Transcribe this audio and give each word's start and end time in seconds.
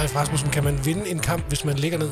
Leif 0.00 0.16
Rasmussen, 0.16 0.50
kan 0.50 0.64
man 0.64 0.84
vinde 0.84 1.10
en 1.10 1.18
kamp, 1.18 1.48
hvis 1.48 1.64
man 1.64 1.76
ligger 1.76 1.98
ned? 1.98 2.10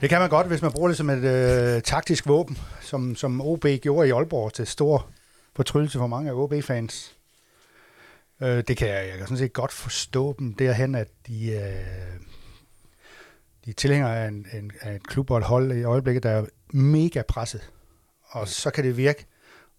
Det 0.00 0.08
kan 0.08 0.20
man 0.20 0.30
godt, 0.30 0.46
hvis 0.46 0.62
man 0.62 0.72
bruger 0.72 0.88
det 0.88 0.96
som 0.96 1.10
et 1.10 1.24
øh, 1.24 1.82
taktisk 1.82 2.28
våben, 2.28 2.58
som, 2.80 3.16
som 3.16 3.40
OB 3.40 3.66
gjorde 3.82 4.08
i 4.08 4.10
Aalborg 4.10 4.52
til 4.52 4.66
stor 4.66 5.06
fortryllelse 5.56 5.98
for 5.98 6.06
mange 6.06 6.30
af 6.30 6.34
OB-fans. 6.34 7.16
Øh, 8.42 8.64
det 8.68 8.76
kan 8.76 8.88
jeg, 8.88 9.08
jeg 9.08 9.16
kan 9.18 9.26
sådan 9.26 9.36
set 9.36 9.52
godt 9.52 9.72
forstå 9.72 10.34
dem 10.38 10.54
derhen, 10.54 10.94
at 10.94 11.08
de, 11.26 11.50
øh, 11.50 12.20
de 13.64 13.72
tilhænger 13.72 14.08
af 14.08 14.28
en, 14.28 14.46
en, 14.52 14.70
af 14.80 14.94
et 14.94 15.06
klub 15.06 15.30
og 15.30 15.38
et 15.38 15.44
hold 15.44 15.72
i 15.72 15.82
øjeblikket, 15.82 16.22
der 16.22 16.30
er 16.30 16.44
mega 16.72 17.22
presset. 17.28 17.70
Og 18.28 18.48
så 18.48 18.70
kan 18.70 18.84
det 18.84 18.96
virke 18.96 19.26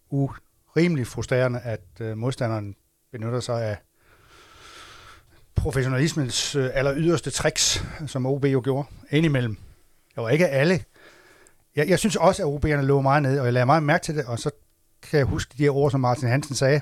urimelig 0.09 1.07
frustrerende, 1.07 1.59
at 1.59 1.83
øh, 1.99 2.17
modstanderen 2.17 2.75
benytter 3.11 3.39
sig 3.39 3.65
af 3.65 3.77
professionalismens 5.61 6.55
øh, 6.55 6.69
aller 6.73 6.93
yderste 6.97 7.29
tricks, 7.29 7.85
som 8.07 8.25
OB 8.25 8.45
jo 8.45 8.61
gjorde, 8.63 8.87
indimellem. 9.11 9.57
Det 10.15 10.23
var 10.23 10.29
ikke 10.29 10.47
alle. 10.47 10.83
Jeg, 11.75 11.89
jeg 11.89 11.99
synes 11.99 12.15
også, 12.15 12.47
at 12.47 12.53
OB'erne 12.53 12.81
lå 12.81 13.01
meget 13.01 13.23
ned, 13.23 13.39
og 13.39 13.45
jeg 13.45 13.53
lagde 13.53 13.65
meget 13.65 13.83
mærke 13.83 14.03
til 14.03 14.15
det, 14.15 14.25
og 14.25 14.39
så 14.39 14.51
kan 15.09 15.17
jeg 15.17 15.25
huske 15.25 15.53
de 15.57 15.63
her 15.63 15.71
ord, 15.71 15.91
som 15.91 15.99
Martin 15.99 16.27
Hansen 16.27 16.55
sagde, 16.55 16.81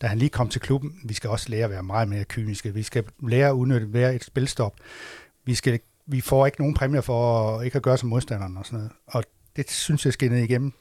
da 0.00 0.06
han 0.06 0.18
lige 0.18 0.28
kom 0.28 0.48
til 0.48 0.60
klubben. 0.60 1.00
Vi 1.04 1.14
skal 1.14 1.30
også 1.30 1.50
lære 1.50 1.64
at 1.64 1.70
være 1.70 1.82
meget 1.82 2.08
mere 2.08 2.24
kyniske. 2.24 2.74
Vi 2.74 2.82
skal 2.82 3.04
lære 3.28 3.48
at 3.48 3.52
udnytte 3.52 3.92
være 3.92 4.14
et 4.14 4.24
spilstop. 4.24 4.74
Vi, 5.44 5.54
skal, 5.54 5.80
vi 6.06 6.20
får 6.20 6.46
ikke 6.46 6.60
nogen 6.60 6.74
præmier 6.74 7.00
for 7.00 7.48
at 7.58 7.64
ikke 7.64 7.76
at 7.76 7.82
gøre 7.82 7.98
som 7.98 8.08
modstanderen 8.08 8.56
og 8.56 8.66
sådan 8.66 8.78
noget. 8.78 8.92
Og 9.06 9.24
det 9.56 9.70
synes 9.70 10.04
jeg 10.04 10.12
skinnede 10.12 10.44
igennem 10.44 10.72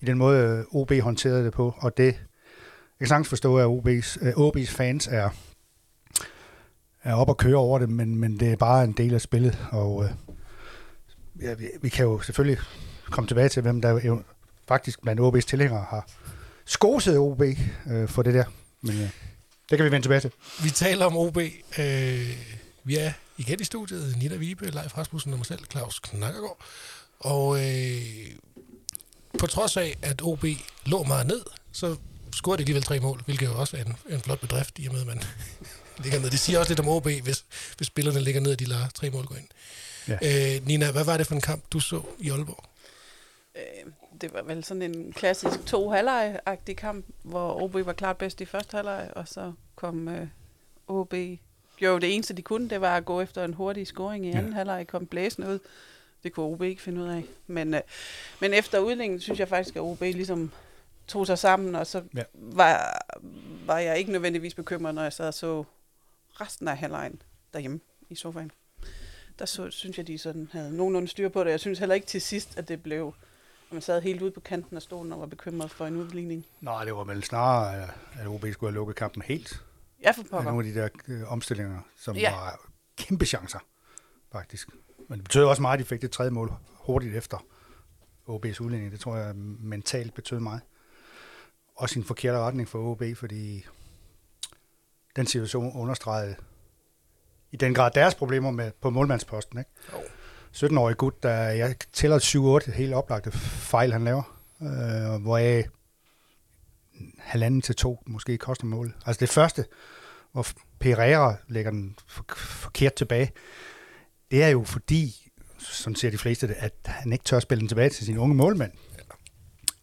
i 0.00 0.04
den 0.04 0.18
måde, 0.18 0.64
øh, 0.72 0.80
OB 0.80 0.92
håndterede 1.00 1.44
det 1.44 1.52
på, 1.52 1.74
og 1.78 1.96
det 1.96 2.04
jeg 3.02 3.06
kan 3.06 3.08
sagtens 3.08 3.28
forstå, 3.28 3.58
at 3.58 3.66
OB's, 3.66 4.26
øh, 4.26 4.32
OB's 4.32 4.70
fans 4.70 5.06
er, 5.06 5.30
er 7.02 7.14
op 7.14 7.28
og 7.28 7.36
køre 7.36 7.56
over 7.56 7.78
det, 7.78 7.88
men, 7.88 8.16
men 8.16 8.40
det 8.40 8.52
er 8.52 8.56
bare 8.56 8.84
en 8.84 8.92
del 8.92 9.14
af 9.14 9.20
spillet, 9.20 9.58
og 9.70 10.04
øh, 10.04 10.10
ja, 11.42 11.54
vi, 11.54 11.66
vi 11.82 11.88
kan 11.88 12.04
jo 12.04 12.20
selvfølgelig 12.20 12.58
komme 13.10 13.28
tilbage 13.28 13.48
til, 13.48 13.62
hvem 13.62 13.82
der 13.82 14.00
jo 14.04 14.22
faktisk 14.68 15.02
blandt 15.02 15.20
OB's 15.20 15.48
tilhængere 15.48 15.86
har 15.90 16.08
skoset 16.64 17.18
OB 17.18 17.42
øh, 17.90 18.08
for 18.08 18.22
det 18.22 18.34
der, 18.34 18.44
men 18.80 18.94
øh, 18.94 19.10
det 19.70 19.78
kan 19.78 19.84
vi 19.84 19.90
vende 19.90 20.04
tilbage 20.04 20.20
til. 20.20 20.30
Vi 20.62 20.70
taler 20.70 21.06
om 21.06 21.16
OB. 21.16 21.36
Øh, 21.78 22.36
vi 22.84 22.96
er 22.96 23.12
igen 23.36 23.60
i 23.60 23.64
studiet, 23.64 24.16
Nina 24.18 24.36
Vibe, 24.36 24.70
Leif 24.70 24.98
Rasmussen 24.98 25.32
og 25.32 25.38
mig 25.38 25.46
selv, 25.46 25.64
Claus 25.70 25.98
Knakkergaard. 25.98 26.58
Og 27.20 27.56
øh, 27.56 28.02
på 29.38 29.46
trods 29.46 29.76
af, 29.76 29.98
at 30.02 30.22
OB 30.22 30.44
lå 30.86 31.02
meget 31.02 31.26
ned, 31.26 31.42
så 31.72 31.96
scorede 32.34 32.58
de 32.58 32.62
alligevel 32.62 32.82
tre 32.82 33.00
mål, 33.00 33.22
hvilket 33.24 33.46
jo 33.46 33.60
også 33.60 33.76
er 33.76 33.84
en, 33.84 33.96
en 34.08 34.20
flot 34.20 34.40
bedrift, 34.40 34.78
i 34.78 34.86
og 34.86 34.92
med, 34.92 35.00
at 35.00 35.06
man 35.06 35.22
ligger 36.02 36.20
ned. 36.20 36.30
Det 36.30 36.38
siger 36.38 36.58
også 36.58 36.70
lidt 36.70 36.80
om 36.80 36.88
OB, 36.88 37.04
hvis, 37.04 37.44
hvis 37.76 37.86
spillerne 37.86 38.20
ligger 38.20 38.40
ned, 38.40 38.52
og 38.52 38.60
de 38.60 38.64
lader 38.64 38.88
tre 38.94 39.10
mål 39.10 39.24
gå 39.24 39.34
ind. 39.34 39.48
Ja. 40.08 40.54
Øh, 40.56 40.66
Nina, 40.66 40.92
hvad 40.92 41.04
var 41.04 41.16
det 41.16 41.26
for 41.26 41.34
en 41.34 41.40
kamp, 41.40 41.64
du 41.72 41.80
så 41.80 42.02
i 42.18 42.30
Aalborg? 42.30 42.64
Øh, 43.56 43.92
det 44.20 44.32
var 44.32 44.42
vel 44.42 44.64
sådan 44.64 44.82
en 44.82 45.12
klassisk 45.12 45.66
to 45.66 45.90
halvleg 45.90 46.38
kamp, 46.76 47.06
hvor 47.22 47.62
OB 47.62 47.74
var 47.86 47.92
klart 47.92 48.16
bedst 48.16 48.40
i 48.40 48.44
første 48.44 48.76
halvleg, 48.76 49.10
og 49.16 49.28
så 49.28 49.52
kom 49.76 50.08
øh, 50.08 50.26
OB 50.88 51.14
gjorde 51.82 52.00
det 52.00 52.14
eneste, 52.14 52.34
de 52.34 52.42
kunne, 52.42 52.68
det 52.68 52.80
var 52.80 52.96
at 52.96 53.04
gå 53.04 53.20
efter 53.20 53.44
en 53.44 53.54
hurtig 53.54 53.86
scoring 53.86 54.26
i 54.26 54.30
anden 54.30 54.52
ja. 54.52 54.56
halvleg, 54.56 54.86
kom 54.86 55.06
blæsende 55.06 55.48
ud. 55.48 55.58
Det 56.24 56.32
kunne 56.32 56.46
OB 56.46 56.62
ikke 56.62 56.82
finde 56.82 57.02
ud 57.02 57.08
af. 57.08 57.24
Men, 57.46 57.74
øh, 57.74 57.80
men 58.40 58.54
efter 58.54 58.78
udlægningen, 58.78 59.20
synes 59.20 59.40
jeg 59.40 59.48
faktisk, 59.48 59.76
at 59.76 59.82
OB 59.82 60.00
ligesom 60.00 60.50
tog 61.06 61.26
sig 61.26 61.38
sammen, 61.38 61.74
og 61.74 61.86
så 61.86 62.02
ja. 62.16 62.22
var, 62.34 63.02
var 63.66 63.78
jeg 63.78 63.98
ikke 63.98 64.12
nødvendigvis 64.12 64.54
bekymret, 64.54 64.94
når 64.94 65.02
jeg 65.02 65.12
sad 65.12 65.26
og 65.26 65.34
så 65.34 65.64
resten 66.40 66.68
af 66.68 66.78
halvlejen 66.78 67.22
derhjemme 67.52 67.80
i 68.10 68.14
sofaen. 68.14 68.50
Der 69.38 69.44
så, 69.44 69.70
synes 69.70 69.98
jeg, 69.98 70.06
de 70.06 70.18
sådan 70.18 70.48
havde 70.52 70.76
nogenlunde 70.76 71.08
styr 71.08 71.28
på 71.28 71.44
det. 71.44 71.50
Jeg 71.50 71.60
synes 71.60 71.78
heller 71.78 71.94
ikke 71.94 72.06
til 72.06 72.20
sidst, 72.20 72.58
at 72.58 72.68
det 72.68 72.82
blev 72.82 73.14
at 73.72 73.74
man 73.74 73.82
sad 73.82 74.02
helt 74.02 74.22
ude 74.22 74.30
på 74.30 74.40
kanten 74.40 74.76
af 74.76 74.82
stolen 74.82 75.12
og 75.12 75.20
var 75.20 75.26
bekymret 75.26 75.70
for 75.70 75.86
en 75.86 75.96
udligning. 75.96 76.46
Nej, 76.60 76.84
det 76.84 76.94
var 76.94 77.04
vel 77.04 77.24
snarere, 77.24 77.88
at 78.18 78.26
OB 78.26 78.46
skulle 78.52 78.70
have 78.70 78.74
lukket 78.74 78.96
kampen 78.96 79.22
helt. 79.22 79.64
Ja, 80.02 80.10
for 80.10 80.22
pokker. 80.22 80.50
Nogle 80.50 80.66
af 80.66 80.72
de 80.72 80.80
der 80.80 80.88
øh, 81.08 81.32
omstillinger, 81.32 81.80
som 81.96 82.16
ja. 82.16 82.34
var 82.34 82.66
kæmpe 82.96 83.26
chancer, 83.26 83.58
faktisk. 84.32 84.68
Men 85.08 85.18
det 85.18 85.24
betød 85.24 85.44
også 85.44 85.62
meget, 85.62 85.78
at 85.78 85.84
de 85.84 85.88
fik 85.88 86.02
det 86.02 86.10
tredje 86.10 86.30
mål 86.30 86.52
hurtigt 86.64 87.16
efter 87.16 87.44
OB's 88.28 88.60
udligning. 88.60 88.92
Det 88.92 89.00
tror 89.00 89.16
jeg 89.16 89.36
mentalt 89.36 90.14
betød 90.14 90.40
meget. 90.40 90.60
Også 91.76 91.98
en 91.98 92.04
forkert 92.04 92.34
retning 92.34 92.68
for 92.68 92.78
OB, 92.78 93.02
fordi 93.16 93.66
den 95.16 95.26
situation 95.26 95.72
understregede 95.72 96.34
i 97.52 97.56
den 97.56 97.74
grad 97.74 97.90
deres 97.94 98.14
problemer 98.14 98.50
med, 98.50 98.70
på 98.80 98.90
målmandsposten. 98.90 99.58
Ikke? 99.58 99.70
Oh. 99.92 100.02
17-årig 100.56 100.96
gut, 100.96 101.22
der 101.22 101.34
jeg 101.34 101.76
tæller 101.92 102.18
7-8 102.68 102.72
helt 102.72 102.94
oplagte 102.94 103.32
fejl, 103.32 103.92
han 103.92 104.04
laver, 104.04 104.38
øh, 104.62 105.22
hvor 105.22 105.38
jeg 105.38 105.64
halvanden 107.18 107.62
til 107.62 107.74
to 107.74 108.02
måske 108.06 108.38
koster 108.38 108.66
mål. 108.66 108.94
Altså 109.06 109.20
det 109.20 109.28
første, 109.28 109.64
hvor 110.32 110.46
Pereira 110.78 111.36
lægger 111.48 111.70
den 111.70 111.96
forkert 112.36 112.94
tilbage, 112.94 113.32
det 114.30 114.42
er 114.42 114.48
jo 114.48 114.64
fordi, 114.64 115.30
sådan 115.58 115.96
ser 115.96 116.10
de 116.10 116.18
fleste 116.18 116.48
det, 116.48 116.54
at 116.58 116.74
han 116.84 117.12
ikke 117.12 117.24
tør 117.24 117.40
spille 117.40 117.60
den 117.60 117.68
tilbage 117.68 117.90
til 117.90 118.06
sin 118.06 118.18
unge 118.18 118.34
målmand. 118.34 118.72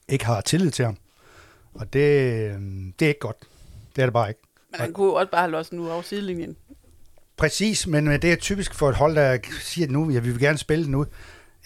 Ikke 0.07 0.25
har 0.25 0.41
tillid 0.41 0.71
til 0.71 0.85
ham. 0.85 0.97
Og 1.73 1.93
det, 1.93 2.31
øhm, 2.51 2.93
det 2.99 3.05
er 3.05 3.09
ikke 3.09 3.19
godt. 3.19 3.37
Det 3.95 4.01
er 4.01 4.05
det 4.05 4.13
bare 4.13 4.29
ikke. 4.29 4.41
Men 4.71 4.79
han 4.79 4.93
kunne 4.93 5.13
også 5.13 5.31
bare 5.31 5.41
have 5.41 5.51
låst 5.51 5.73
nu 5.73 5.91
over 5.91 6.01
sidelinjen. 6.01 6.55
Præcis, 7.37 7.87
men 7.87 8.07
det 8.07 8.23
er 8.23 8.35
typisk 8.35 8.73
for 8.73 8.89
et 8.89 8.95
hold, 8.95 9.15
der 9.15 9.37
siger, 9.59 9.85
at 9.85 9.91
nu, 9.91 10.09
ja, 10.09 10.19
vi 10.19 10.31
vil 10.31 10.39
gerne 10.39 10.57
spille 10.57 10.85
den 10.85 10.95
ud. 10.95 11.05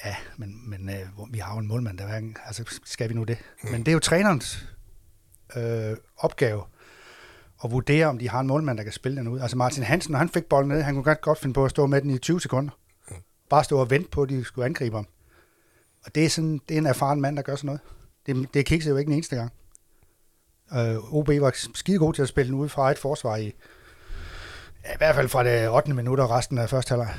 Ja, 0.05 0.15
men, 0.37 0.69
men 0.69 0.89
øh, 0.89 1.33
vi 1.33 1.39
har 1.39 1.53
jo 1.53 1.59
en 1.59 1.67
målmand, 1.67 1.97
der 1.97 2.05
er, 2.05 2.21
altså 2.45 2.79
skal 2.85 3.09
vi 3.09 3.13
nu 3.13 3.23
det? 3.23 3.37
Mm. 3.63 3.71
Men 3.71 3.79
det 3.79 3.87
er 3.87 3.93
jo 3.93 3.99
trænerens 3.99 4.67
øh, 5.55 5.97
opgave 6.17 6.63
at 7.63 7.71
vurdere, 7.71 8.05
om 8.05 8.17
de 8.17 8.29
har 8.29 8.39
en 8.39 8.47
målmand, 8.47 8.77
der 8.77 8.83
kan 8.83 8.93
spille 8.93 9.17
den 9.17 9.27
ud. 9.27 9.39
Altså 9.39 9.57
Martin 9.57 9.83
Hansen, 9.83 10.11
når 10.11 10.19
han 10.19 10.29
fik 10.29 10.45
bolden 10.45 10.71
ned, 10.71 10.81
han 10.81 10.93
kunne 10.93 11.03
godt, 11.03 11.21
godt 11.21 11.39
finde 11.39 11.53
på 11.53 11.65
at 11.65 11.71
stå 11.71 11.85
med 11.85 12.01
den 12.01 12.09
i 12.09 12.17
20 12.17 12.41
sekunder. 12.41 12.71
Mm. 13.09 13.15
Bare 13.49 13.63
stå 13.63 13.79
og 13.79 13.89
vente 13.89 14.09
på, 14.09 14.21
at 14.21 14.29
de 14.29 14.43
skulle 14.43 14.65
angribe 14.65 14.95
ham. 14.95 15.07
Og 16.05 16.15
det 16.15 16.25
er, 16.25 16.29
sådan, 16.29 16.61
det 16.69 16.75
er 16.75 16.77
en 16.77 16.85
erfaren 16.85 17.21
mand, 17.21 17.35
der 17.37 17.41
gør 17.41 17.55
sådan 17.55 17.65
noget. 17.65 17.81
Det, 18.25 18.53
det 18.53 18.65
kikser 18.65 18.91
jo 18.91 18.97
ikke 18.97 19.07
den 19.09 19.13
eneste 19.13 19.35
gang. 19.35 19.51
Øh, 20.75 21.13
OB 21.13 21.27
var 21.27 21.55
skide 21.75 21.99
god 21.99 22.13
til 22.13 22.21
at 22.21 22.27
spille 22.27 22.51
den 22.51 22.59
ud 22.59 22.69
fra 22.69 22.91
et 22.91 22.97
forsvar 22.97 23.35
i, 23.35 23.47
i 23.47 24.97
hvert 24.97 25.15
fald 25.15 25.29
fra 25.29 25.43
det 25.43 25.69
8. 25.69 25.93
minut 25.93 26.19
og 26.19 26.29
resten 26.29 26.57
af 26.57 26.69
første 26.69 26.89
halvleg. 26.89 27.15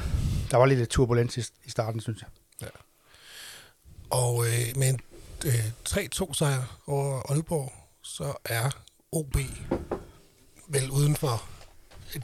Der 0.50 0.56
var 0.56 0.66
lidt 0.66 0.88
turbulens 0.88 1.36
i, 1.36 1.40
i 1.64 1.70
starten, 1.70 2.00
synes 2.00 2.22
jeg. 2.22 2.28
Ja. 2.62 2.66
Og 4.10 4.44
øh, 4.46 4.76
med 4.76 4.88
en 4.88 5.00
øh, 5.46 5.66
3-2 5.88 6.34
sejr 6.34 6.78
over 6.86 7.32
Aalborg, 7.32 7.72
så 8.02 8.32
er 8.44 8.70
OB 9.12 9.36
vel 10.68 10.90
uden 10.90 11.16
for 11.16 11.42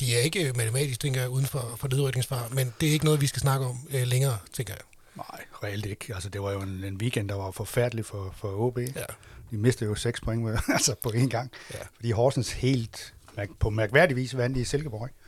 de 0.00 0.16
er 0.16 0.20
ikke 0.20 0.52
matematisk, 0.56 1.00
tænker 1.00 1.20
jeg, 1.20 1.30
uden 1.30 1.46
for, 1.46 1.74
for 1.76 1.88
nedrykningsfar, 1.88 2.48
men 2.52 2.74
det 2.80 2.88
er 2.88 2.92
ikke 2.92 3.04
noget, 3.04 3.20
vi 3.20 3.26
skal 3.26 3.40
snakke 3.40 3.66
om 3.66 3.88
øh, 3.90 4.06
længere, 4.06 4.38
tænker 4.52 4.74
jeg. 4.74 4.82
Nej, 5.16 5.44
reelt 5.64 5.86
ikke. 5.86 6.14
Altså, 6.14 6.28
det 6.28 6.42
var 6.42 6.52
jo 6.52 6.60
en, 6.60 6.84
en 6.84 6.96
weekend, 6.96 7.28
der 7.28 7.34
var 7.34 7.50
forfærdelig 7.50 8.06
for, 8.06 8.34
for 8.36 8.48
OB. 8.48 8.78
Ja. 8.78 9.04
De 9.50 9.58
mistede 9.58 9.90
jo 9.90 9.94
seks 9.94 10.20
point 10.20 10.42
med, 10.42 10.58
altså 10.76 10.94
på 11.02 11.08
én 11.08 11.28
gang. 11.28 11.52
Ja. 11.74 11.78
Fordi 11.94 12.10
Horsens 12.10 12.52
helt 12.52 13.14
på 13.58 13.70
mærkværdig 13.70 14.16
vis 14.16 14.36
vandt 14.36 14.56
i 14.56 14.64
Silkeborg. 14.64 15.08
Ikke? 15.08 15.20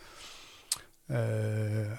Øh, 1.10 1.96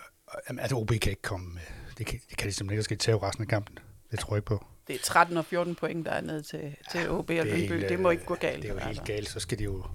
altså, 0.60 0.76
OB 0.76 0.88
kan 0.88 1.10
ikke 1.10 1.22
komme 1.22 1.54
med. 1.54 1.62
Det 1.98 2.06
kan, 2.06 2.20
det 2.30 2.38
kan 2.38 2.48
de 2.48 2.54
simpelthen 2.54 2.78
ikke. 2.78 2.84
skal 2.84 2.98
tage 2.98 3.18
resten 3.18 3.42
af 3.42 3.48
kampen. 3.48 3.78
Det 4.12 4.20
tror 4.20 4.36
jeg 4.36 4.38
ikke 4.38 4.48
på. 4.48 4.66
Det 4.88 4.96
er 4.96 5.00
13 5.04 5.38
og 5.38 5.46
14 5.46 5.76
point, 5.76 6.06
der 6.06 6.12
er 6.12 6.22
ned 6.22 6.44
til, 6.44 6.76
til 6.92 7.00
ja, 7.00 7.10
OB 7.10 7.30
og 7.30 7.46
Lyngby. 7.46 7.86
Det 7.90 8.00
må 8.00 8.10
ikke 8.10 8.26
gå 8.26 8.36
galt. 8.36 8.62
Det 8.62 8.69
er 8.69 8.74
jo 8.74 8.80
helt 8.80 8.88
altså. 8.88 9.04
galt. 9.04 9.30
Så 9.30 9.40
skal 9.40 9.60
de 9.60 9.64
jo 9.64 9.86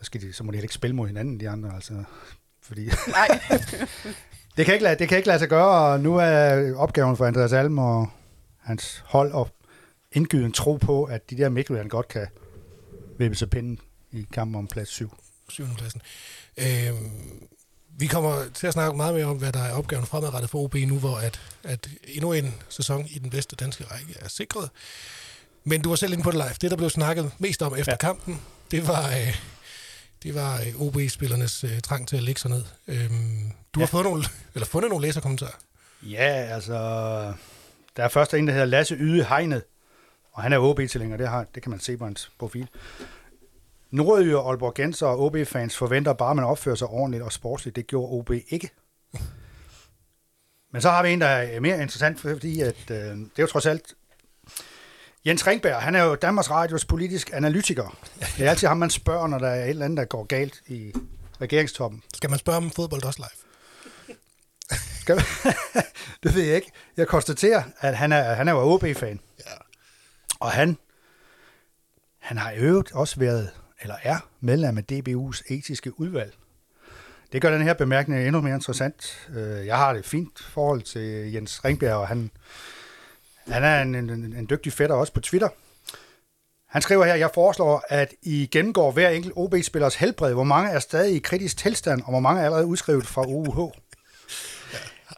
så, 0.00 0.04
skal 0.04 0.20
de, 0.20 0.32
så 0.32 0.44
må 0.44 0.52
de 0.52 0.62
ikke 0.62 0.74
spille 0.74 0.96
mod 0.96 1.06
hinanden, 1.06 1.40
de 1.40 1.48
andre. 1.48 1.74
Altså, 1.74 2.04
fordi 2.62 2.90
Nej. 3.08 3.28
det, 4.56 4.64
kan 4.64 4.74
ikke 4.74 4.84
lade, 4.84 4.98
det 4.98 5.08
kan 5.08 5.16
ikke 5.16 5.28
lade 5.28 5.38
sig 5.38 5.48
gøre, 5.48 5.92
og 5.92 6.00
nu 6.00 6.16
er 6.16 6.74
opgaven 6.76 7.16
for 7.16 7.26
Andreas 7.26 7.52
Alm 7.52 7.78
og 7.78 8.10
hans 8.58 9.04
hold 9.06 9.32
at 9.34 9.46
indgyde 10.12 10.44
en 10.44 10.52
tro 10.52 10.76
på, 10.76 11.04
at 11.04 11.30
de 11.30 11.36
der 11.36 11.48
Mikkelland 11.48 11.90
godt 11.90 12.08
kan 12.08 12.26
vippe 13.18 13.36
sig 13.36 13.50
pinden 13.50 13.80
i 14.12 14.26
kampen 14.32 14.54
om 14.54 14.66
plads 14.66 14.88
7. 14.88 15.14
7. 15.48 15.64
pladsen. 15.78 16.02
Øhm, 16.56 17.10
vi 17.98 18.06
kommer 18.06 18.44
til 18.54 18.66
at 18.66 18.72
snakke 18.72 18.96
meget 18.96 19.14
mere 19.14 19.24
om, 19.24 19.36
hvad 19.36 19.52
der 19.52 19.60
er 19.60 19.72
opgaven 19.72 20.06
fremadrettet 20.06 20.50
for 20.50 20.58
OB 20.58 20.74
nu, 20.74 20.98
hvor 20.98 21.16
at, 21.16 21.40
at 21.64 21.88
endnu 22.04 22.32
en 22.32 22.54
sæson 22.68 23.06
i 23.06 23.18
den 23.18 23.30
bedste 23.30 23.56
danske 23.56 23.84
række 23.84 24.16
er 24.20 24.28
sikret. 24.28 24.70
Men 25.64 25.82
du 25.82 25.88
var 25.88 25.96
selv 25.96 26.12
inde 26.12 26.24
på 26.24 26.30
det 26.30 26.38
live. 26.38 26.54
Det, 26.60 26.70
der 26.70 26.76
blev 26.76 26.90
snakket 26.90 27.32
mest 27.38 27.62
om 27.62 27.76
efter 27.76 27.92
ja. 27.92 27.96
kampen, 27.96 28.40
det 28.70 28.88
var, 28.88 29.08
øh, 29.08 29.36
det 30.22 30.34
var 30.34 30.60
øh, 30.60 30.80
OB-spillernes 30.80 31.64
øh, 31.64 31.80
trang 31.80 32.08
til 32.08 32.16
at 32.16 32.22
lægge 32.22 32.40
sig 32.40 32.50
ned. 32.50 32.64
Øhm, 32.86 33.52
du 33.74 33.80
ja. 33.80 33.86
har 33.86 33.86
fået 33.86 34.04
nogle, 34.04 34.24
eller 34.54 34.66
fundet 34.66 34.90
nogle 34.90 35.06
læserkommentarer. 35.06 35.58
Ja, 36.02 36.54
altså... 36.54 36.74
Der 37.96 38.04
er 38.04 38.08
først 38.08 38.34
en, 38.34 38.46
der 38.46 38.52
hedder 38.52 38.66
Lasse 38.66 38.94
Yde 38.94 39.24
Hegnet, 39.24 39.62
og 40.32 40.42
han 40.42 40.52
er 40.52 40.58
OB-tilhænger, 40.58 41.16
det, 41.16 41.28
har, 41.28 41.46
det 41.54 41.62
kan 41.62 41.70
man 41.70 41.80
se 41.80 41.96
på 41.96 42.04
hans 42.04 42.32
profil. 42.38 42.68
Nordjyder, 43.90 44.40
Aalborg 44.48 44.74
Genser 44.74 45.06
og 45.06 45.20
OB-fans 45.20 45.76
forventer 45.76 46.12
bare, 46.12 46.30
at 46.30 46.36
man 46.36 46.44
opfører 46.44 46.76
sig 46.76 46.88
ordentligt 46.88 47.22
og 47.22 47.32
sportsligt. 47.32 47.76
Det 47.76 47.86
gjorde 47.86 48.12
OB 48.12 48.30
ikke. 48.48 48.70
Men 50.72 50.82
så 50.82 50.90
har 50.90 51.02
vi 51.02 51.10
en, 51.10 51.20
der 51.20 51.26
er 51.26 51.60
mere 51.60 51.82
interessant, 51.82 52.20
fordi 52.20 52.60
at, 52.60 52.90
øh, 52.90 52.96
det 52.96 53.30
er 53.36 53.42
jo 53.42 53.46
trods 53.46 53.66
alt 53.66 53.94
Jens 55.26 55.46
Ringberg, 55.46 55.82
han 55.82 55.94
er 55.94 56.04
jo 56.04 56.14
Danmarks 56.14 56.50
Radios 56.50 56.84
politisk 56.84 57.30
analytiker. 57.32 57.98
Det 58.36 58.46
er 58.46 58.50
altid 58.50 58.68
ham, 58.68 58.76
man 58.76 58.90
spørger, 58.90 59.26
når 59.26 59.38
der 59.38 59.48
er 59.48 59.64
et 59.64 59.70
eller 59.70 59.84
andet, 59.84 59.96
der 59.96 60.04
går 60.04 60.24
galt 60.24 60.62
i 60.66 60.92
regeringstoppen. 61.40 62.02
Skal 62.14 62.30
man 62.30 62.38
spørge 62.38 62.56
om 62.56 62.70
fodbold 62.70 63.04
også 63.04 63.18
live? 63.18 64.16
Skal 65.00 65.14
man? 65.14 65.24
det 66.22 66.34
ved 66.34 66.42
jeg 66.42 66.56
ikke. 66.56 66.70
Jeg 66.96 67.06
konstaterer, 67.06 67.62
at 67.80 67.96
han 67.96 68.12
er, 68.12 68.34
han 68.34 68.48
er 68.48 68.52
jo 68.52 68.58
OB-fan. 68.58 69.20
Ja. 69.38 69.52
Og 70.40 70.50
han, 70.50 70.78
han 72.18 72.38
har 72.38 72.50
i 72.50 72.56
øvrigt 72.56 72.92
også 72.92 73.20
været, 73.20 73.50
eller 73.82 73.94
er, 74.02 74.18
medlem 74.40 74.78
af 74.78 74.82
DBU's 74.92 75.42
etiske 75.54 76.00
udvalg. 76.00 76.34
Det 77.32 77.42
gør 77.42 77.50
den 77.50 77.62
her 77.62 77.74
bemærkning 77.74 78.26
endnu 78.26 78.40
mere 78.40 78.54
interessant. 78.54 79.28
Øh, 79.36 79.66
Jeg 79.66 79.76
har 79.76 79.90
et 79.94 80.06
fint 80.06 80.42
forhold 80.42 80.82
til 80.82 81.32
Jens 81.32 81.64
Ringbjerg, 81.64 81.96
og 81.96 82.08
han, 82.08 82.30
han 83.48 83.64
er 83.64 83.82
en, 83.82 83.94
en, 83.94 84.10
en 84.10 84.46
dygtig 84.50 84.72
fætter 84.72 84.96
også 84.96 85.12
på 85.12 85.20
Twitter. 85.20 85.48
Han 86.68 86.82
skriver 86.82 87.04
her, 87.04 87.14
jeg 87.14 87.30
foreslår, 87.34 87.84
at 87.88 88.14
I 88.22 88.48
gennemgår 88.52 88.92
hver 88.92 89.08
enkelt 89.08 89.32
OB-spillers 89.36 89.94
helbred. 89.94 90.32
Hvor 90.32 90.44
mange 90.44 90.70
er 90.70 90.78
stadig 90.78 91.16
i 91.16 91.18
kritisk 91.18 91.56
tilstand, 91.56 92.02
og 92.02 92.10
hvor 92.10 92.20
mange 92.20 92.40
er 92.40 92.44
allerede 92.44 92.66
udskrevet 92.66 93.06
fra 93.06 93.26
OUH? 93.26 93.72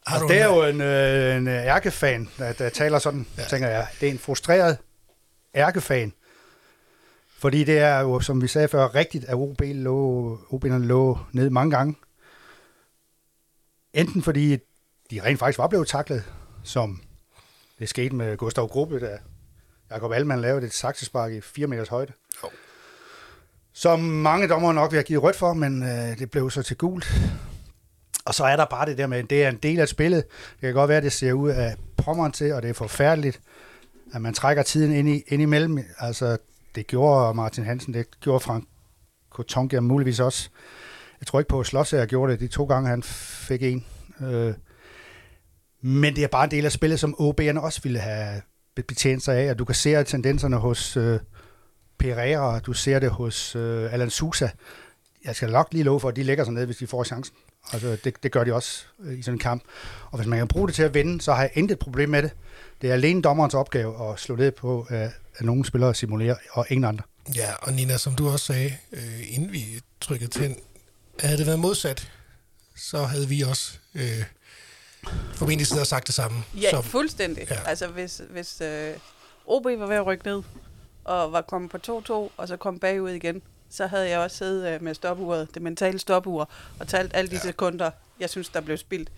Har 0.06 0.20
du 0.20 0.28
det 0.28 0.40
er 0.40 0.46
jo 0.46 0.62
en, 0.64 0.80
øh, 0.80 1.36
en 1.36 1.48
ærkefan, 1.48 2.28
der, 2.38 2.52
der 2.52 2.69
taler 2.69 2.98
sådan, 2.98 3.26
ja. 3.38 3.44
tænker 3.44 3.69
jeg. 3.69 3.86
Det 4.00 4.08
er 4.08 4.12
en 4.12 4.19
frustreret 4.19 4.78
ærkefan. 5.54 6.12
Fordi 7.38 7.64
det 7.64 7.78
er 7.78 8.00
jo, 8.00 8.20
som 8.20 8.43
vi 8.43 8.46
sagde 8.46 8.69
før, 8.69 8.94
rigtigt, 8.94 9.25
at 9.25 9.34
OB 9.34 9.60
lå, 9.60 10.37
OB'erne 10.37 10.78
lå 10.78 11.19
ned 11.32 11.50
mange 11.50 11.70
gange. 11.70 11.96
Enten 13.94 14.22
fordi 14.22 14.58
de 15.10 15.22
rent 15.22 15.38
faktisk 15.38 15.58
var 15.58 15.69
blevet 15.69 15.88
taklet, 15.88 16.25
som 16.64 17.02
det 17.78 17.88
skete 17.88 18.14
med 18.14 18.37
Gustav 18.37 18.69
Gruppe, 18.69 19.00
da 19.00 19.19
Jakob 19.90 20.12
Allmann 20.12 20.40
lavede 20.40 20.66
et 20.66 20.72
saksespark 20.72 21.32
i 21.32 21.40
4 21.40 21.66
meters 21.66 21.88
højde. 21.88 22.12
Jo. 22.44 22.48
Som 23.72 24.00
mange 24.00 24.48
dommere 24.48 24.75
nok 24.75 24.93
vil 24.93 24.96
have 24.96 25.05
givet 25.05 25.22
rødt 25.22 25.37
for, 25.37 25.52
men 25.52 25.82
øh, 25.82 26.19
det 26.19 26.31
blev 26.31 26.50
så 26.50 26.62
til 26.62 26.76
gult. 26.76 27.12
Og 28.25 28.34
så 28.34 28.44
er 28.44 28.56
der 28.56 28.64
bare 28.64 28.87
det 28.87 28.98
der 28.98 29.06
med, 29.06 29.25
det 29.25 29.44
er 29.44 29.48
en 29.48 29.56
del 29.56 29.81
af 29.81 29.88
spillet. 29.88 30.25
Det 30.52 30.60
kan 30.60 30.75
godt 30.75 30.88
være, 30.88 30.96
at 30.96 31.05
det 31.05 31.12
ser 31.12 31.32
ud 31.32 31.50
af 31.50 31.76
pommeren 31.96 32.32
til, 32.32 32.52
og 32.52 32.62
det 32.62 32.70
er 32.70 32.75
forfærdeligt, 32.75 33.40
at 34.12 34.22
man 34.22 34.34
trækker 34.34 34.62
tiden 34.62 34.92
ind, 34.92 35.08
i, 35.08 35.22
ind 35.28 35.42
imellem. 35.42 35.78
Altså, 35.98 36.36
det 36.74 36.86
gjorde 36.86 37.34
Martin 37.34 37.64
Hansen, 37.64 37.94
det 37.94 38.20
gjorde 38.20 38.40
Frank 38.40 38.64
Kotongia 39.30 39.80
muligvis 39.80 40.20
også. 40.20 40.50
Jeg 41.20 41.26
tror 41.26 41.40
ikke 41.40 41.48
på, 41.48 41.60
at 41.60 41.66
Slotsager 41.66 42.06
gjorde 42.06 42.32
det 42.32 42.40
de 42.40 42.48
to 42.48 42.64
gange, 42.64 42.88
han 42.88 43.02
fik 43.02 43.62
en. 43.62 43.84
Øh, 44.20 44.54
men 45.80 46.16
det 46.16 46.24
er 46.24 46.28
bare 46.28 46.44
en 46.44 46.50
del 46.50 46.64
af 46.64 46.72
spillet, 46.72 47.00
som 47.00 47.14
OB'erne 47.20 47.60
også 47.60 47.80
ville 47.82 47.98
have 47.98 48.42
betjent 48.74 49.22
sig 49.22 49.36
af, 49.36 49.50
og 49.50 49.58
du 49.58 49.64
kan 49.64 49.74
se 49.74 50.04
tendenserne 50.04 50.56
hos 50.56 50.96
øh, 50.96 51.20
Pereira, 51.98 52.58
du 52.58 52.72
ser 52.72 52.98
det 52.98 53.10
hos 53.10 53.56
øh, 53.56 53.94
Alan 53.94 54.10
Sousa. 54.10 54.48
Jeg 55.24 55.36
skal 55.36 55.50
nok 55.50 55.69
lige 55.72 55.84
love 55.84 56.00
for, 56.00 56.08
at 56.08 56.16
de 56.16 56.22
lægger 56.22 56.44
sig 56.44 56.54
ned, 56.54 56.66
hvis 56.66 56.76
de 56.76 56.86
får 56.86 57.04
chancen. 57.04 57.36
Altså, 57.72 57.96
det, 58.04 58.22
det 58.22 58.32
gør 58.32 58.44
de 58.44 58.54
også 58.54 58.84
øh, 59.00 59.19
i 59.19 59.22
sådan 59.22 59.34
en 59.34 59.38
kamp. 59.38 59.62
Og 60.10 60.19
hvis 60.19 60.26
man 60.26 60.38
kan 60.38 60.48
bruge 60.48 60.69
det 60.69 60.74
til 60.74 60.82
at 60.82 60.94
vinde, 60.94 61.20
så 61.20 61.32
har 61.32 61.42
jeg 61.42 61.50
intet 61.54 61.78
problem 61.78 62.08
med 62.08 62.22
det. 62.22 62.30
Det 62.82 62.90
er 62.90 62.94
alene 62.94 63.22
dommerens 63.22 63.54
opgave 63.54 64.10
at 64.10 64.20
slå 64.20 64.36
ned 64.36 64.50
på, 64.50 64.86
øh, 64.90 65.00
at 65.00 65.12
nogle 65.40 65.64
spillere 65.64 65.94
simulerer, 65.94 66.36
og 66.50 66.66
ingen 66.69 66.84
andre. 66.84 67.04
Ja, 67.36 67.52
og 67.62 67.72
Nina, 67.72 67.98
som 67.98 68.14
du 68.14 68.28
også 68.28 68.46
sagde, 68.46 68.76
øh, 68.92 69.34
inden 69.34 69.52
vi 69.52 69.64
trykkede 70.00 70.30
tænd, 70.30 70.56
havde 71.20 71.38
det 71.38 71.46
været 71.46 71.58
modsat, 71.58 72.12
så 72.76 73.04
havde 73.04 73.28
vi 73.28 73.42
også 73.42 73.78
øh, 73.94 74.24
formentlig 75.34 75.66
siddet 75.66 75.80
og 75.80 75.86
sagt 75.86 76.06
det 76.06 76.14
samme. 76.14 76.44
Ja, 76.60 76.70
som, 76.70 76.84
fuldstændig. 76.84 77.46
Ja. 77.50 77.58
Altså, 77.66 77.86
hvis, 77.86 78.22
hvis 78.30 78.60
øh, 78.60 78.94
OB 79.46 79.64
var 79.64 79.86
ved 79.86 79.96
at 79.96 80.06
rykke 80.06 80.26
ned, 80.26 80.42
og 81.04 81.32
var 81.32 81.40
kommet 81.40 81.70
på 81.70 81.78
2-2, 81.86 82.12
og 82.36 82.48
så 82.48 82.56
kom 82.56 82.78
bagud 82.78 83.10
igen, 83.10 83.42
så 83.72 83.86
havde 83.86 84.08
jeg 84.10 84.19
også 84.19 84.36
siddet 84.36 84.69
øh, 84.74 84.82
med 84.82 84.94
stopuret, 84.94 85.48
det 85.54 85.62
mentale 85.62 85.98
stopur, 85.98 86.50
og 86.80 86.88
talt 86.88 87.16
alle 87.16 87.30
de 87.30 87.34
ja. 87.34 87.40
sekunder, 87.40 87.90
jeg 88.20 88.30
synes, 88.30 88.48
der 88.48 88.60
blev 88.60 88.76
spildt. 88.76 89.10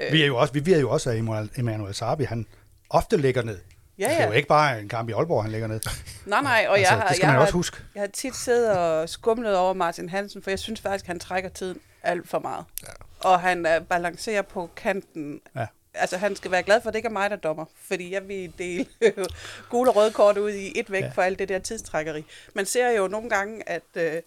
Øh, 0.00 0.12
Vi 0.12 0.22
er 0.22 0.26
jo 0.26 0.36
også, 0.36 0.52
vi 0.52 0.66
ved 0.66 0.80
jo 0.80 0.90
også, 0.90 1.10
at 1.10 1.16
Emmanuel- 1.18 1.58
Emmanuel 1.60 1.94
Sarbi, 1.94 2.24
han 2.24 2.46
ofte 2.90 3.16
ligger 3.16 3.42
ned. 3.42 3.58
ja, 3.98 4.04
Det 4.04 4.12
er 4.20 4.24
jo 4.24 4.30
ja. 4.30 4.36
ikke 4.36 4.48
bare 4.48 4.80
en 4.80 4.88
kamp 4.88 5.08
i 5.08 5.12
Aalborg, 5.12 5.42
han 5.42 5.52
ligger 5.52 5.66
ned. 5.68 5.80
Nej, 6.26 6.42
nej, 6.42 6.66
og 6.68 6.78
altså, 6.78 6.94
jeg, 6.94 7.00
har, 7.02 7.08
det 7.08 7.16
skal 7.16 7.26
jeg, 7.26 7.32
man 7.34 7.42
også 7.42 7.52
huske. 7.54 7.76
jeg 7.94 8.00
har 8.02 8.08
tit 8.08 8.36
siddet 8.36 8.70
og 8.78 9.08
skumlet 9.08 9.56
over 9.56 9.72
Martin 9.74 10.08
Hansen, 10.08 10.42
for 10.42 10.50
jeg 10.50 10.58
synes 10.58 10.80
faktisk, 10.80 11.06
han 11.06 11.20
trækker 11.20 11.50
tiden 11.50 11.78
alt 12.02 12.28
for 12.28 12.38
meget. 12.38 12.64
Ja. 12.82 12.88
Og 13.28 13.40
han 13.40 13.66
uh, 13.66 13.86
balancerer 13.86 14.42
på 14.42 14.70
kanten. 14.76 15.40
Ja. 15.56 15.66
Altså, 15.94 16.16
han 16.16 16.36
skal 16.36 16.50
være 16.50 16.62
glad 16.62 16.80
for, 16.80 16.88
at 16.88 16.94
det 16.94 16.98
ikke 16.98 17.06
er 17.06 17.12
mig, 17.12 17.30
der 17.30 17.36
dommer, 17.36 17.64
fordi 17.74 18.12
jeg 18.12 18.28
vil 18.28 18.52
dele 18.58 18.86
gule 19.70 19.90
og 19.90 19.96
røde 19.96 20.12
kort 20.12 20.38
ud 20.38 20.50
i 20.50 20.78
et 20.78 20.90
væk 20.92 21.02
Ja. 21.02 21.10
for 21.14 21.22
alt 21.22 21.38
det 21.38 21.48
der 21.48 21.58
tidstrækkeri. 21.58 22.24
Man 22.54 22.66
ser 22.66 22.90
jo 22.90 23.08
nogle 23.08 23.30
gange, 23.30 23.68
at 23.68 23.82
øh, 23.94 24.22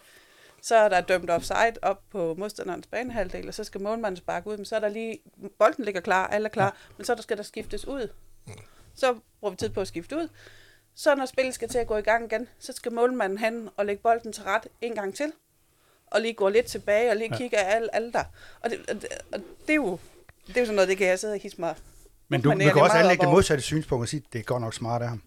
så 0.62 0.76
er 0.76 0.90
der 0.90 1.02
dømt 1.02 1.30
offside 1.30 1.74
op 1.82 2.02
på 2.12 2.36
modstanderens 2.38 2.88
banehalvdel, 2.88 3.48
og 3.48 3.54
så 3.54 3.64
skal 3.64 3.82
målmanden 3.82 4.18
sparke 4.18 4.48
ud, 4.50 4.58
men 4.58 4.66
så 4.66 4.76
er 4.76 4.80
der 4.80 4.90
lige, 4.90 5.20
bolden 5.60 5.86
ligger 5.86 6.02
klar, 6.02 6.28
alle 6.28 6.46
er 6.46 6.50
klar, 6.50 6.66
ja. 6.66 6.94
men 6.98 7.06
så 7.06 7.16
der 7.16 7.22
skal 7.22 7.38
der 7.38 7.44
skiftes 7.44 7.88
ud. 7.88 8.08
Så 8.96 9.16
bruger 9.40 9.52
vi 9.52 9.58
tid 9.58 9.70
på 9.70 9.82
at 9.82 9.88
skifte 9.88 10.18
ud. 10.18 10.28
Så 10.96 11.16
når 11.16 11.26
spillet 11.26 11.54
skal 11.56 11.70
til 11.70 11.78
at 11.78 11.88
gå 11.88 11.98
i 11.98 12.02
gang 12.02 12.26
igen, 12.32 12.48
så 12.60 12.74
skal 12.74 12.92
målmanden 12.94 13.38
hen 13.38 13.70
og 13.78 13.86
lægge 13.86 14.02
bolden 14.02 14.34
til 14.34 14.44
ret 14.44 14.68
en 14.82 14.96
gang 14.96 15.16
til. 15.16 15.32
Og 16.08 16.22
lige 16.22 16.34
gå 16.34 16.50
lidt 16.50 16.66
tilbage 16.66 17.10
og 17.10 17.16
lige 17.16 17.30
ja. 17.32 17.38
kigge 17.38 17.58
af 17.58 17.76
alle, 17.76 17.96
alle 17.96 18.12
der. 18.12 18.24
Og 18.62 18.70
det, 18.70 18.80
og, 18.90 18.96
det, 19.02 19.08
og 19.34 19.40
det 19.62 19.70
er 19.70 19.76
jo 19.76 20.00
det 20.48 20.58
er 20.58 20.62
jo 20.62 20.66
sådan 20.66 20.76
noget, 20.76 20.90
det 20.90 20.98
kan 20.98 21.08
jeg 21.08 21.20
sidde 21.20 21.34
og 21.34 21.40
hisse 21.40 21.62
mig. 21.62 21.76
Men 22.30 22.42
du, 22.42 22.52
det 22.52 22.68
er 22.68 22.74
kan 22.74 22.82
også 22.82 22.98
anlægge 22.98 23.24
det 23.24 23.32
modsatte 23.32 23.64
synspunkt 23.64 24.02
og 24.02 24.08
sige, 24.10 24.24
det 24.34 24.40
er 24.40 24.44
godt 24.44 24.62
nok 24.62 24.74
smart 24.74 25.02
af 25.02 25.10
ham. 25.10 25.22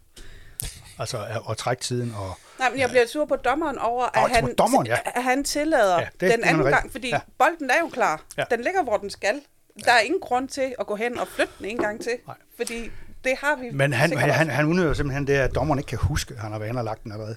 Altså 0.99 1.19
at, 1.25 1.41
at 1.51 1.57
trække 1.57 1.83
tiden 1.83 2.15
og... 2.19 2.39
Nej, 2.59 2.71
men 2.71 2.79
jeg 2.79 2.89
bliver 2.89 3.07
sur 3.07 3.25
på 3.25 3.37
dommeren 3.37 3.79
over, 3.79 4.19
at, 4.25 4.31
han, 4.31 4.55
dommeren, 4.55 4.87
ja. 4.87 4.97
at 5.15 5.23
han 5.23 5.45
tillader 5.45 6.01
Ja, 6.01 6.09
det 6.21 6.21
den 6.21 6.31
anden 6.31 6.57
nemlig 6.57 6.73
gang, 6.73 6.93
fordi 6.93 7.09
Ja. 7.09 7.21
bolden 7.39 7.71
er 7.71 7.79
jo 7.81 7.89
klar. 7.89 8.25
Ja. 8.39 8.45
Den 8.51 8.61
ligger, 8.61 8.83
hvor 8.83 8.97
den 8.97 9.11
skal. 9.11 9.41
Der 9.85 9.93
er 9.93 10.01
ingen 10.01 10.21
grund 10.21 10.49
til 10.49 10.75
at 10.79 10.87
gå 10.87 10.97
hen 10.97 11.19
og 11.19 11.29
flytte 11.29 11.53
den 11.59 11.67
en 11.67 11.79
gang 11.79 12.03
til, 12.03 12.13
Nej. 12.27 12.37
fordi 12.57 12.91
det 13.25 13.33
har 13.39 13.57
vi 13.57 13.71
Men 13.71 13.93
han, 13.93 14.19
han, 14.19 14.31
også. 14.31 14.53
han 14.53 14.67
udnytter 14.67 14.95
simpelthen 14.95 15.27
det, 15.27 15.33
at 15.35 15.55
dommeren 15.55 15.79
ikke 15.79 15.89
kan 15.89 15.99
huske, 15.99 16.35
at 16.35 16.41
han 16.41 16.53
har 16.53 16.59
været 16.59 16.77
og 16.77 16.85
lagt 16.85 17.05
den 17.05 17.13
allerede. 17.13 17.37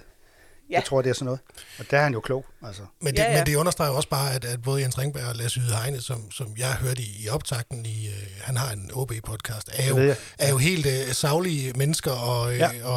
Ja. 0.70 0.74
Jeg 0.76 0.84
tror, 0.84 1.02
det 1.02 1.10
er 1.10 1.14
sådan 1.14 1.24
noget. 1.24 1.40
Og 1.78 1.84
der 1.90 1.98
er 1.98 2.02
han 2.02 2.12
jo 2.12 2.20
klog. 2.20 2.46
Altså. 2.66 2.82
Men 3.00 3.12
det, 3.14 3.18
Ja, 3.22 3.30
ja. 3.30 3.36
men 3.38 3.46
det 3.46 3.54
understreger 3.54 3.90
også 3.92 4.08
bare, 4.08 4.34
at, 4.34 4.44
at 4.44 4.62
både 4.62 4.82
Jens 4.82 4.98
Ringberg 4.98 5.24
og 5.24 5.34
Lasse 5.36 5.60
Yde 5.60 5.76
Heine, 5.76 6.00
som, 6.00 6.30
som 6.30 6.54
jeg 6.58 6.74
hørte 6.74 7.02
i, 7.02 7.16
i 7.24 7.28
optakten 7.28 7.86
i, 7.86 8.06
øh, 8.08 8.14
han 8.40 8.56
har 8.56 8.72
en 8.72 8.90
OB-podcast, 8.92 9.68
er 9.72 9.88
jo, 9.88 10.14
er 10.38 10.50
jo 10.50 10.58
helt 10.58 10.86
øh, 10.86 11.12
savlige 11.12 11.72
mennesker, 11.72 12.10
og, 12.10 12.52
øh, 12.52 12.58
Ja. 12.58 12.70
og, 12.84 12.94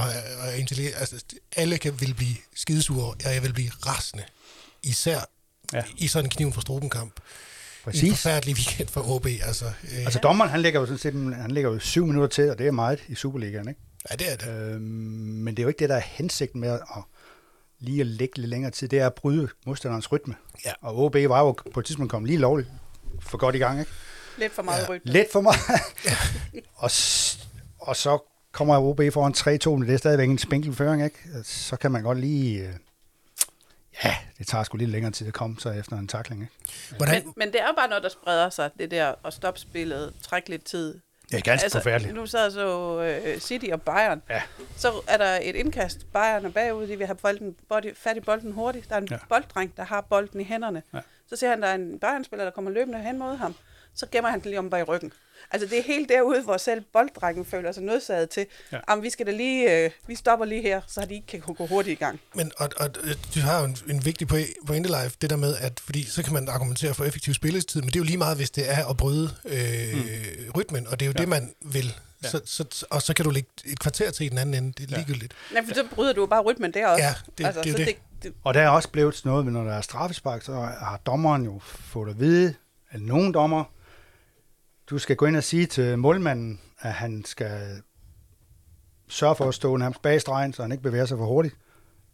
og 0.47 0.57
intelligente. 0.57 0.97
Altså, 0.99 1.15
alle 1.55 1.77
kan, 1.77 2.01
vil 2.01 2.13
blive 2.13 2.35
skidesure, 2.55 3.05
og 3.05 3.33
jeg 3.33 3.43
vil 3.43 3.53
blive 3.53 3.69
rasende. 3.87 4.23
Især 4.83 5.19
Ja. 5.73 5.83
i 5.97 6.07
sådan 6.07 6.25
en 6.25 6.29
kniven 6.29 6.53
for 6.53 6.61
struben-kamp. 6.61 7.13
I 7.13 7.87
en 7.87 7.91
Præcis. 7.91 8.09
forfærdelig 8.09 8.55
weekend 8.55 8.87
for 8.89 9.09
OB. 9.15 9.25
Altså, 9.25 9.65
øh, 9.65 9.97
Altså 10.05 10.19
dommeren, 10.19 10.51
han 10.51 10.61
ligger 10.61 10.79
jo 10.79 10.85
sådan 10.85 10.97
set, 10.97 11.35
han 11.35 11.51
ligger 11.51 11.69
jo 11.71 11.79
syv 11.79 12.05
minutter 12.05 12.27
til, 12.29 12.49
og 12.51 12.57
det 12.57 12.67
er 12.67 12.71
meget 12.71 12.99
i 13.07 13.15
Superligaen, 13.15 13.67
ikke? 13.69 13.81
ja, 14.11 14.15
det 14.15 14.31
er 14.31 14.35
det. 14.35 14.47
Øhm, 14.49 14.81
men 14.81 15.55
det 15.55 15.61
er 15.61 15.63
jo 15.63 15.67
ikke 15.67 15.79
det, 15.79 15.89
der 15.89 15.95
er 15.95 16.01
hensigten 16.05 16.61
med 16.61 16.69
at 16.69 16.79
lige 17.83 18.01
at 18.01 18.07
lægge 18.07 18.37
lidt 18.37 18.49
længere 18.49 18.71
tid. 18.71 18.87
Det 18.87 18.99
er 18.99 19.05
at 19.05 19.13
bryde 19.13 19.49
modstanderens 19.65 20.11
rytme. 20.11 20.35
Ja. 20.65 20.71
Og 20.81 20.97
OB 20.99 21.15
var 21.15 21.39
jo 21.39 21.51
på 21.73 21.79
et 21.79 21.85
tidspunkt 21.85 22.11
kommet 22.11 22.27
lige 22.29 22.39
lovligt 22.39 22.69
for 23.19 23.37
godt 23.37 23.55
i 23.55 23.57
gang, 23.59 23.79
ikke? 23.79 23.91
Lidt 24.37 24.53
for 24.53 24.61
meget 24.61 24.83
Ja. 24.83 24.89
rytme. 24.89 25.11
Lidt 25.11 25.27
for 25.31 25.41
meget. 25.41 25.59
og, 26.75 26.91
s- 26.91 27.47
og 27.79 27.95
så 27.95 28.17
kommer 28.51 28.77
OB 28.79 29.01
foran 29.13 29.33
3-2, 29.67 29.69
men 29.79 29.87
det 29.87 29.93
er 29.93 29.97
stadigvæk 29.97 30.29
en 30.29 30.37
spinkel 30.37 30.73
føring, 30.75 31.03
ikke? 31.03 31.17
Så 31.43 31.75
kan 31.75 31.91
man 31.91 32.03
godt 32.03 32.19
lige... 32.19 32.67
øh, 32.67 32.73
Ja, 34.03 34.15
det 34.37 34.47
tager 34.47 34.63
sgu 34.63 34.77
lidt 34.77 34.89
længere 34.89 35.11
tid 35.11 35.27
at 35.27 35.33
komme 35.33 35.55
så 35.59 35.69
efter 35.69 35.97
en 35.97 36.07
takling, 36.07 36.41
ikke? 36.41 36.53
Hvordan, 36.97 37.23
Men, 37.25 37.33
men 37.37 37.47
det 37.47 37.61
er 37.61 37.67
jo 37.67 37.73
bare 37.77 37.87
noget, 37.87 38.03
der 38.03 38.09
spreder 38.09 38.49
sig, 38.49 38.71
det 38.79 38.91
der 38.91 39.13
at 39.25 39.33
stoppe 39.33 39.59
spillet, 39.59 40.13
trække 40.21 40.49
lidt 40.49 40.63
tid. 40.65 40.99
Er 41.33 41.39
ganske 41.41 41.63
altså, 41.65 41.79
forfærdeligt. 41.79 42.15
Nu 42.15 42.25
sad 42.25 42.51
så 42.51 42.97
uh, 43.35 43.39
City 43.39 43.65
og 43.71 43.81
Bayern. 43.81 44.21
Ja. 44.29 44.41
Så 44.77 44.91
er 45.07 45.17
der 45.17 45.39
et 45.41 45.55
indkast. 45.55 46.11
Bayern 46.13 46.45
er 46.45 46.49
bagud, 46.49 46.87
de 46.87 46.97
vil 46.97 47.05
have 47.05 47.15
bolden, 47.15 47.55
body, 47.69 47.95
fat 47.95 48.17
i 48.17 48.19
bolden 48.19 48.51
hurtigt. 48.51 48.89
Der 48.89 48.95
er 48.95 48.99
en 48.99 49.07
Ja. 49.11 49.15
ja. 49.15 49.19
bolddreng, 49.29 49.77
der 49.77 49.83
har 49.83 50.01
bolden 50.01 50.41
i 50.41 50.43
hænderne. 50.43 50.83
Ja. 50.93 50.97
Ja. 50.97 51.03
Så 51.29 51.35
ser 51.35 51.49
han, 51.49 51.61
der 51.61 51.67
er 51.67 51.75
en 51.75 51.99
Bayern-spiller, 51.99 52.43
der 52.43 52.51
kommer 52.51 52.71
løbende 52.71 52.99
hen 52.99 53.19
mod 53.19 53.35
ham. 53.35 53.55
Så 53.95 54.07
gemmer 54.11 54.29
han 54.29 54.39
den 54.39 54.49
lige 54.49 54.59
om 54.59 54.69
bag 54.69 54.87
ryggen. 54.87 55.13
Altså 55.51 55.67
det 55.67 55.77
er 55.79 55.83
helt 55.83 56.09
derude, 56.09 56.41
hvor 56.43 56.57
selv 56.57 56.81
bolddrengen 56.93 57.45
føler 57.45 57.71
sig 57.71 57.83
nødsaget 57.83 58.29
til. 58.29 58.45
Ja. 58.71 58.77
Ja. 58.89 58.95
vi 58.95 59.09
skal 59.09 59.25
da 59.25 59.31
lige, 59.31 59.85
øh, 59.85 59.91
vi 60.07 60.15
stopper 60.15 60.45
lige 60.45 60.61
her, 60.61 60.81
så 60.87 61.05
de 61.09 61.13
ikke 61.13 61.27
kan 61.27 61.39
gå 61.39 61.65
hurtigt 61.67 62.01
i 62.01 62.03
gang. 62.03 62.19
Men 62.35 62.51
og, 62.57 62.69
og, 62.77 62.89
øh, 63.03 63.15
du 63.35 63.39
har 63.39 63.59
jo 63.59 63.65
en, 63.65 63.77
en 63.89 64.05
vigtig 64.05 64.27
poe- 64.33 64.65
pointe, 64.67 64.89
live, 64.89 65.11
det 65.21 65.29
der 65.29 65.35
med, 65.35 65.55
at 65.57 65.79
fordi 65.79 66.03
så 66.03 66.23
kan 66.23 66.33
man 66.33 66.49
argumentere 66.49 66.93
for 66.93 67.05
effektiv 67.05 67.33
spilletid, 67.33 67.81
men 67.81 67.87
det 67.87 67.95
er 67.95 67.99
jo 67.99 68.03
lige 68.05 68.17
meget, 68.17 68.37
hvis 68.37 68.49
det 68.51 68.71
er 68.71 68.85
at 68.89 68.97
bryde 68.97 69.29
øh, 69.45 69.93
mm. 69.95 70.51
rytmen, 70.57 70.87
og 70.87 70.99
det 70.99 71.05
er 71.05 71.09
jo 71.09 71.13
ja. 71.17 71.21
det, 71.21 71.29
man 71.29 71.53
vil 71.61 71.93
Ja. 72.23 72.29
Så, 72.29 72.41
så, 72.45 72.85
og 72.89 73.01
så 73.01 73.13
kan 73.13 73.25
du 73.25 73.31
lægge 73.31 73.49
et 73.65 73.79
kvarter 73.79 74.11
til 74.11 74.25
i 74.25 74.29
den 74.29 74.37
anden 74.37 74.55
ende. 74.63 74.73
Det 74.77 74.83
er 74.83 74.87
Ja. 74.91 74.95
ligegyldigt. 74.97 75.33
Nej, 75.53 75.65
for 75.67 75.73
så 75.73 75.83
bryder 75.95 76.13
du 76.13 76.21
jo 76.21 76.25
bare 76.27 76.41
rytmen 76.41 76.73
der 76.73 76.87
også. 76.87 77.03
Ja, 77.03 77.13
det- 77.37 77.45
altså, 77.45 77.61
det 77.61 77.69
er 77.69 77.77
så 77.77 77.77
det. 77.85 77.95
det. 78.23 78.33
Og 78.43 78.53
der 78.53 78.61
er 78.61 78.69
også 78.69 78.89
blevet 78.89 79.15
sådan 79.15 79.29
noget, 79.29 79.45
med, 79.45 79.53
når 79.53 79.63
der 79.63 79.73
er 79.73 79.81
straffespark, 79.81 80.41
så 80.41 80.51
har 80.53 80.99
dommeren 81.05 81.43
jo 81.45 81.59
fået 81.63 82.09
at 82.09 82.19
vide, 82.19 82.53
at 82.91 83.01
nogen 83.01 83.33
dommer, 83.33 83.63
du 84.93 84.99
skal 84.99 85.15
gå 85.15 85.25
ind 85.25 85.35
og 85.35 85.43
sige 85.43 85.65
til 85.65 85.99
målmanden, 85.99 86.59
at 86.79 86.91
han 86.91 87.25
skal 87.25 87.81
sørge 89.07 89.35
for 89.35 89.47
at 89.47 89.53
stå 89.53 89.77
nærmest 89.77 90.01
bag 90.01 90.21
stregen, 90.21 90.53
så 90.53 90.61
han 90.61 90.71
ikke 90.71 90.83
bevæger 90.83 91.05
sig 91.05 91.17
for 91.17 91.25
hurtigt. 91.25 91.55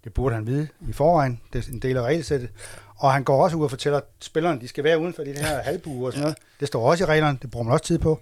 Det 0.04 0.14
burde 0.14 0.36
han 0.36 0.48
vide 0.48 0.68
i 0.90 0.94
forvejen. 0.94 1.42
Det 1.54 1.68
er 1.68 1.72
en 1.72 1.80
del 1.80 1.98
af 1.98 2.02
regelsættet. 2.02 2.50
Og 2.96 3.14
han 3.14 3.24
går 3.24 3.44
også 3.44 3.58
ud 3.58 3.64
og 3.64 3.70
fortæller 3.70 3.98
at 3.98 4.04
spillerne, 4.22 4.62
de 4.62 4.68
skal 4.68 4.84
være 4.84 5.00
uden 5.00 5.14
for 5.14 5.24
de 5.24 5.32
her 5.34 5.62
halvbuer 5.62 6.06
og 6.06 6.14
sådan 6.14 6.22
noget. 6.22 6.38
Det 6.60 6.68
står 6.68 6.90
også 6.92 7.04
i 7.04 7.08
reglerne, 7.08 7.38
det 7.42 7.52
bruger 7.52 7.64
man 7.64 7.74
også 7.74 7.86
tid 7.86 8.00
på. 8.00 8.22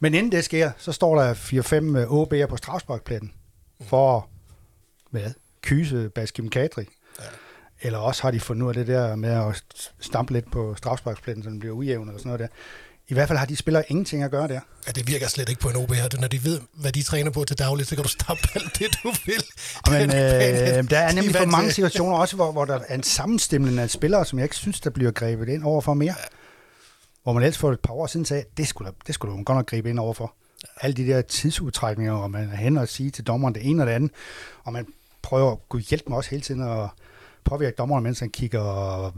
Men 0.00 0.14
inden 0.14 0.32
det 0.32 0.44
sker, 0.44 0.70
så 0.78 0.92
står 0.92 1.20
der 1.20 1.34
4-5 1.34 2.44
OB'er 2.44 2.46
på 2.46 2.56
strafsparkpladsen 2.56 3.32
for 3.80 4.28
hvad, 5.10 5.30
kyse 5.62 6.10
Baskim 6.14 6.48
Kadri. 6.48 6.84
Eller 7.80 7.98
også 7.98 8.22
har 8.22 8.30
de 8.30 8.40
fundet 8.40 8.62
ud 8.62 8.68
af 8.68 8.74
det 8.74 8.86
der 8.86 9.16
med 9.16 9.30
at 9.30 9.62
stampe 10.00 10.32
lidt 10.32 10.52
på 10.52 10.74
strafsparkspladsen, 10.74 11.42
så 11.42 11.50
den 11.50 11.58
bliver 11.58 11.74
ujævn 11.74 12.08
eller 12.08 12.18
sådan 12.18 12.28
noget 12.28 12.40
der. 12.40 12.48
I 13.08 13.14
hvert 13.14 13.28
fald 13.28 13.38
har 13.38 13.46
de 13.46 13.56
spillere 13.56 13.84
ingenting 13.88 14.22
at 14.22 14.30
gøre 14.30 14.48
der. 14.48 14.60
Ja, 14.86 14.92
det 14.92 15.08
virker 15.08 15.28
slet 15.28 15.48
ikke 15.48 15.60
på 15.60 15.68
en 15.68 15.76
OB 15.76 15.92
her. 15.92 16.20
Når 16.20 16.28
de 16.28 16.44
ved, 16.44 16.60
hvad 16.74 16.92
de 16.92 17.02
træner 17.02 17.30
på 17.30 17.44
til 17.44 17.58
dagligt, 17.58 17.88
så 17.88 17.94
kan 17.94 18.02
du 18.02 18.08
stampe 18.08 18.48
alt 18.54 18.78
det, 18.78 18.98
du 19.02 19.12
vil. 19.26 19.44
Men 19.90 20.10
øh, 20.10 20.90
der 20.90 20.98
er 20.98 21.12
nemlig 21.12 21.34
for 21.36 21.44
mange 21.44 21.72
situationer 21.72 22.16
også, 22.16 22.36
hvor, 22.36 22.52
hvor 22.52 22.64
der 22.64 22.78
er 22.88 22.94
en 22.94 23.02
sammenstemning 23.02 23.78
af 23.78 23.90
spillere, 23.90 24.24
som 24.24 24.38
jeg 24.38 24.44
ikke 24.44 24.56
synes, 24.56 24.80
der 24.80 24.90
bliver 24.90 25.10
grebet 25.10 25.48
ind 25.48 25.64
overfor 25.64 25.94
mere. 25.94 26.14
Hvor 27.22 27.32
man 27.32 27.42
ellers 27.42 27.58
for 27.58 27.72
et 27.72 27.80
par 27.80 27.94
år 27.94 28.06
siden 28.06 28.26
sagde, 28.26 28.44
det 28.56 28.68
skulle, 28.68 28.92
det 29.06 29.14
skulle 29.14 29.36
du 29.36 29.42
godt 29.42 29.56
nok 29.56 29.66
gribe 29.66 29.90
ind 29.90 29.98
overfor. 29.98 30.34
Alle 30.80 30.94
de 30.94 31.06
der 31.06 31.22
tidsudtrækninger, 31.22 32.12
og 32.12 32.30
man 32.30 32.50
er 32.52 32.56
hen 32.56 32.76
og 32.76 32.88
sige 32.88 33.10
til 33.10 33.24
dommeren 33.24 33.54
det 33.54 33.66
ene 33.66 33.82
og 33.82 33.86
det 33.86 33.92
andet, 33.92 34.10
og 34.64 34.72
man 34.72 34.86
prøver 35.22 35.52
at 35.52 35.58
kunne 35.68 35.82
hjælpe 35.82 36.04
mig 36.08 36.16
også 36.16 36.30
hele 36.30 36.42
tiden 36.42 36.62
og 36.62 36.88
påvirke 37.46 37.74
dommeren, 37.78 38.04
mens 38.04 38.20
han 38.20 38.30
kigger 38.30 38.62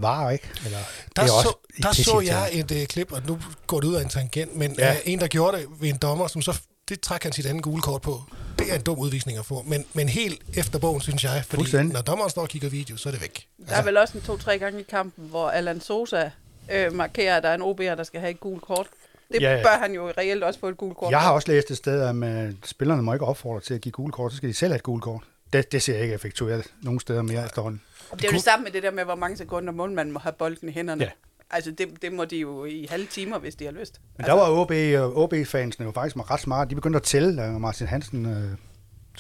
var, 0.01 0.31
ikke? 0.31 0.49
Eller, 0.65 0.79
Der, 1.17 1.23
det 1.23 1.31
er 1.31 1.43
så, 1.43 1.55
der 1.83 1.93
så 1.93 2.21
jeg 2.21 2.49
et 2.53 2.71
uh, 2.71 2.85
klip, 2.85 3.13
og 3.13 3.23
nu 3.27 3.39
går 3.67 3.81
det 3.81 3.89
ud 3.89 3.95
af 3.95 4.03
en 4.03 4.09
tangent, 4.09 4.57
men 4.57 4.75
Ja. 4.79 4.93
uh, 4.93 4.97
en, 5.05 5.21
der 5.21 5.27
gjorde 5.27 5.57
det 5.57 5.67
ved 5.81 5.89
en 5.89 5.97
dommer, 5.97 6.27
som 6.27 6.43
så, 6.43 6.61
det 6.89 7.01
trækker 7.01 7.27
han 7.29 7.33
sit 7.33 7.47
andet 7.47 7.63
gule 7.63 7.83
kort 7.83 8.03
på. 8.03 8.21
Det 8.59 8.71
er 8.73 8.75
en 8.75 8.83
dum 8.83 8.99
udvisning 8.99 9.39
at 9.39 9.47
få, 9.47 9.63
men, 9.67 9.85
men 9.95 10.09
helt 10.09 10.43
efter 10.55 10.79
bogen, 10.79 11.01
synes 11.01 11.25
jeg, 11.25 11.43
fordi 11.47 11.57
Fuldstændig. 11.57 11.93
når 11.95 12.01
dommeren 12.01 12.31
står 12.31 12.43
og 12.43 12.49
kigger 12.49 12.69
video, 12.69 12.97
så 12.97 13.09
er 13.09 13.11
det 13.11 13.21
væk. 13.21 13.47
Der 13.69 13.75
er 13.77 13.83
vel 13.83 13.97
også 13.97 14.19
en 14.19 14.25
to-tre 14.25 14.59
gange 14.59 14.81
i 14.81 14.85
kampen, 14.91 15.25
hvor 15.29 15.49
Alan 15.51 15.81
Sosa 15.81 16.31
øh, 16.73 16.93
markerer, 16.93 17.37
at 17.37 17.43
der 17.43 17.49
er 17.49 17.55
en 17.55 17.63
OB'er, 17.63 17.97
der 17.97 18.05
skal 18.05 18.21
have 18.21 18.31
et 18.31 18.41
gult 18.41 18.63
kort. 18.63 18.87
Det 19.33 19.43
Ja, 19.43 19.63
bør 19.63 19.79
han 19.83 19.93
jo 19.93 20.11
reelt 20.19 20.45
også 20.45 20.61
få 20.61 20.69
et 20.69 20.77
gult 20.77 20.97
kort. 20.97 21.11
Jeg 21.11 21.21
har 21.21 21.33
også 21.33 21.49
læst 21.53 21.71
et 21.71 21.77
sted, 21.77 22.01
at 22.03 22.47
øh, 22.49 22.53
spillerne 22.65 23.03
må 23.03 23.13
ikke 23.13 23.25
opfordre 23.25 23.61
til 23.61 23.75
at 23.75 23.81
give 23.81 23.93
gule 23.93 24.13
kort, 24.13 24.33
så 24.33 24.37
skal 24.37 24.49
de 24.49 24.55
selv 24.55 24.71
have 24.73 24.77
et 24.77 24.83
gule 24.83 25.01
kort. 25.01 25.23
Det, 25.53 25.73
det 25.73 25.83
ser 25.83 25.95
jeg 25.95 26.03
ikke 26.03 26.15
effektueret 26.15 26.65
nogen 26.83 27.01
steder 27.01 27.23
mere 27.23 27.45
efterhånden. 27.45 27.81
Det 28.17 28.25
er 28.25 28.29
jo 28.29 28.33
det 28.33 28.43
samme 28.43 28.65
med 28.65 28.73
det 28.73 28.83
der 28.83 28.91
med, 28.91 29.05
hvor 29.05 29.15
mange 29.15 29.37
sekunder 29.37 29.73
målmanden 29.73 30.13
må 30.13 30.19
have 30.19 30.33
bolden 30.33 30.69
i 30.69 30.73
hænderne. 30.73 31.05
Ja. 31.05 31.11
Altså, 31.51 31.71
det, 31.71 31.89
det 32.03 32.13
må 32.13 32.25
de 32.25 32.37
jo 32.37 32.65
i 32.65 32.87
halve 32.91 33.07
timer, 33.07 33.39
hvis 33.39 33.55
de 33.55 33.65
har 33.65 33.73
lyst. 33.73 34.01
Men 34.17 34.27
der 34.27 34.33
var 34.33 34.51
OB, 34.51 34.71
og 35.03 35.23
OB-fansene 35.23 35.87
jo 35.87 35.93
faktisk 35.93 36.31
ret 36.31 36.41
smarte. 36.41 36.71
De 36.71 36.75
begyndte 36.75 36.97
at 36.97 37.03
tælle, 37.03 37.37
da 37.37 37.51
Martin 37.51 37.87
Hansen 37.87 38.27
øh, 38.27 38.33
skulle 38.33 38.57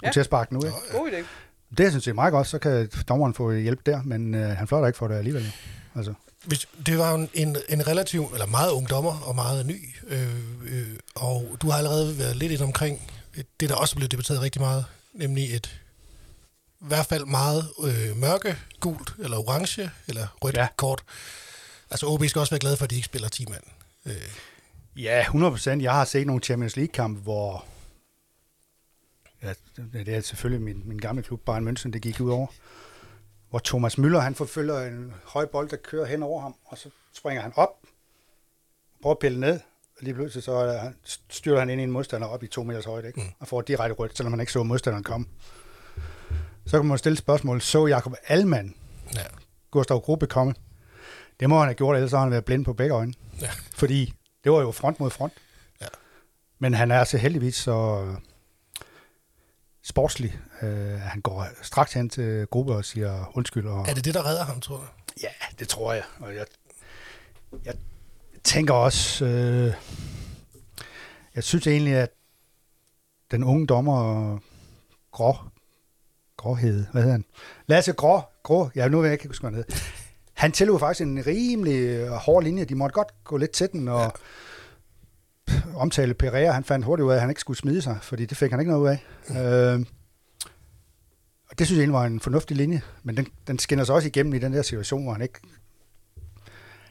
Ja. 0.02 0.06
ja. 0.08 0.12
til 0.12 0.20
at 0.20 0.26
sparke 0.26 0.56
ud. 0.56 0.64
Ikke? 0.64 0.76
God 0.92 1.10
idé. 1.10 1.24
Det 1.78 1.90
synes 1.90 2.06
jeg 2.06 2.10
er 2.12 2.14
meget 2.14 2.32
godt, 2.32 2.46
så 2.46 2.58
kan 2.58 2.90
dommeren 3.08 3.34
få 3.34 3.52
hjælp 3.52 3.86
der, 3.86 4.02
men 4.04 4.34
øh, 4.34 4.48
han 4.48 4.68
fløjter 4.68 4.86
ikke 4.86 4.96
for 4.98 5.08
det 5.08 5.14
alligevel. 5.14 5.52
Altså, 5.96 6.14
Hvis, 6.44 6.68
det 6.86 6.98
var 6.98 7.14
en, 7.14 7.28
en, 7.34 7.56
en 7.68 7.86
relativ, 7.86 8.24
eller 8.32 8.46
meget 8.46 8.70
ung 8.70 8.90
dommer, 8.90 9.20
og 9.28 9.34
meget 9.34 9.66
ny, 9.66 9.94
øh, 10.08 10.20
øh, 10.72 10.86
og 11.14 11.56
du 11.62 11.70
har 11.70 11.78
allerede 11.78 12.18
været 12.18 12.36
lidt 12.36 12.52
ind 12.52 12.60
omkring 12.60 13.10
det, 13.60 13.68
der 13.68 13.74
også 13.74 13.96
blevet 13.96 14.12
debatteret 14.12 14.42
rigtig 14.42 14.62
meget, 14.62 14.84
nemlig 15.14 15.54
et 15.56 15.80
i 16.80 16.84
hvert 16.86 17.06
fald 17.06 17.24
meget 17.24 17.64
øh, 17.84 18.16
mørke, 18.16 18.56
gult, 18.80 19.14
eller 19.18 19.36
orange, 19.36 19.90
eller 20.08 20.26
rødt 20.44 20.56
Ja. 20.56 20.68
kort. 20.76 21.04
Altså 21.90 22.06
OB 22.06 22.24
skal 22.24 22.40
også 22.40 22.50
være 22.50 22.60
glade 22.60 22.76
for, 22.76 22.84
at 22.84 22.90
de 22.90 22.94
ikke 22.96 23.06
spiller 23.06 23.28
10 23.28 23.46
mand. 23.46 23.62
Øh, 24.06 25.02
ja, 25.02 25.20
100 25.20 25.50
procent. 25.52 25.82
Jeg 25.82 25.92
har 25.92 26.04
set 26.04 26.26
nogle 26.26 26.42
Champions 26.42 26.76
League-kampe, 26.76 27.20
hvor... 27.20 27.64
Ja, 29.42 29.52
det 29.92 30.08
er 30.08 30.20
selvfølgelig 30.20 30.62
min, 30.64 30.82
min 30.84 30.98
gamle 30.98 31.22
klub, 31.22 31.40
Bayern 31.40 31.68
München, 31.68 31.90
det 31.90 32.02
gik 32.02 32.20
ud 32.20 32.30
over. 32.30 32.46
Hvor 33.50 33.58
Thomas 33.64 33.98
Müller, 33.98 34.18
han 34.18 34.34
forfølger 34.34 34.80
en 34.80 35.14
høj 35.24 35.46
bold, 35.46 35.68
der 35.68 35.76
kører 35.76 36.06
hen 36.06 36.22
over 36.22 36.40
ham, 36.40 36.54
og 36.64 36.78
så 36.78 36.90
springer 37.12 37.42
han 37.42 37.52
op, 37.56 37.68
prøver 39.02 39.14
at 39.14 39.18
pille 39.18 39.40
ned, 39.40 39.60
og 39.98 40.02
lige 40.02 40.14
pludselig 40.14 40.44
så 40.44 40.52
er 40.52 40.78
han, 40.78 40.94
styrer 41.28 41.58
han 41.58 41.70
ind 41.70 41.80
i 41.80 41.84
en 41.84 41.90
modstander 41.90 42.26
op 42.28 42.42
i 42.42 42.46
to 42.46 42.62
meters 42.62 42.84
højde, 42.84 43.08
ikke? 43.08 43.34
og 43.40 43.48
får 43.48 43.60
direkte 43.62 43.94
rødt, 43.94 44.16
selvom 44.16 44.32
han 44.32 44.40
ikke 44.40 44.52
så 44.52 44.62
modstanderen 44.62 45.04
komme. 45.04 45.26
Så 46.68 46.78
kan 46.78 46.86
man 46.86 46.98
stille 46.98 47.18
spørgsmål, 47.18 47.60
så 47.60 47.86
Jakob 47.86 48.12
Alman, 48.26 48.74
ja. 49.14 49.20
Gustav 49.70 50.00
Gruppe 50.00 50.26
komme? 50.26 50.54
Det 51.40 51.48
må 51.48 51.58
han 51.58 51.66
have 51.66 51.74
gjort, 51.74 51.96
ellers 51.96 52.12
har 52.12 52.20
han 52.20 52.30
været 52.30 52.44
blind 52.44 52.64
på 52.64 52.72
begge 52.72 52.94
øjne. 52.94 53.14
Ja. 53.40 53.50
Fordi 53.74 54.14
det 54.44 54.52
var 54.52 54.60
jo 54.60 54.72
front 54.72 55.00
mod 55.00 55.10
front. 55.10 55.32
Ja. 55.80 55.86
Men 56.58 56.74
han 56.74 56.90
er 56.90 56.98
altså 56.98 57.18
heldigvis 57.18 57.56
så 57.56 58.04
øh, 58.06 58.14
sportslig. 59.82 60.38
Øh, 60.62 61.00
han 61.00 61.20
går 61.20 61.46
straks 61.62 61.92
hen 61.92 62.08
til 62.10 62.46
Gruppe 62.46 62.72
og 62.74 62.84
siger 62.84 63.32
undskyld. 63.36 63.66
Og, 63.66 63.80
Er 63.88 63.94
det 63.94 64.04
det, 64.04 64.14
der 64.14 64.26
redder 64.26 64.44
ham, 64.44 64.60
tror 64.60 64.78
jeg? 64.78 64.88
Ja, 65.22 65.28
det 65.58 65.68
tror 65.68 65.92
jeg. 65.92 66.02
Og 66.20 66.34
jeg, 66.34 66.46
jeg 67.64 67.74
tænker 68.44 68.74
også, 68.74 69.24
øh, 69.24 69.74
jeg 71.34 71.44
synes 71.44 71.66
egentlig, 71.66 71.94
at 71.94 72.10
den 73.30 73.44
unge 73.44 73.66
dommer, 73.66 74.38
Grå, 75.12 75.36
Gråhed, 76.38 76.86
hvad 76.92 77.02
hedder 77.02 77.14
han? 77.14 77.24
Lasse 77.66 77.92
Grå, 77.92 78.20
Grå, 78.42 78.70
ja, 78.74 78.88
nu 78.88 79.00
vil 79.00 79.08
jeg 79.08 79.12
ikke 79.12 79.28
huske, 79.28 79.42
hvad 79.42 79.50
han 79.50 79.64
hed. 79.68 79.80
Han 80.32 80.52
tillod 80.52 80.78
faktisk 80.78 81.00
en 81.00 81.26
rimelig 81.26 81.74
øh, 81.74 82.08
hård 82.10 82.44
linje. 82.44 82.64
De 82.64 82.74
måtte 82.74 82.94
godt 82.94 83.24
gå 83.24 83.36
lidt 83.36 83.50
til 83.50 83.68
den, 83.72 83.88
og 83.88 84.12
ja. 85.48 85.54
omtale 85.76 86.14
Pereira. 86.14 86.52
Han 86.52 86.64
fandt 86.64 86.86
hurtigt 86.86 87.04
ud 87.04 87.10
af, 87.10 87.14
at 87.14 87.20
han 87.20 87.30
ikke 87.30 87.40
skulle 87.40 87.58
smide 87.58 87.82
sig, 87.82 87.98
fordi 88.02 88.26
det 88.26 88.36
fik 88.36 88.50
han 88.50 88.60
ikke 88.60 88.72
noget 88.72 88.82
ud 88.82 88.88
af. 88.88 89.74
Øh, 89.74 89.86
og 91.50 91.58
det 91.58 91.66
synes 91.66 91.76
jeg 91.76 91.82
egentlig 91.82 91.98
var 92.00 92.04
en 92.04 92.20
fornuftig 92.20 92.56
linje, 92.56 92.82
men 93.02 93.16
den, 93.16 93.26
den 93.46 93.58
skinner 93.58 93.84
sig 93.84 93.94
også 93.94 94.08
igennem 94.08 94.34
i 94.34 94.38
den 94.38 94.52
der 94.52 94.62
situation, 94.62 95.02
hvor 95.02 95.12
han 95.12 95.22
ikke... 95.22 95.40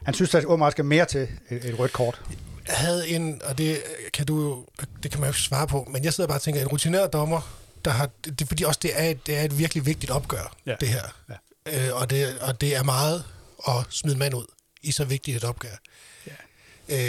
Han 0.04 0.14
synes, 0.14 0.36
at 0.36 0.46
åbenbart 0.46 0.72
skal 0.72 0.86
mere 0.86 1.06
til 1.06 1.28
et, 1.50 1.66
et 1.66 1.80
rødt 1.80 1.94
kort. 1.94 2.22
Jeg 2.68 2.76
havde 2.76 3.10
en, 3.10 3.42
og 3.50 3.58
det 3.58 3.78
kan 4.14 4.26
du 4.26 4.66
det 5.04 5.12
kan 5.12 5.20
man 5.20 5.28
jo 5.28 5.32
ikke 5.32 5.42
svare 5.42 5.68
på, 5.68 5.88
men 5.92 6.04
jeg 6.04 6.14
sidder 6.14 6.28
bare 6.28 6.38
og 6.38 6.42
tænker, 6.42 6.62
en 6.62 6.68
rutineret 6.68 7.14
dommer, 7.14 7.67
der 7.86 7.92
har, 7.92 8.10
det 8.40 8.48
fordi 8.48 8.64
også 8.64 8.80
det 8.84 8.92
er, 9.00 9.04
et, 9.04 9.28
det 9.28 9.38
er 9.38 9.42
et 9.44 9.58
virkelig 9.58 9.86
vigtigt 9.86 10.12
opgør, 10.12 10.56
Ja. 10.66 10.76
det 10.80 10.88
her. 10.88 11.04
Ja. 11.30 11.88
Øh, 11.90 12.02
og, 12.02 12.10
det, 12.10 12.40
og 12.40 12.62
det 12.62 12.76
er 12.76 12.84
meget 12.84 13.24
at 13.68 13.74
smide 13.90 14.18
mand 14.18 14.34
ud 14.34 14.46
i 14.82 14.92
så 14.92 15.06
vigtigt 15.06 15.38
et 15.38 15.44
opgør. 15.44 15.76
Ja. 16.28 16.32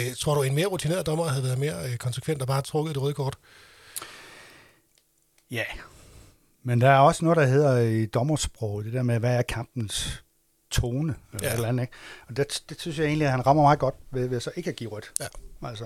Øh, 0.09 0.15
tror 0.15 0.35
du, 0.35 0.41
en 0.41 0.55
mere 0.55 0.65
rutineret 0.65 1.05
dommer 1.05 1.27
havde 1.27 1.43
været 1.43 1.57
mere 1.59 1.91
øh, 1.91 1.97
konsekvent 1.97 2.41
og 2.41 2.47
bare 2.47 2.61
trukket 2.61 2.95
det 2.95 3.01
røde 3.03 3.13
kort? 3.13 3.37
Ja. 5.51 5.63
Men 6.63 6.81
der 6.81 6.89
er 6.89 6.97
også 6.99 7.25
noget, 7.25 7.37
der 7.37 7.45
hedder 7.45 7.79
i 7.79 8.05
dommersprog, 8.05 8.83
det 8.83 8.93
der 8.93 9.03
med, 9.03 9.19
hvad 9.19 9.35
er 9.35 9.41
kampens 9.41 10.23
tone, 10.71 11.15
eller 11.33 11.47
Ja. 11.47 11.53
eller 11.53 11.67
andet, 11.67 11.83
ikke? 11.83 11.93
Og 12.27 12.37
det, 12.37 12.63
det 12.69 12.81
synes 12.81 12.97
jeg 12.99 13.05
egentlig, 13.05 13.25
at 13.25 13.31
han 13.31 13.45
rammer 13.45 13.63
meget 13.63 13.79
godt 13.79 13.95
ved, 14.11 14.27
ved 14.27 14.39
så 14.39 14.51
ikke 14.55 14.69
at 14.69 14.75
give 14.75 14.89
rødt. 14.89 15.11
Ja. 15.19 15.25
Altså, 15.67 15.85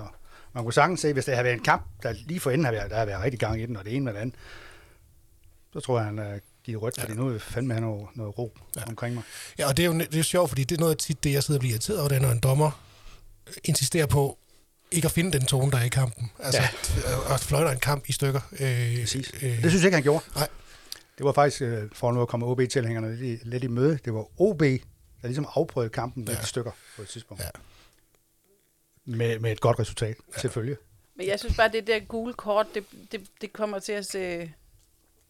man 0.54 0.64
kunne 0.64 0.74
sagtens 0.74 1.00
se, 1.00 1.14
hvis 1.14 1.26
det 1.26 1.34
havde 1.34 1.44
været 1.46 1.58
en 1.58 1.64
kamp, 1.64 1.84
der 2.04 2.12
lige 2.12 2.40
for 2.40 2.52
enden 2.52 2.66
har 2.66 2.72
været, 2.72 2.92
der 2.92 2.98
har 2.98 3.06
været 3.06 3.24
rigtig 3.24 3.40
gang 3.40 3.62
i 3.62 3.66
den, 3.66 3.78
og 3.78 3.86
det 3.86 3.96
ene 3.96 4.06
med 4.06 4.14
det 4.14 4.20
andet, 4.20 4.36
så 5.74 5.80
tror 5.80 5.98
jeg, 5.98 6.06
han 6.06 6.18
har 6.18 6.40
givet 6.64 6.82
rødt, 6.82 7.00
fordi 7.00 7.14
nu 7.14 7.28
er 7.30 7.40
fandme 7.40 7.74
han 7.74 7.84
noget, 7.84 8.08
noget 8.16 8.38
ro 8.38 8.58
Ja. 8.76 8.82
ja. 8.82 8.88
omkring 8.88 9.16
mig. 9.16 9.24
Ja, 9.60 9.68
og 9.68 9.78
det 9.78 9.86
er 9.86 9.88
jo 9.88 10.00
det 10.00 10.16
er 10.16 10.24
sjovt, 10.24 10.50
fordi 10.50 10.64
det 10.64 10.76
er 10.76 10.80
noget 10.80 10.92
af 10.92 10.98
tit, 10.98 11.24
det 11.24 11.34
jeg 11.34 11.44
sidder 11.44 11.58
og 11.58 11.60
bliver 11.60 11.74
irriteret 11.74 12.00
over, 12.00 12.10
det 12.10 12.16
er, 12.16 12.22
når 12.22 12.32
en 12.32 12.40
dommer 12.40 12.84
insisterer 13.64 14.06
på 14.06 14.38
ikke 14.92 15.06
at 15.06 15.12
finde 15.12 15.32
den 15.40 15.46
tone, 15.46 15.72
der 15.72 15.78
er 15.78 15.84
i 15.84 15.90
kampen. 15.90 16.32
Altså, 16.40 16.62
ja. 16.62 17.34
og 17.34 17.40
fløjter 17.40 17.72
en 17.72 17.80
kamp 17.80 18.04
i 18.08 18.12
stykker. 18.12 18.42
Øh, 18.52 19.00
Præcis. 19.02 19.32
Øh, 19.34 19.42
Det 19.42 19.58
synes 19.60 19.74
jeg 19.74 19.84
ikke, 19.86 19.96
han 19.96 20.04
gjorde. 20.04 20.26
Nej. 20.36 20.48
Det 21.18 21.26
var 21.26 21.32
faktisk, 21.34 21.62
øh, 21.62 21.90
for 21.94 22.12
nu 22.12 22.22
at 22.22 22.28
komme 22.28 22.46
OB-tilhængerne 22.46 23.16
lidt, 23.16 23.42
i- 23.42 23.48
lidt 23.48 23.64
i 23.64 23.68
møde, 23.68 24.00
det 24.06 24.14
var 24.14 24.42
OB, 24.42 24.60
der 24.60 25.28
ligesom 25.28 25.48
afprøvede 25.56 25.90
kampen 25.90 26.26
lidt 26.26 26.38
Ja. 26.38 26.44
i 26.44 26.46
stykker 26.46 26.72
på 26.96 27.02
et 27.02 27.08
tidspunkt. 27.08 27.44
Ja. 27.44 27.50
Med, 29.06 29.40
med 29.40 29.52
et 29.52 29.60
godt 29.62 29.80
resultat, 29.80 30.16
ja. 30.36 30.40
selvfølgelig. 30.42 30.78
Men 31.16 31.28
jeg 31.28 31.40
synes 31.40 31.56
bare, 31.58 31.70
det 31.72 31.88
der 31.88 32.00
gule 32.00 32.34
kort, 32.34 32.68
det, 32.74 32.84
det, 33.12 33.22
det 33.42 33.54
kommer 33.54 33.80
til 33.80 33.92
at 33.92 34.06
se 34.06 34.52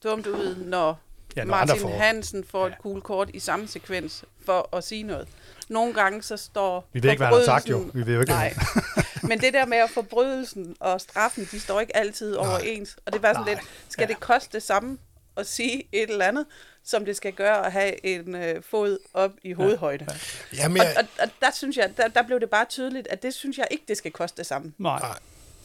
dumt 0.03 0.27
ud, 0.27 0.55
når 0.55 1.00
Ja, 1.36 1.41
ja, 1.41 1.45
når 1.45 1.53
andre 1.53 1.67
Martin 1.75 1.81
får- 1.81 1.98
Hansen 1.98 2.43
får 2.43 2.65
Ja. 2.67 2.72
et 2.72 2.77
gule 2.81 3.01
kort 3.01 3.29
i 3.33 3.39
samme 3.39 3.67
sekvens 3.67 4.24
for 4.45 4.75
at 4.75 4.83
sige 4.83 5.03
noget. 5.03 5.27
Nogle 5.69 5.93
gange 5.93 6.24
så 6.24 6.38
står 6.38 6.89
Vi 6.93 7.03
ved 7.03 7.10
ikke, 7.10 7.19
hvad 7.19 7.27
han 7.27 7.38
har 7.38 7.45
sagt 7.45 7.69
jo. 7.69 7.77
forbrydelsen- 7.77 7.93
Vi 8.00 8.05
ved 8.05 8.13
jo 8.13 8.19
ikke, 8.19 8.31
Nej, 8.31 8.53
men 9.29 9.39
det 9.39 9.53
der 9.53 9.65
med 9.65 9.77
at 9.77 9.89
forbrydelsen 9.89 10.75
og 10.79 11.01
straffen, 11.01 11.48
de 11.51 11.60
står 11.60 11.79
ikke 11.79 11.95
altid 11.95 12.36
overens. 12.36 12.98
Og 13.05 13.13
det 13.13 13.15
er 13.19 13.22
bare 13.22 13.33
sådan 13.33 13.45
Nej. 13.45 13.53
lidt, 13.53 13.63
skal 13.89 14.07
det 14.07 14.19
koste 14.19 14.50
det 14.53 14.63
samme 14.63 14.98
at 15.38 15.48
sige 15.48 15.83
et 15.91 16.10
eller 16.10 16.25
andet, 16.25 16.45
som 16.86 17.05
det 17.05 17.15
skal 17.17 17.33
gøre 17.33 17.65
at 17.65 17.72
have 17.72 18.05
en 18.05 18.36
øh, 18.36 18.63
fod 18.69 18.98
op 19.13 19.31
i 19.43 19.53
hovedhøjde? 19.53 20.05
Ja. 20.53 20.57
Jamen, 20.57 20.81
Og, 20.81 20.88
jeg, 20.88 20.95
og, 20.98 21.05
og 21.19 21.29
der 21.41 21.51
synes 21.53 21.77
jeg, 21.77 21.98
der, 21.98 22.07
der 22.07 22.22
blev 22.24 22.39
det 22.39 22.50
bare 22.50 22.65
tydeligt, 22.65 23.07
at 23.07 23.24
det 23.24 23.33
synes 23.33 23.57
jeg 23.57 23.67
ikke, 23.72 23.83
det 23.88 23.98
skal 23.98 24.12
koste 24.12 24.38
det 24.38 24.45
samme. 24.45 24.74
Nej. 24.77 25.00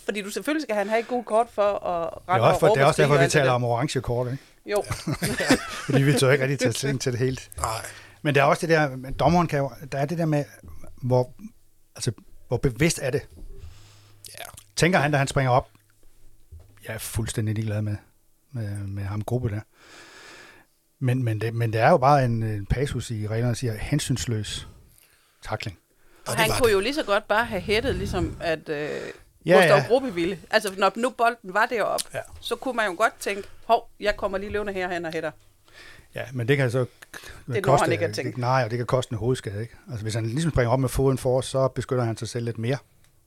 Fordi 0.08 0.22
du 0.22 0.30
selvfølgelig 0.30 0.62
skal 0.62 0.76
han 0.76 0.88
have 0.88 1.00
et 1.00 1.08
god 1.08 1.24
kort 1.24 1.46
for 1.50 1.86
at 1.86 2.10
Det 2.10 2.22
er 2.28 2.32
rette 2.32 2.44
også, 2.44 2.60
for, 2.60 2.68
og 2.68 2.74
det 2.74 2.82
er 2.82 2.86
også 2.86 3.02
derfor, 3.02 3.18
vi 3.18 3.28
taler 3.28 3.50
om 3.50 3.64
orange 3.64 4.00
kort, 4.00 4.32
ikke? 4.32 4.44
Jo, 4.66 4.84
Fordi 5.86 6.02
vi 6.02 6.12
tør 6.12 6.30
ikke 6.30 6.44
rigtig 6.44 6.58
tage 6.58 6.72
stilling 6.72 7.00
til 7.00 7.12
det 7.12 7.20
helt. 7.20 7.50
Nej. 7.56 7.86
Men 8.22 8.34
der 8.34 8.40
er 8.40 8.44
også 8.44 8.66
det 8.66 8.68
der, 8.76 8.96
men 8.96 9.12
dommeren 9.12 9.46
kan 9.46 9.58
jo, 9.58 9.70
der 9.92 9.98
er 9.98 10.06
det 10.06 10.18
der 10.18 10.26
med, 10.26 10.44
hvor, 11.02 11.32
altså, 11.96 12.12
hvor 12.48 12.56
bevidst 12.56 12.98
er 13.02 13.10
det? 13.10 13.20
Ja. 14.38 14.44
Tænker 14.76 14.98
han, 14.98 15.12
da 15.12 15.18
han 15.18 15.28
springer 15.28 15.50
op? 15.50 15.68
Jeg 16.86 16.94
er 16.94 16.98
fuldstændig 16.98 17.54
ligeglad 17.54 17.82
med, 17.82 17.96
med, 18.52 18.68
med 18.68 19.02
ham 19.02 19.22
gruppe 19.22 19.48
der. 19.48 19.60
Men, 20.98 21.22
men, 21.22 21.40
det, 21.40 21.54
men 21.54 21.72
det 21.72 21.80
er 21.80 21.90
jo 21.90 21.98
bare 21.98 22.24
en, 22.24 22.42
en 22.42 22.66
passus 22.66 23.10
i 23.10 23.26
reglerne, 23.26 23.48
der 23.48 23.54
siger 23.54 23.74
hensynsløs 23.74 24.68
takling. 25.42 25.78
og 26.26 26.36
han 26.36 26.50
kunne 26.50 26.68
det. 26.68 26.74
jo 26.74 26.80
lige 26.80 26.94
så 26.94 27.02
godt 27.02 27.28
bare 27.28 27.44
have 27.44 27.60
hættet, 27.60 27.94
ligesom 27.94 28.36
at 28.40 28.68
øh, 28.68 28.90
Ja, 29.46 29.54
Gustav 29.56 29.76
ja. 29.76 29.86
Gruppe 29.86 30.14
ville. 30.14 30.38
Altså, 30.50 30.74
når 30.78 30.92
nu 30.96 31.10
bolden 31.10 31.54
var 31.54 31.66
deroppe, 31.66 32.04
Ja. 32.14 32.20
så 32.40 32.56
kunne 32.56 32.74
man 32.76 32.86
jo 32.90 32.94
godt 32.98 33.12
tænke, 33.20 33.42
hov, 33.64 33.90
jeg 34.00 34.16
kommer 34.16 34.38
lige 34.38 34.50
løvende 34.50 34.72
herhen 34.72 35.04
og 35.04 35.12
hætter. 35.12 35.30
Ja, 36.14 36.22
men 36.32 36.48
det 36.48 36.56
kan 36.56 36.70
så 36.70 36.78
Det 37.46 37.66
når 37.66 37.76
han 37.76 37.92
ikke 37.92 38.04
at 38.04 38.14
tænke. 38.14 38.40
Nej, 38.40 38.62
og 38.64 38.70
det 38.70 38.76
kan 38.78 38.86
koste 38.86 39.12
en 39.12 39.18
hovedskade, 39.18 39.62
ikke? 39.62 39.74
Altså, 39.90 40.02
hvis 40.02 40.14
han 40.14 40.26
ligesom 40.26 40.50
springer 40.50 40.70
op 40.72 40.80
med 40.80 40.88
foden 40.88 41.18
for, 41.18 41.40
så 41.40 41.68
beskytter 41.68 42.04
han 42.04 42.16
sig 42.16 42.28
selv 42.28 42.44
lidt 42.44 42.58
mere. 42.58 42.78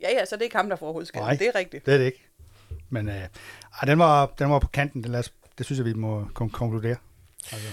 Ja, 0.02 0.08
ja, 0.20 0.26
så 0.26 0.36
det 0.36 0.42
er 0.42 0.44
ikke 0.44 0.56
ham, 0.56 0.70
der 0.70 0.76
får 0.76 0.92
hovedskade. 0.92 1.24
Nej. 1.24 1.36
Det 1.36 1.48
er 1.48 1.56
rigtigt. 1.56 1.86
Det 1.86 1.94
er 1.94 1.98
det 1.98 2.06
ikke. 2.06 2.28
Men 2.90 3.10
øh, 3.10 3.16
ej, 3.16 3.86
den, 3.86 4.00
var, 4.00 4.26
den 4.40 4.50
var 4.50 4.60
på 4.60 4.68
kanten, 4.68 5.04
det, 5.04 5.12
lad 5.12 5.20
os, 5.20 5.34
det 5.58 5.66
synes 5.66 5.78
jeg, 5.78 5.86
vi 5.86 5.94
må 5.94 6.22
kon- 6.22 6.50
konkludere. 6.52 6.96
Altså, 7.52 7.68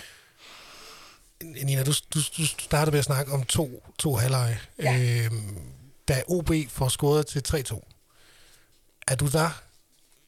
Nina, 1.43 1.83
du, 1.85 1.93
du, 2.15 2.19
du 2.39 2.47
startede 2.47 2.91
med 2.91 2.99
at 2.99 3.05
snakke 3.05 3.33
om 3.33 3.43
to, 3.45 3.83
to 3.99 4.15
halvleje. 4.15 4.59
Ja. 4.83 5.25
Øhm, 5.25 5.59
da 6.09 6.23
OB 6.29 6.51
får 6.69 6.89
scoret 6.89 7.27
til 7.27 7.43
3-2, 7.49 7.81
er 9.11 9.17
du 9.17 9.27
der 9.27 9.63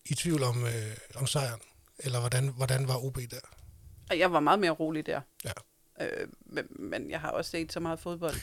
i 0.04 0.14
tvivl 0.14 0.42
om, 0.42 0.64
øh, 0.64 0.96
om 1.14 1.26
sejren? 1.26 1.60
Eller 1.98 2.20
hvordan, 2.20 2.48
hvordan 2.48 2.88
var 2.88 3.04
OB 3.04 3.16
der? 3.16 3.40
Jeg 4.16 4.32
var 4.32 4.40
meget 4.40 4.58
mere 4.58 4.70
rolig 4.70 5.06
der. 5.06 5.20
Ja. 5.44 5.50
Øh, 6.00 6.28
men, 6.42 6.66
men 6.70 7.10
jeg 7.10 7.20
har 7.20 7.30
også 7.30 7.50
set 7.50 7.72
så 7.72 7.80
meget 7.80 8.00
fodbold 8.00 8.34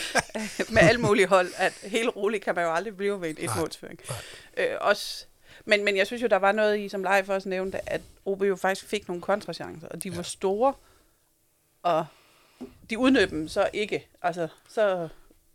med 0.74 0.82
alle 0.82 1.00
mulige 1.00 1.26
hold, 1.26 1.48
at 1.56 1.72
helt 1.82 2.16
rolig 2.16 2.42
kan 2.42 2.54
man 2.54 2.64
jo 2.64 2.74
aldrig 2.74 2.96
blive 2.96 3.20
ved 3.20 3.30
en 3.30 3.36
etmålsføring. 3.38 4.00
Øh, 4.56 4.76
også, 4.80 5.26
men, 5.64 5.84
men 5.84 5.96
jeg 5.96 6.06
synes 6.06 6.22
jo, 6.22 6.26
der 6.26 6.36
var 6.36 6.52
noget 6.52 6.78
i, 6.78 6.88
som 6.88 7.02
Leif 7.02 7.28
også 7.28 7.48
nævnte, 7.48 7.90
at 7.90 8.00
OB 8.24 8.42
jo 8.42 8.56
faktisk 8.56 8.86
fik 8.86 9.08
nogle 9.08 9.22
kontrachancer, 9.22 9.88
og 9.88 10.02
de 10.02 10.08
ja. 10.08 10.16
var 10.16 10.22
store, 10.22 10.74
og 11.82 12.06
de 12.90 12.98
udnyttede 12.98 13.30
dem 13.30 13.48
så 13.48 13.70
ikke. 13.72 14.08
Altså, 14.22 14.48
så 14.68 15.08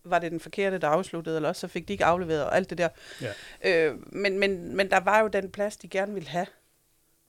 var 0.09 0.19
det 0.19 0.31
den 0.31 0.39
forkerte, 0.39 0.77
der 0.77 0.87
afsluttede, 0.87 1.35
eller 1.35 1.49
også 1.49 1.59
så 1.59 1.67
fik 1.67 1.87
de 1.87 1.93
ikke 1.93 2.05
afleveret, 2.05 2.43
og 2.43 2.55
alt 2.55 2.69
det 2.69 2.77
der. 2.77 2.89
ja. 3.21 3.33
Øh, 3.63 3.95
men, 4.13 4.39
men, 4.39 4.75
men 4.75 4.89
der 4.89 4.99
var 4.99 5.19
jo 5.19 5.27
den 5.27 5.51
plads, 5.51 5.77
de 5.77 5.87
gerne 5.87 6.13
ville 6.13 6.29
have. 6.29 6.47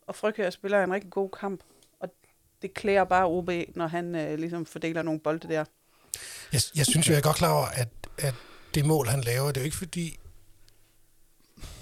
Og 0.06 0.14
Frøkjær 0.14 0.50
spiller 0.50 0.84
en 0.84 0.92
rigtig 0.92 1.10
god 1.10 1.30
kamp. 1.40 1.60
Og 2.00 2.08
det 2.62 2.74
klæder 2.74 3.04
bare 3.04 3.26
OB, 3.26 3.50
når 3.74 3.86
han 3.86 4.14
øh, 4.14 4.38
ligesom 4.38 4.66
fordeler 4.66 5.02
nogle 5.02 5.20
bolde 5.20 5.48
der. 5.48 5.64
Jeg, 6.52 6.60
jeg 6.76 6.86
synes 6.86 7.08
jo, 7.08 7.12
jeg 7.12 7.18
er 7.18 7.22
godt 7.22 7.36
klar 7.36 7.52
over, 7.52 7.66
at, 7.66 7.88
at 8.18 8.34
det 8.74 8.84
mål, 8.84 9.06
han 9.06 9.20
laver, 9.20 9.46
det 9.46 9.56
er 9.56 9.60
jo 9.60 9.64
ikke 9.64 9.76
fordi, 9.76 10.18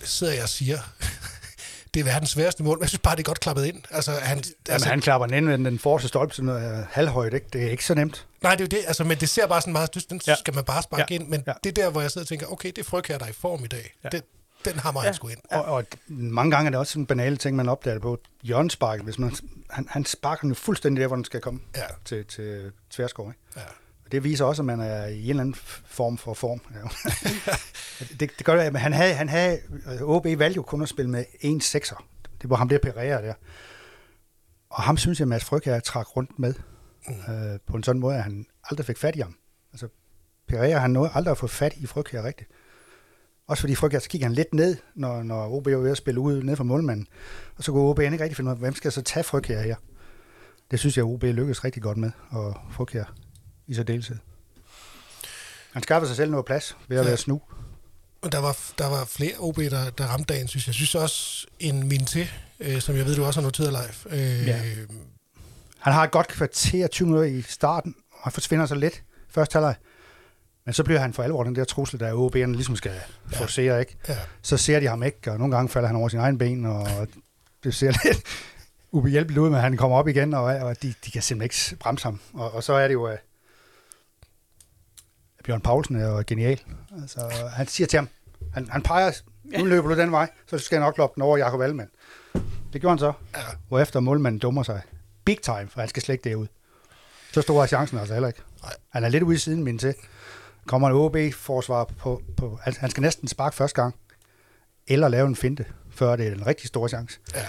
sidder 0.05 0.33
jeg 0.33 0.43
og 0.43 0.49
siger, 0.49 0.79
det 1.97 2.00
er 2.07 2.12
verdens 2.12 2.31
sværeste 2.31 2.62
mål, 2.62 2.79
men 2.79 2.83
jeg 2.83 2.88
synes 2.88 3.00
bare, 3.00 3.17
det 3.17 3.21
er 3.23 3.25
godt 3.25 3.41
klappet 3.41 3.65
ind. 3.65 3.83
Altså, 3.91 4.11
han, 4.12 4.38
Altså, 4.38 4.53
altså, 4.69 4.88
han 4.88 5.00
klapper 5.00 5.26
den 5.26 5.35
ind 5.37 5.47
med 5.62 5.71
den 5.71 5.79
forreste 5.79 6.09
stolpe, 6.09 6.35
sådan 6.35 6.47
noget, 6.47 6.87
halvhøjt, 6.91 7.35
ikke? 7.35 7.47
Det 7.53 7.62
er 7.67 7.71
ikke 7.71 7.85
så 7.85 7.95
nemt. 7.95 8.26
nej, 8.43 8.53
det 8.55 8.61
er 8.61 8.65
jo 8.65 8.81
det, 8.81 8.87
altså, 8.87 9.05
men 9.05 9.19
det 9.19 9.29
ser 9.29 9.47
bare 9.47 9.61
sådan 9.61 9.73
meget, 9.73 9.88
synes, 9.93 10.07
den 10.07 10.21
Ja. 10.26 10.35
skal 10.35 10.55
man 10.55 10.65
bare 10.65 10.83
sparke 10.83 11.05
Ja. 11.11 11.15
ind, 11.15 11.29
men 11.29 11.43
Ja. 11.47 11.53
det 11.65 11.79
er 11.79 11.83
der, 11.85 11.91
hvor 11.91 12.00
jeg 12.00 12.11
sidder 12.11 12.25
og 12.25 12.29
tænker, 12.29 12.47
okay, 12.47 12.69
det 12.69 12.79
er 12.79 13.03
her, 13.09 13.19
der 13.19 13.25
er 13.25 13.31
i 13.31 13.33
form 13.33 13.65
i 13.65 13.67
dag. 13.67 13.95
Ja. 14.05 14.09
Det, 14.09 14.23
den 14.65 14.79
hammer 14.79 15.00
Ja. 15.00 15.05
han 15.07 15.15
sgu 15.15 15.29
ind. 15.29 15.38
Og, 15.50 15.65
og 15.65 15.85
mange 16.09 16.50
gange 16.50 16.67
er 16.67 16.71
det 16.71 16.79
også 16.81 16.93
sådan 16.93 17.03
en 17.03 17.07
banale 17.07 17.37
ting, 17.37 17.57
man 17.57 17.69
opdager 17.69 17.99
på. 17.99 18.19
Hjørnespark, 18.43 19.00
hvis 19.00 19.19
man, 19.19 19.37
han, 19.71 19.87
han 19.91 20.05
sparker 20.05 20.41
den 20.41 20.50
jo 20.50 20.55
fuldstændig 20.55 21.00
der, 21.03 21.07
hvor 21.07 21.17
den 21.17 21.25
skal 21.25 21.41
komme 21.41 21.61
Ja, 21.76 21.83
til, 22.05 22.25
til 22.25 22.73
tværskov, 22.91 23.29
ikke? 23.29 23.41
ja. 23.57 23.61
Det 24.12 24.25
viser 24.25 24.44
også, 24.44 24.62
at 24.62 24.66
man 24.66 24.80
er 24.80 25.06
i 25.06 25.25
en 25.25 25.30
eller 25.30 25.40
anden 25.40 25.54
form 25.84 26.19
for 26.19 26.34
form. 26.34 26.60
Det, 28.21 28.21
det 28.38 28.45
gør 28.45 28.71
men 28.71 28.80
han 28.80 28.92
havde, 28.92 29.14
han 29.14 29.28
havde, 29.28 29.58
OB 30.00 30.25
valgte 30.25 30.56
jo 30.56 30.62
kun 30.62 30.82
at 30.82 30.88
spille 30.88 31.10
med 31.10 31.25
en 31.40 31.60
sekser. 31.60 32.06
Det 32.42 32.50
var 32.50 32.56
ham 32.56 32.69
der 32.69 32.78
Pereira 32.78 33.23
der. 33.23 33.34
Og 34.71 34.82
ham 34.82 34.97
synes 34.97 35.21
jeg, 35.21 35.25
at 35.25 35.28
Mads 35.28 35.45
Frygher 35.45 35.80
trak 35.80 36.16
rundt 36.16 36.38
med. 36.38 36.54
Mm. 37.08 37.34
Øh, 37.34 37.58
på 37.66 37.76
en 37.76 37.82
sådan 37.82 38.00
måde, 38.00 38.16
at 38.16 38.23
han 38.23 38.47
aldrig 38.71 38.86
fik 38.86 38.99
fat 38.99 39.16
i 39.16 39.21
ham. 39.21 39.36
Altså, 39.73 39.88
Pereira, 40.49 40.78
han 40.78 40.90
nåede 40.90 41.10
aldrig 41.14 41.30
at 41.30 41.38
få 41.38 41.47
fat 41.47 41.75
i 41.76 41.86
Frygher 41.86 42.25
rigtigt. 42.25 42.50
Også 43.47 43.60
fordi 43.60 43.75
Frygher, 43.75 43.99
så 43.99 44.08
kigger 44.08 44.26
han 44.26 44.34
lidt 44.34 44.54
ned, 44.54 44.76
når, 44.95 45.23
når 45.23 45.49
OB 45.50 45.66
var 45.66 45.76
ved 45.76 45.90
at 45.90 45.97
spille 45.97 46.21
ud 46.21 46.42
ned 46.42 46.56
fra 46.56 46.64
målmanden. 46.64 47.06
Og 47.56 47.64
så 47.64 47.73
kunne 47.73 47.82
OB 47.82 48.00
ikke 48.00 48.21
rigtig 48.21 48.36
finde 48.36 48.49
ud 48.49 48.54
af, 48.54 48.58
hvem 48.58 48.75
skal 48.75 48.92
så 48.92 49.02
tage 49.02 49.25
Frygher 49.25 49.60
her? 49.60 49.76
Det 50.71 50.78
synes 50.78 50.97
jeg, 50.97 51.04
OB 51.04 51.23
lykkedes 51.23 51.64
rigtig 51.64 51.82
godt 51.82 51.99
med, 51.99 52.10
og 52.30 52.56
Frygher 52.71 53.04
i 53.67 53.75
så 53.75 53.83
deltid. 53.83 54.17
Han 55.73 55.83
skaffer 55.83 56.07
sig 56.07 56.17
selv 56.17 56.31
noget 56.31 56.47
plads 56.47 56.76
ved 56.89 56.97
at 56.99 57.05
Ja. 57.05 57.09
være 57.09 57.17
snu. 57.17 57.41
Og 58.23 58.33
der 58.33 58.39
var, 58.39 58.57
der 58.79 58.87
var 58.87 59.05
flere 59.05 59.33
OB, 59.39 59.57
der, 59.57 59.91
der 59.91 60.07
ramte 60.07 60.35
dagen, 60.35 60.49
synes 60.49 60.65
jeg. 60.67 60.69
Jeg 60.69 60.75
synes 60.75 60.95
også 60.95 61.47
en 61.59 61.89
min 61.89 62.05
til, 62.05 62.29
øh, 62.61 62.81
som 62.81 62.97
jeg 62.97 63.07
ved, 63.07 63.17
du 63.17 63.25
også 63.25 63.41
har 63.41 63.45
noteret 63.47 63.71
live. 63.73 64.19
Øh, 64.19 64.47
Ja. 64.47 64.63
Han 65.79 65.93
har 65.93 66.05
et 66.05 66.11
godt 66.11 66.29
kvarter, 66.29 66.87
20 66.87 67.09
minutter 67.09 67.29
i 67.39 67.43
starten, 67.43 67.95
og 68.13 68.19
han 68.23 68.33
forsvinder 68.33 68.67
så 68.67 68.75
lidt 68.75 69.02
første 69.29 69.52
halvleg. 69.52 69.75
Men 70.65 70.73
så 70.75 70.85
bliver 70.85 71.00
han 71.00 71.13
for 71.13 71.23
alvor 71.23 71.45
den 71.45 71.57
der 71.57 71.65
trussel, 71.65 72.00
der 72.00 72.13
OB'erne 72.29 72.52
ligesom 72.52 72.76
skal 72.76 72.93
Ja. 73.33 73.39
forcere, 73.39 73.81
ikke? 73.81 73.97
ja. 74.09 74.17
Så 74.43 74.57
ser 74.57 74.81
de 74.81 74.87
ham 74.87 75.02
ikke, 75.02 75.31
og 75.33 75.39
nogle 75.39 75.57
gange 75.57 75.69
falder 75.69 75.87
han 75.87 75.97
over 75.97 76.09
sin 76.09 76.19
egen 76.19 76.39
ben, 76.39 76.65
og 76.67 77.09
det 77.65 77.75
ser 77.75 77.93
lidt 78.05 78.23
ubehjælpeligt 78.93 79.39
ud, 79.39 79.50
men 79.50 79.61
han 79.61 79.76
kommer 79.76 79.97
op 79.97 80.09
igen, 80.09 80.35
og, 80.35 80.43
og 80.43 80.83
de, 80.83 80.95
de 81.05 81.11
kan 81.11 81.23
simpelthen 81.23 81.43
ikke 81.73 81.81
bremse 81.83 82.05
ham. 82.05 82.21
Og, 82.33 82.55
og 82.55 82.63
så 82.65 82.73
er 82.73 82.89
det 82.89 82.95
jo, 82.95 83.05
at 83.05 83.19
Bjørn 85.47 85.61
Poulsen 85.61 85.97
er 85.97 86.09
jo 86.09 86.25
genial. 86.26 86.61
Altså, 87.00 87.21
han 87.52 87.67
siger 87.67 87.87
til 87.87 87.97
ham, 87.99 88.09
han, 88.54 88.69
han 88.71 88.82
peger, 88.82 89.13
nu 89.45 89.65
løber 89.65 89.89
du 89.89 90.00
den 90.00 90.13
vej, 90.13 90.30
så 90.47 90.59
skal 90.59 90.76
jeg 90.76 90.85
nok 90.85 90.99
loppe 90.99 91.15
den 91.15 91.23
over 91.23 91.37
Jakob 91.37 91.61
Allmann. 91.61 91.91
Det 92.73 92.80
gjorde 92.80 92.91
han 92.93 92.99
så, 92.99 93.13
Ja. 93.35 93.41
hvorefter 93.69 94.00
målmanden 94.00 94.39
dummer 94.39 94.63
sig. 94.63 94.80
Big 95.25 95.39
time, 95.43 95.69
for 95.69 95.80
han 95.80 95.89
skal 95.89 96.02
slet 96.02 96.13
ikke 96.15 96.30
derud. 96.30 96.47
Så 97.32 97.43
stor 97.43 97.63
er 97.63 97.67
chancen 97.67 97.99
altså 97.99 98.15
heller 98.15 98.28
ikke. 98.28 98.43
Nej. 98.63 98.73
Han 98.93 99.04
er 99.04 99.09
lidt 99.09 99.23
ude 99.23 99.35
i 99.35 99.39
siden, 99.39 99.65
min 99.65 99.78
til. 99.78 99.95
Kommer 100.67 100.89
en 100.89 100.95
OB-forsvar 100.95 101.85
på, 101.85 102.23
på, 102.37 102.59
altså, 102.65 102.80
han 102.80 102.91
skal 102.91 103.00
næsten 103.00 103.28
sparke 103.28 103.56
første 103.56 103.82
gang, 103.82 103.95
eller 104.87 105.09
lave 105.09 105.26
en 105.26 105.37
finte, 105.37 105.65
før 105.91 106.17
det 106.17 106.26
er 106.28 106.32
en 106.32 106.47
rigtig 106.47 106.69
stor 106.69 106.89
chance. 106.89 107.19
Ja. 107.35 107.41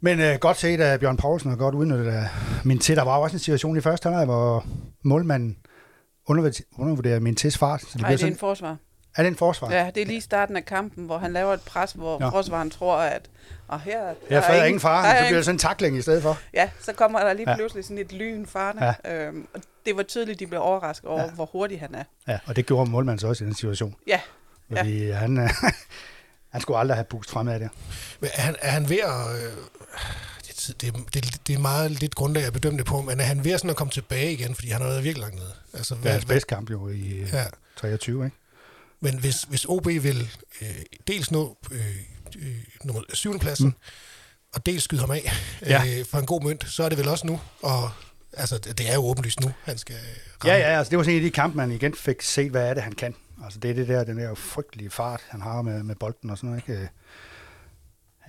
Men 0.00 0.20
øh, 0.20 0.38
godt 0.40 0.56
set 0.56 0.80
af 0.80 1.00
Bjørn 1.00 1.16
Poulsen, 1.16 1.50
og 1.52 1.58
godt 1.58 1.74
udnyttet 1.74 2.06
af 2.06 2.28
min 2.64 2.78
til. 2.78 2.96
Der 2.96 3.02
var 3.04 3.16
også 3.16 3.36
en 3.36 3.40
situation 3.40 3.76
i 3.76 3.80
første 3.80 4.08
halvleg, 4.08 4.24
hvor 4.24 4.66
målmanden 5.02 5.56
undervurderer, 6.26 6.64
undervurderer 6.78 7.20
min 7.20 7.36
tids 7.36 7.58
fart. 7.58 7.80
Så 7.80 7.86
det 7.92 8.00
Nej, 8.00 8.08
bliver 8.08 8.16
det 8.16 8.22
er 8.22 8.26
en 8.26 8.32
sådan, 8.32 8.38
forsvar. 8.38 8.76
er 9.16 9.22
det 9.22 9.28
en 9.28 9.36
forsvar? 9.36 9.70
Ja, 9.72 9.90
det 9.94 10.02
er 10.02 10.06
lige 10.06 10.20
starten 10.20 10.56
af 10.56 10.64
kampen, 10.64 11.06
hvor 11.06 11.18
han 11.18 11.32
laver 11.32 11.54
et 11.54 11.60
pres, 11.60 11.92
hvor 11.92 12.18
Nå. 12.18 12.24
ja. 12.26 12.30
forsvaren 12.30 12.70
tror, 12.70 12.96
at 12.96 13.30
og 13.68 13.80
her, 13.80 14.00
der 14.04 14.14
Her 14.28 14.40
er 14.40 14.52
ingen, 14.54 14.66
ingen 14.66 14.80
far, 14.80 15.02
der 15.02 15.10
så 15.10 15.16
er 15.18 15.22
bliver 15.26 15.38
det 15.38 15.44
sådan 15.44 15.54
en 15.54 15.58
takling 15.58 15.96
i 15.96 16.02
stedet 16.02 16.22
for. 16.22 16.38
Ja, 16.54 16.70
så 16.80 16.92
kommer 16.92 17.18
der 17.20 17.32
lige 17.32 17.50
Ja. 17.50 17.56
pludselig 17.56 17.84
sådan 17.84 17.98
et 17.98 18.12
lyn 18.12 18.46
farne. 18.46 18.94
Ja. 19.04 19.26
Øhm, 19.26 19.48
og 19.54 19.60
det 19.86 19.96
var 19.96 20.02
tydeligt, 20.02 20.40
de 20.40 20.46
blev 20.46 20.60
overrasket 20.60 21.10
over, 21.10 21.20
Ja. 21.20 21.26
ja. 21.26 21.32
hvor 21.32 21.44
hurtig 21.46 21.80
han 21.80 21.94
er. 21.94 22.04
Ja, 22.28 22.38
og 22.46 22.56
det 22.56 22.66
gjorde 22.66 22.90
målmanden 22.90 23.18
så 23.20 23.26
også 23.28 23.44
i 23.44 23.46
den 23.46 23.54
situation. 23.54 23.94
Ja, 24.06 24.20
Fordi 24.76 25.06
ja. 25.06 25.14
han, 25.14 25.36
han 26.52 26.60
skulle 26.60 26.78
aldrig 26.78 26.96
have 26.96 27.04
boost 27.04 27.30
fremad 27.30 27.60
der. 27.60 27.68
Men 28.20 28.30
er 28.34 28.40
han, 28.40 28.56
er 28.62 28.70
han 28.70 28.88
ved 28.88 28.98
at... 28.98 29.44
Øh, 29.46 29.52
det, 30.66 30.80
det, 30.94 31.14
det, 31.14 31.40
det 31.46 31.54
er 31.54 31.58
meget 31.58 31.90
lidt 31.90 32.14
grundlag 32.14 32.44
at 32.44 32.52
bedømme 32.52 32.78
det 32.78 32.86
på, 32.86 33.02
men 33.02 33.20
er 33.20 33.24
han 33.24 33.44
ved 33.44 33.52
at, 33.52 33.60
sådan 33.60 33.70
at 33.70 33.76
komme 33.76 33.90
tilbage 33.90 34.32
igen, 34.32 34.54
fordi 34.54 34.68
han 34.68 34.80
har 34.80 34.88
været 34.88 35.04
virkelig 35.04 35.20
langt 35.20 35.36
nede? 35.36 35.52
Altså, 35.74 35.94
Det 35.94 36.06
er 36.06 36.12
hans 36.12 36.24
bedste 36.24 36.46
kamp 36.46 36.70
jo 36.70 36.88
i 36.88 37.20
ja. 37.32 37.38
Ja, 37.38 37.44
23, 37.76 38.24
ikke? 38.24 38.36
men 39.00 39.18
hvis, 39.18 39.42
hvis 39.42 39.64
OB 39.68 39.86
vil 39.86 40.30
øh, 40.62 40.68
dels 41.08 41.30
nå 41.30 41.56
øh, 41.70 41.80
øh, 42.38 42.54
nummer 42.84 43.02
syvende 43.12 43.40
pladsen, 43.40 43.66
mm. 43.66 43.74
og 44.54 44.66
dels 44.66 44.82
skyde 44.84 45.00
ham 45.00 45.10
af 45.10 45.32
Ja. 45.66 45.82
øh, 45.98 46.04
for 46.06 46.18
en 46.18 46.26
god 46.26 46.42
mønt, 46.42 46.64
så 46.68 46.84
er 46.84 46.88
det 46.88 46.98
vel 46.98 47.08
også 47.08 47.26
nu, 47.26 47.40
og 47.62 47.90
altså, 48.32 48.58
det 48.58 48.78
det 48.78 48.90
er 48.90 48.94
jo 48.94 49.04
åbenlyst 49.04 49.40
nu, 49.40 49.52
han 49.64 49.78
skal 49.78 49.96
ramme. 50.44 50.52
Ja, 50.52 50.58
ja, 50.70 50.78
altså 50.78 50.90
det 50.90 50.98
var 50.98 51.04
sådan 51.04 51.14
en 51.16 51.24
af 51.24 51.30
de 51.30 51.34
kampe, 51.34 51.56
man 51.56 51.70
igen 51.70 51.94
fik 51.94 52.22
set, 52.22 52.50
hvad 52.50 52.68
er 52.68 52.74
det, 52.74 52.82
han 52.82 52.92
kan. 52.92 53.14
Altså 53.44 53.58
det 53.58 53.70
er 53.70 53.74
det 53.74 53.88
der, 53.88 54.04
den 54.04 54.18
der 54.18 54.34
frygtelige 54.34 54.90
fart, 54.90 55.20
han 55.28 55.40
har 55.42 55.62
med, 55.62 55.82
med 55.82 55.94
bolden 55.94 56.30
og 56.30 56.36
sådan 56.38 56.50
noget, 56.50 56.62
ikke? 56.68 56.88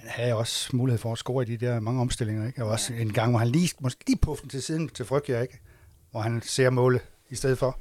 Havde 0.06 0.34
også 0.34 0.76
mulighed 0.76 1.00
for 1.00 1.12
at 1.12 1.18
score 1.18 1.44
i 1.44 1.58
de 1.58 1.66
der 1.66 1.80
mange 1.80 2.02
omstillinger, 2.02 2.48
ikke? 2.48 2.64
Og 2.64 2.70
også 2.70 2.94
en 2.94 3.14
gang, 3.14 3.30
hvor 3.32 3.40
han 3.40 3.48
lige, 3.48 3.70
måske 3.80 4.04
lige 4.08 4.18
puffen 4.18 4.50
til 4.50 4.64
siden 4.64 4.90
til 4.90 5.06
Frygtjær, 5.06 5.42
ikke? 5.42 5.60
Hvor 6.12 6.20
han 6.22 6.42
ser 6.42 6.70
målet 6.70 7.02
i 7.30 7.36
stedet 7.36 7.58
for. 7.58 7.80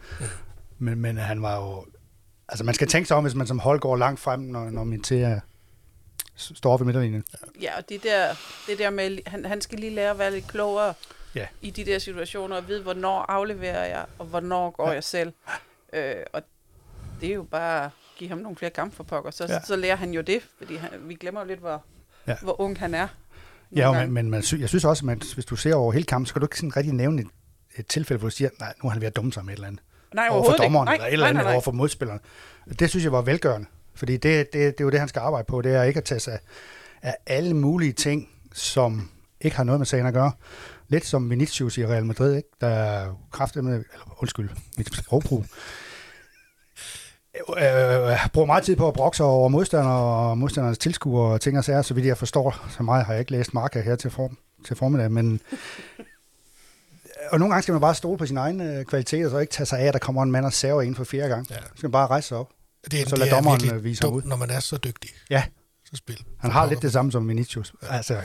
Men, 0.79 0.99
men 1.01 1.17
han 1.17 1.43
var 1.43 1.57
jo... 1.57 1.87
Altså 2.49 2.65
man 2.65 2.75
skal 2.75 2.89
tænke 2.89 3.09
sig 3.09 3.17
om, 3.17 3.25
hvis 3.25 3.35
man 3.35 3.47
som 3.47 3.59
hold 3.59 3.81
går 3.81 3.97
langt 3.97 4.21
frem, 4.21 4.41
når, 4.41 4.71
når 4.71 4.85
min 4.85 5.03
til 5.03 5.17
er, 5.23 5.41
står 6.37 6.73
op 6.73 6.81
i 6.81 6.85
midterlinjen. 6.85 7.25
ja 7.61 7.77
og 7.79 7.89
det 7.89 8.03
der, 8.03 8.35
det 8.67 8.79
der 8.79 8.91
med, 8.91 9.19
han, 9.27 9.45
han 9.45 9.61
skal 9.61 9.79
lige 9.79 9.95
lære 9.95 10.11
at 10.11 10.19
være 10.19 10.31
lidt 10.33 10.47
klogere 10.49 10.95
Ja. 11.35 11.47
i 11.63 11.71
de 11.71 11.85
der 11.85 11.99
situationer, 11.99 12.57
og 12.57 12.69
vide, 12.69 12.83
hvornår 12.83 13.21
afleverer 13.29 13.85
jeg, 13.87 14.07
og 14.19 14.27
hvornår 14.27 14.71
går 14.71 14.85
Ja. 14.85 14.89
ja. 14.91 14.95
jeg 14.95 15.05
selv. 15.05 15.33
Øh, 15.93 16.15
og 16.33 16.43
det 17.21 17.29
er 17.31 17.35
jo 17.35 17.43
bare 17.43 17.91
give 18.19 18.31
ham 18.31 18.39
nogle 18.39 18.57
flere 18.57 18.71
kampe 18.71 18.97
for 18.97 19.05
pokker. 19.05 19.31
Så, 19.31 19.45
Ja. 19.49 19.53
ja. 19.55 19.61
så 19.67 19.77
lærer 19.77 19.97
han 19.97 20.11
jo 20.15 20.21
det, 20.21 20.43
fordi 20.59 20.77
han, 20.77 20.91
vi 21.01 21.15
glemmer 21.15 21.41
jo 21.41 21.47
lidt, 21.47 21.61
hvor, 21.61 21.85
Ja. 22.27 22.37
hvor 22.43 22.61
ung 22.61 22.79
han 22.79 22.95
er. 22.95 23.09
Ja, 23.77 23.93
men, 23.93 24.13
men 24.13 24.31
man, 24.31 24.43
jeg 24.59 24.69
synes 24.69 24.85
også, 24.85 25.07
at 25.11 25.35
hvis 25.35 25.45
du 25.45 25.57
ser 25.57 25.75
over 25.75 25.93
hele 25.93 26.05
kampen, 26.05 26.27
så 26.27 26.33
kan 26.33 26.41
du 26.41 26.47
ikke 26.47 26.57
sådan 26.57 26.77
rigtig 26.77 26.95
nævne 26.95 27.23
et, 27.23 27.29
et 27.77 27.87
tilfælde, 27.87 28.19
hvor 28.19 28.29
du 28.29 28.35
siger, 28.35 28.51
nej, 28.61 28.75
nu 28.83 28.89
har 28.89 28.93
han 28.93 29.01
ved 29.01 29.07
at 29.07 29.17
dumme 29.17 29.33
sig 29.33 29.45
med 29.45 29.53
et 29.53 29.57
eller 29.57 29.67
andet. 29.69 29.83
Nej, 30.15 30.25
over 30.25 30.31
for 30.31 30.35
overhovedet 30.35 30.55
ikke. 30.55 30.65
dommeren, 30.65 30.87
Nej, 30.87 30.95
eller 30.95 31.07
et 31.07 31.13
eller 31.13 31.27
andet 31.27 31.37
nej, 31.37 31.45
nej. 31.45 31.53
over 31.53 31.63
for 31.63 31.73
modspilleren. 31.73 32.21
Det 32.79 32.91
synes 32.91 33.05
jeg 33.05 33.13
var 33.13 33.23
velgørende, 33.23 33.67
fordi 33.95 34.13
det, 34.13 34.23
det, 34.23 34.53
det 34.53 34.81
er 34.81 34.85
jo 34.85 34.91
det, 34.91 34.99
han 34.99 35.09
skal 35.09 35.21
arbejde 35.21 35.47
på, 35.49 35.63
det 35.63 35.75
er 35.75 35.83
ikke 35.83 35.99
at 35.99 36.05
tage 36.05 36.21
sig 36.21 36.39
af 37.03 37.17
alle 37.27 37.55
mulige 37.55 37.93
ting, 37.93 38.29
som 38.53 39.11
ikke 39.41 39.57
har 39.57 39.65
noget 39.65 39.81
med 39.81 39.87
sagen 39.87 40.07
at 40.07 40.15
gøre. 40.15 40.33
Lidt 40.89 41.07
som 41.07 41.31
Vinicius 41.31 41.79
i 41.79 41.87
Real 41.87 42.05
Madrid, 42.07 42.37
ikke? 42.37 42.49
der 42.61 42.67
er 42.67 43.15
kraftigt 43.33 43.65
med, 43.65 43.73
eller 43.75 44.17
undskyld, 44.19 44.51
mit 44.77 44.97
sprogbrug, 44.97 45.45
øh, 47.59 48.29
bruger 48.33 48.47
meget 48.47 48.65
tid 48.65 48.77
på 48.77 48.89
at 48.89 48.95
brokke 48.95 49.17
sig 49.17 49.27
over 49.27 49.49
modstandere 49.49 49.95
og 49.95 50.39
modstandernes 50.39 50.79
tilskuere 50.79 51.33
og 51.33 51.41
ting 51.41 51.59
og 51.59 51.65
sager, 51.65 51.83
så 51.83 51.95
vidt 51.95 52.07
jeg 52.07 52.19
forstår. 52.19 52.65
Så 52.71 52.83
meget 52.83 53.05
har 53.05 53.13
jeg 53.13 53.21
ikke 53.21 53.33
læst 53.33 53.55
marker 53.55 53.81
her 53.81 53.97
til, 53.97 54.11
form, 54.11 54.39
til 54.67 54.77
formiddag, 54.77 55.11
men 55.13 55.41
og 57.31 57.39
nogle 57.39 57.53
gange 57.55 57.63
skal 57.63 57.73
man 57.73 57.81
bare 57.81 57.95
stole 57.95 58.19
på 58.19 58.27
sine 58.27 58.41
egne 58.41 58.79
øh, 58.79 58.85
kvaliteter, 58.85 59.31
så 59.31 59.39
ikke 59.39 59.53
tage 59.53 59.67
sig 59.67 59.79
af, 59.79 59.87
at 59.87 59.93
der 59.93 59.99
kommer 59.99 60.23
en 60.23 60.31
mand 60.31 60.45
og 60.47 60.53
saver 60.53 60.83
ind 60.83 60.95
for 60.95 61.05
fjerde 61.05 61.29
gang. 61.29 61.47
Ja. 61.51 61.55
Så 61.57 61.63
skal 61.77 61.87
man 61.87 61.93
bare 61.93 62.07
rejse 62.07 62.29
sig 62.29 62.37
op. 62.39 62.49
Det, 62.91 62.93
Så 63.09 63.11
det 63.11 63.19
lad 63.19 63.29
er 63.29 63.35
dommeren, 63.35 63.75
øh, 63.75 63.85
vise 63.85 64.03
ham 64.05 64.13
ud. 64.13 64.23
når 64.23 64.37
man 64.37 64.51
er 64.51 64.61
så 64.61 64.77
dygtig. 64.77 65.11
Ja, 65.31 65.45
Så 65.85 65.97
spil. 65.97 66.25
han 66.41 66.51
har 66.51 66.67
lidt 66.67 66.83
det 66.83 66.93
samme 66.93 67.13
som 67.13 67.29
Vinicius. 67.29 67.73
Altså, 67.83 68.17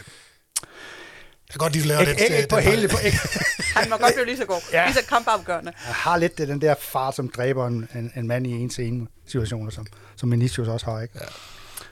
Jeg 1.49 1.53
kan 1.53 1.59
godt 1.59 1.73
lide, 1.73 1.83
at 1.83 1.87
lave 1.87 1.99
ikke, 2.01 2.13
den, 2.13 2.23
ikke, 2.23 2.37
ikke 2.37 2.49
på 2.49 2.55
den 2.55 2.63
hele, 2.65 2.87
på, 2.87 2.97
ikke, 3.05 3.17
Han 3.77 3.89
må 3.89 3.97
godt 3.97 4.13
blive 4.13 4.25
lige 4.25 4.37
så 4.37 4.45
god. 4.45 4.61
Ja. 4.71 4.79
Ja. 4.79 4.85
Lige 4.85 4.95
så 4.95 5.05
kampafgørende. 5.05 5.71
han 5.75 5.93
har 5.93 6.17
lidt 6.17 6.37
det, 6.37 6.47
den 6.47 6.61
der 6.61 6.75
far, 6.75 7.11
som 7.11 7.29
dræber 7.29 7.67
en, 7.67 7.89
en, 7.95 8.11
en 8.15 8.27
mand 8.27 8.47
i 8.47 8.51
en 8.51 8.69
til 8.69 8.85
en 8.87 9.09
situationer, 9.25 9.71
som, 9.71 9.85
som 10.15 10.31
Vinicius 10.31 10.67
også 10.67 10.85
har. 10.85 11.01
Ikke? 11.01 11.19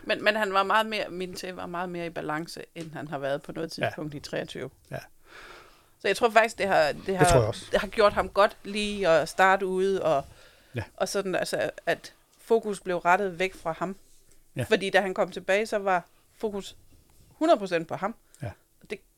Men, 0.04 0.24
men 0.24 0.36
han 0.36 0.54
var 0.54 0.64
meget 0.64 0.86
mere, 0.86 1.06
min 1.10 1.34
til 1.34 1.54
var 1.54 1.66
meget 1.66 1.90
mere 1.90 2.06
i 2.06 2.10
balance, 2.10 2.62
end 2.76 2.92
han 2.94 3.08
har 3.08 3.18
været 3.18 3.42
på 3.42 3.52
noget 3.52 3.72
tidspunkt 3.72 4.14
ja. 4.14 4.18
i 4.18 4.22
23. 4.22 4.70
Ja. 4.92 4.98
Så 6.02 6.08
jeg 6.08 6.18
tror 6.18 6.30
faktisk, 6.30 6.58
det 6.58 6.68
har, 6.68 6.94
det 7.06 7.18
har, 7.18 7.26
tror 7.26 7.40
jeg 7.40 7.48
også. 7.48 7.66
det 7.72 7.80
har 7.82 7.88
gjort 7.88 8.14
ham 8.14 8.30
godt 8.30 8.58
lige 8.64 9.08
at 9.08 9.30
starte 9.30 9.66
ude, 9.66 10.04
og, 10.04 10.26
Ja. 10.76 10.84
og 10.98 11.10
sådan, 11.10 11.36
altså, 11.36 11.70
at 11.86 12.14
fokus 12.46 12.80
blev 12.80 12.98
rettet 12.98 13.40
væk 13.40 13.56
fra 13.56 13.76
ham. 13.80 13.96
Ja. 14.56 14.64
Fordi 14.64 14.90
da 14.90 15.02
han 15.02 15.14
kom 15.14 15.32
tilbage, 15.32 15.66
så 15.66 15.78
var 15.78 16.04
fokus 16.38 16.76
100% 17.44 17.84
på 17.84 17.96
ham. 17.96 18.16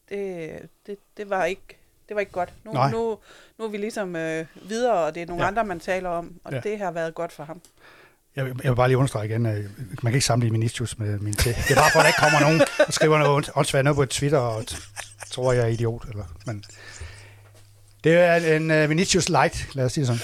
Det, 0.10 0.50
det, 0.88 0.98
det, 1.18 1.30
var 1.30 1.46
ikke, 1.46 1.78
det 2.08 2.16
var 2.16 2.20
ikke 2.20 2.32
godt. 2.32 2.54
Nu, 2.66 2.72
Nej. 2.72 2.92
nu, 2.92 3.18
nu 3.58 3.66
er 3.66 3.70
vi 3.70 3.78
ligesom 3.78 4.16
øh, 4.16 4.46
videre, 4.62 4.94
og 5.06 5.16
det 5.16 5.22
er 5.22 5.26
nogle 5.28 5.44
Ja. 5.44 5.48
andre, 5.48 5.64
man 5.66 5.80
taler 5.80 6.10
om, 6.10 6.34
og 6.44 6.54
Ja. 6.54 6.60
det 6.60 6.78
har 6.80 6.92
været 6.92 7.16
godt 7.16 7.32
for 7.32 7.44
ham. 7.44 7.62
Jeg, 8.36 8.46
jeg 8.64 8.72
vil 8.72 8.76
bare 8.76 8.88
lige 8.88 8.98
understrege 8.98 9.26
igen, 9.26 9.46
at 9.46 9.56
man 10.04 10.12
kan 10.12 10.14
ikke 10.14 10.26
sammenligne 10.26 10.58
Vinicius 10.60 11.00
med 11.00 11.20
min 11.20 11.34
til. 11.34 11.56
Det 11.56 11.72
er 11.72 11.76
bare 11.76 11.92
for, 11.92 12.00
at 12.00 12.04
der 12.04 12.08
ikke 12.08 12.20
kommer 12.20 12.40
nogen 12.40 12.62
og 12.88 12.94
skriver 12.94 13.18
noget 13.18 13.50
åndssvagt 13.56 13.84
noget 13.84 13.96
på 13.96 14.06
Twitter, 14.06 14.38
og 14.38 14.64
tror, 15.32 15.54
jeg 15.54 15.64
er 15.64 15.68
idiot. 15.68 16.06
Eller, 16.10 16.24
men 16.46 16.64
det 18.04 18.14
er 18.14 18.56
en 18.56 18.72
uh, 18.84 18.90
Vinicius 18.90 19.30
light, 19.30 19.76
lad 19.76 19.86
os 19.86 19.92
sige 19.94 20.06
sådan. 20.06 20.22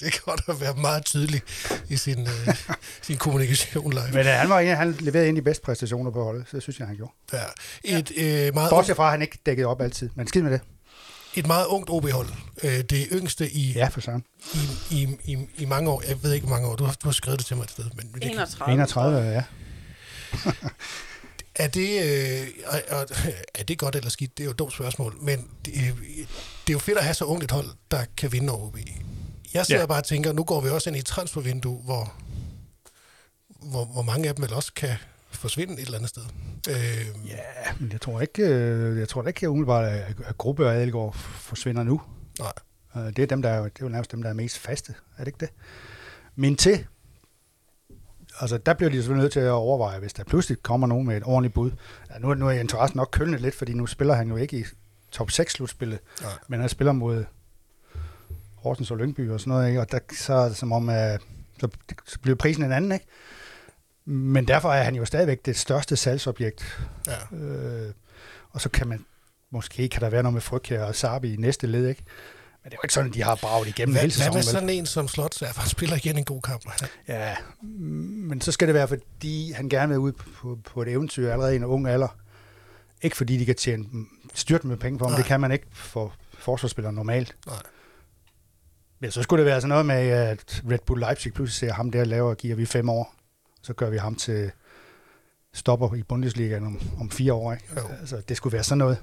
Det 0.00 0.12
kan 0.12 0.20
godt 0.24 0.42
at 0.48 0.60
være 0.60 0.74
meget 0.74 1.04
tydelig 1.04 1.42
i 1.88 1.96
sin, 1.96 2.20
øh, 2.20 2.54
sin 3.02 3.16
kommunikation 3.16 3.92
live. 3.92 4.08
Men 4.12 4.20
uh, 4.20 4.26
han, 4.26 4.48
var 4.48 4.60
en, 4.60 4.76
han 4.76 4.92
leverede 5.00 5.28
ind 5.28 5.36
de 5.36 5.42
bedste 5.42 5.64
præstationer 5.64 6.10
på 6.10 6.24
holdet, 6.24 6.44
så 6.50 6.56
det 6.56 6.62
synes 6.62 6.78
jeg, 6.78 6.86
han 6.86 6.96
gjorde. 6.96 7.12
Ja. 7.32 7.98
Et, 7.98 8.12
øh, 8.16 8.54
meget 8.54 8.70
Bortset 8.70 8.96
fra, 8.96 9.04
at 9.04 9.10
han 9.10 9.22
ikke 9.22 9.38
dækkede 9.46 9.66
op 9.68 9.80
altid, 9.80 10.08
men 10.14 10.26
skid 10.26 10.42
med 10.42 10.52
det. 10.52 10.60
et 11.34 11.46
meget 11.46 11.66
ungt 11.66 11.90
OB-hold. 11.90 12.28
Øh, 12.62 12.80
det 12.80 13.08
yngste 13.12 13.50
i, 13.50 13.72
Ja, 13.72 13.88
for 13.88 14.00
søren. 14.00 14.24
i, 14.54 14.58
i, 14.90 15.08
i, 15.24 15.38
i 15.58 15.64
mange 15.64 15.90
år. 15.90 16.02
Jeg 16.08 16.22
ved 16.22 16.32
ikke, 16.32 16.46
hvor 16.46 16.56
mange 16.56 16.68
år. 16.68 16.76
Du 16.76 16.84
har, 16.84 16.92
du 16.92 17.06
har 17.08 17.12
skrevet 17.12 17.38
det 17.38 17.46
til 17.46 17.56
mig 17.56 17.64
et 17.64 17.70
sted. 17.70 17.84
Men 17.84 18.10
men 18.12 18.22
det, 18.22 18.30
31. 18.30 18.72
31, 18.72 19.18
ja. 19.18 19.42
er, 21.54 21.68
det, 21.68 21.88
øh, 22.02 22.48
er 23.54 23.62
det 23.68 23.78
godt 23.78 23.96
eller 23.96 24.10
skidt? 24.10 24.38
Det 24.38 24.42
er 24.42 24.44
jo 24.44 24.50
et 24.50 24.58
dumt 24.58 24.72
spørgsmål. 24.72 25.16
Men 25.22 25.48
det, 25.64 25.72
øh, 25.76 25.82
det 26.66 26.68
er 26.68 26.72
jo 26.72 26.78
fedt 26.78 26.98
at 26.98 27.04
have 27.04 27.14
så 27.14 27.24
ungt 27.24 27.44
et 27.44 27.50
hold, 27.50 27.66
der 27.90 28.04
kan 28.16 28.32
vinde 28.32 28.52
over 28.52 28.66
OB. 28.66 28.76
Jeg 29.54 29.66
sidder 29.66 29.80
Ja. 29.80 29.86
bare 29.86 29.98
og 29.98 30.04
tænker, 30.04 30.32
nu 30.32 30.44
går 30.44 30.60
vi 30.60 30.68
også 30.68 30.90
ind 30.90 30.96
i 30.96 31.00
et 31.00 31.06
transfervindue, 31.06 31.82
hvor, 31.82 32.12
hvor, 33.70 33.84
hvor 33.84 34.02
mange 34.02 34.28
af 34.28 34.34
dem 34.34 34.42
vel 34.42 34.54
også 34.54 34.72
kan 34.74 34.90
forsvinde 35.30 35.72
et 35.74 35.80
eller 35.80 35.94
andet 35.98 36.08
sted. 36.10 36.22
Øh, 36.68 37.28
Ja, 37.28 37.36
men 37.80 37.92
jeg 37.92 38.00
tror 38.00 38.20
ikke, 38.20 38.42
øh, 38.42 38.98
jeg 38.98 39.08
tror 39.08 39.22
da 39.22 39.28
ikke 39.28 39.50
umiddelbart, 39.50 39.84
at 40.24 40.38
Gruppe 40.38 40.66
og 40.66 40.74
Adelgaard 40.74 41.14
forsvinder 41.14 41.82
nu. 41.82 42.00
nej. 42.38 42.52
Øh, 42.96 43.02
Det 43.16 43.18
er, 43.18 43.26
dem, 43.26 43.42
der 43.42 43.48
er, 43.50 43.62
det 43.62 43.66
er 43.80 43.84
jo 43.84 43.88
nærmest 43.88 44.12
dem, 44.12 44.22
der 44.22 44.30
er 44.30 44.34
mest 44.34 44.58
faste, 44.58 44.94
er 45.16 45.24
det 45.24 45.26
ikke 45.26 45.40
det? 45.40 45.48
Men 46.36 46.56
til, 46.56 46.86
altså 48.40 48.58
der 48.58 48.74
bliver 48.74 48.90
de 48.90 48.96
selvfølgelig 48.96 49.22
nødt 49.22 49.32
til 49.32 49.40
at 49.40 49.50
overveje, 49.50 49.98
hvis 49.98 50.12
der 50.12 50.24
pludselig 50.24 50.62
kommer 50.62 50.86
nogen 50.86 51.06
med 51.06 51.16
et 51.16 51.22
ordentligt 51.26 51.54
bud. 51.54 51.70
Ja, 52.10 52.18
nu, 52.18 52.30
er- 52.30 52.34
nu 52.34 52.46
er 52.48 52.52
interessen 52.52 52.96
nok 52.96 53.08
kølnet 53.12 53.40
lidt, 53.40 53.54
fordi 53.54 53.72
nu 53.72 53.86
spiller 53.86 54.14
han 54.14 54.28
jo 54.28 54.36
ikke 54.36 54.58
i 54.58 54.64
top 55.10 55.30
6 55.30 55.52
slutspillet, 55.52 55.98
nej. 56.22 56.32
men 56.48 56.60
han 56.60 56.68
spiller 56.68 56.92
mod 56.92 57.24
Horsens 58.62 58.90
og 58.90 58.96
Lyngby 58.96 59.30
og 59.30 59.40
sådan 59.40 59.50
noget, 59.50 59.68
ikke? 59.68 59.80
og 59.80 59.92
der, 59.92 59.98
så 60.18 60.34
er 60.34 60.48
det 60.48 60.56
som 60.56 60.72
om, 60.72 60.88
at 60.88 61.20
så, 61.60 61.68
så 62.06 62.18
bliver 62.22 62.36
prisen 62.36 62.64
en 62.64 62.72
anden, 62.72 62.92
ikke? 62.92 63.06
Men 64.04 64.48
derfor 64.48 64.72
er 64.72 64.82
han 64.82 64.94
jo 64.94 65.04
stadigvæk 65.04 65.46
det 65.46 65.56
største 65.56 65.96
salgsobjekt 65.96 66.80
Ja. 67.06 67.36
Øh, 67.36 67.92
og 68.50 68.60
så 68.60 68.68
kan 68.68 68.88
man, 68.88 69.04
måske 69.50 69.88
kan 69.88 70.00
der 70.02 70.10
være 70.10 70.22
noget 70.22 70.34
med 70.34 70.40
Frygkjær 70.40 70.84
og 70.84 70.94
Sabi 70.94 71.32
i 71.34 71.36
næste 71.36 71.66
led, 71.66 71.86
ikke? 71.88 72.02
Men 72.64 72.70
det 72.70 72.76
er 72.76 72.78
jo 72.78 72.84
ikke 72.84 72.94
sådan, 72.94 73.08
at 73.10 73.14
de 73.14 73.22
har 73.22 73.34
braget 73.34 73.68
igennem 73.68 73.92
Hvad, 73.94 74.00
hele 74.02 74.10
hvad 74.10 74.18
sæsonen. 74.18 74.34
med 74.34 74.42
vel? 74.42 74.44
sådan 74.44 74.68
en 74.68 74.86
som 74.86 75.08
Slots? 75.08 75.40
Han 75.40 75.66
spiller 75.68 75.96
igen 75.96 76.18
en 76.18 76.24
god 76.24 76.42
kamp. 76.42 76.62
Ja, 77.08 77.36
men 77.62 78.40
så 78.40 78.52
skal 78.52 78.68
det 78.68 78.74
være, 78.74 78.88
fordi 78.88 79.52
han 79.52 79.68
gerne 79.68 79.88
vil 79.88 79.98
ud 79.98 80.12
på, 80.12 80.58
på 80.64 80.82
et 80.82 80.88
eventyr 80.88 81.32
allerede 81.32 81.52
i 81.52 81.56
en 81.56 81.64
ung 81.64 81.88
alder. 81.88 82.16
Ikke 83.02 83.16
fordi 83.16 83.36
de 83.36 83.46
kan 83.46 83.54
tjene 83.54 83.84
styrt 84.34 84.64
med 84.64 84.76
penge 84.76 84.98
på 84.98 85.04
ham. 85.04 85.12
Nej. 85.12 85.16
Det 85.18 85.26
kan 85.26 85.40
man 85.40 85.52
ikke 85.52 85.66
for 85.72 86.14
forsvarsspillere 86.38 86.92
normalt. 86.92 87.36
Nej. 87.46 87.56
Men 89.00 89.10
så 89.10 89.22
skulle 89.22 89.44
det 89.44 89.50
være 89.50 89.60
sådan 89.60 89.68
noget 89.68 89.86
med, 89.86 89.94
at 90.08 90.62
Red 90.70 90.78
Bull 90.86 91.00
Leipzig 91.00 91.32
pludselig 91.34 91.68
ser 91.68 91.74
ham 91.74 91.90
der 91.90 92.04
laver, 92.04 92.34
giver 92.34 92.56
vi 92.56 92.66
fem 92.66 92.88
år. 92.88 93.14
Så 93.62 93.72
gør 93.72 93.90
vi 93.90 93.96
ham 93.96 94.14
til 94.14 94.50
stopper 95.54 95.94
i 95.94 96.02
Bundesligaen 96.02 96.66
om, 96.66 96.80
om 97.00 97.10
fire 97.10 97.32
år. 97.32 97.52
Ikke? 97.52 97.64
Jo. 97.76 97.88
Altså, 98.00 98.22
det 98.28 98.36
skulle 98.36 98.52
være 98.52 98.62
sådan 98.64 98.78
noget. 98.78 98.98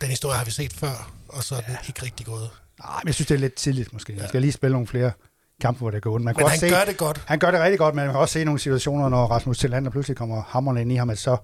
Den 0.00 0.08
historie 0.08 0.36
har 0.36 0.44
vi 0.44 0.50
set 0.50 0.72
før, 0.72 1.12
og 1.28 1.42
så 1.44 1.54
er 1.54 1.60
den 1.60 1.76
ikke 1.88 2.02
rigtig 2.02 2.26
gået. 2.26 2.50
Nej, 2.78 3.00
men 3.02 3.06
jeg 3.06 3.14
synes, 3.14 3.28
det 3.28 3.34
er 3.34 3.38
lidt 3.38 3.54
tidligt 3.54 3.92
måske. 3.92 4.12
Jeg 4.12 4.22
Ja. 4.22 4.28
skal 4.28 4.40
lige 4.40 4.52
spille 4.52 4.72
nogle 4.72 4.86
flere 4.86 5.12
kampe, 5.60 5.78
hvor 5.78 5.90
det 5.90 6.02
går 6.02 6.14
ondt. 6.14 6.24
Man 6.24 6.34
kan 6.34 6.40
Men 6.40 6.44
også 6.44 6.60
han 6.66 6.70
se, 6.70 6.76
gør 6.76 6.84
det 6.84 6.96
godt. 6.96 7.24
han 7.26 7.38
gør 7.38 7.50
det 7.50 7.60
rigtig 7.60 7.78
godt, 7.78 7.94
men 7.94 8.04
man 8.04 8.12
kan 8.14 8.20
også 8.20 8.32
se 8.32 8.44
nogle 8.44 8.60
situationer, 8.60 9.08
når 9.08 9.26
Rasmus 9.26 9.58
Tillander 9.58 9.90
pludselig 9.90 10.16
kommer 10.16 10.42
hammerne 10.48 10.80
ind 10.80 10.92
i 10.92 10.94
ham, 10.96 11.10
at 11.10 11.18
så, 11.18 11.36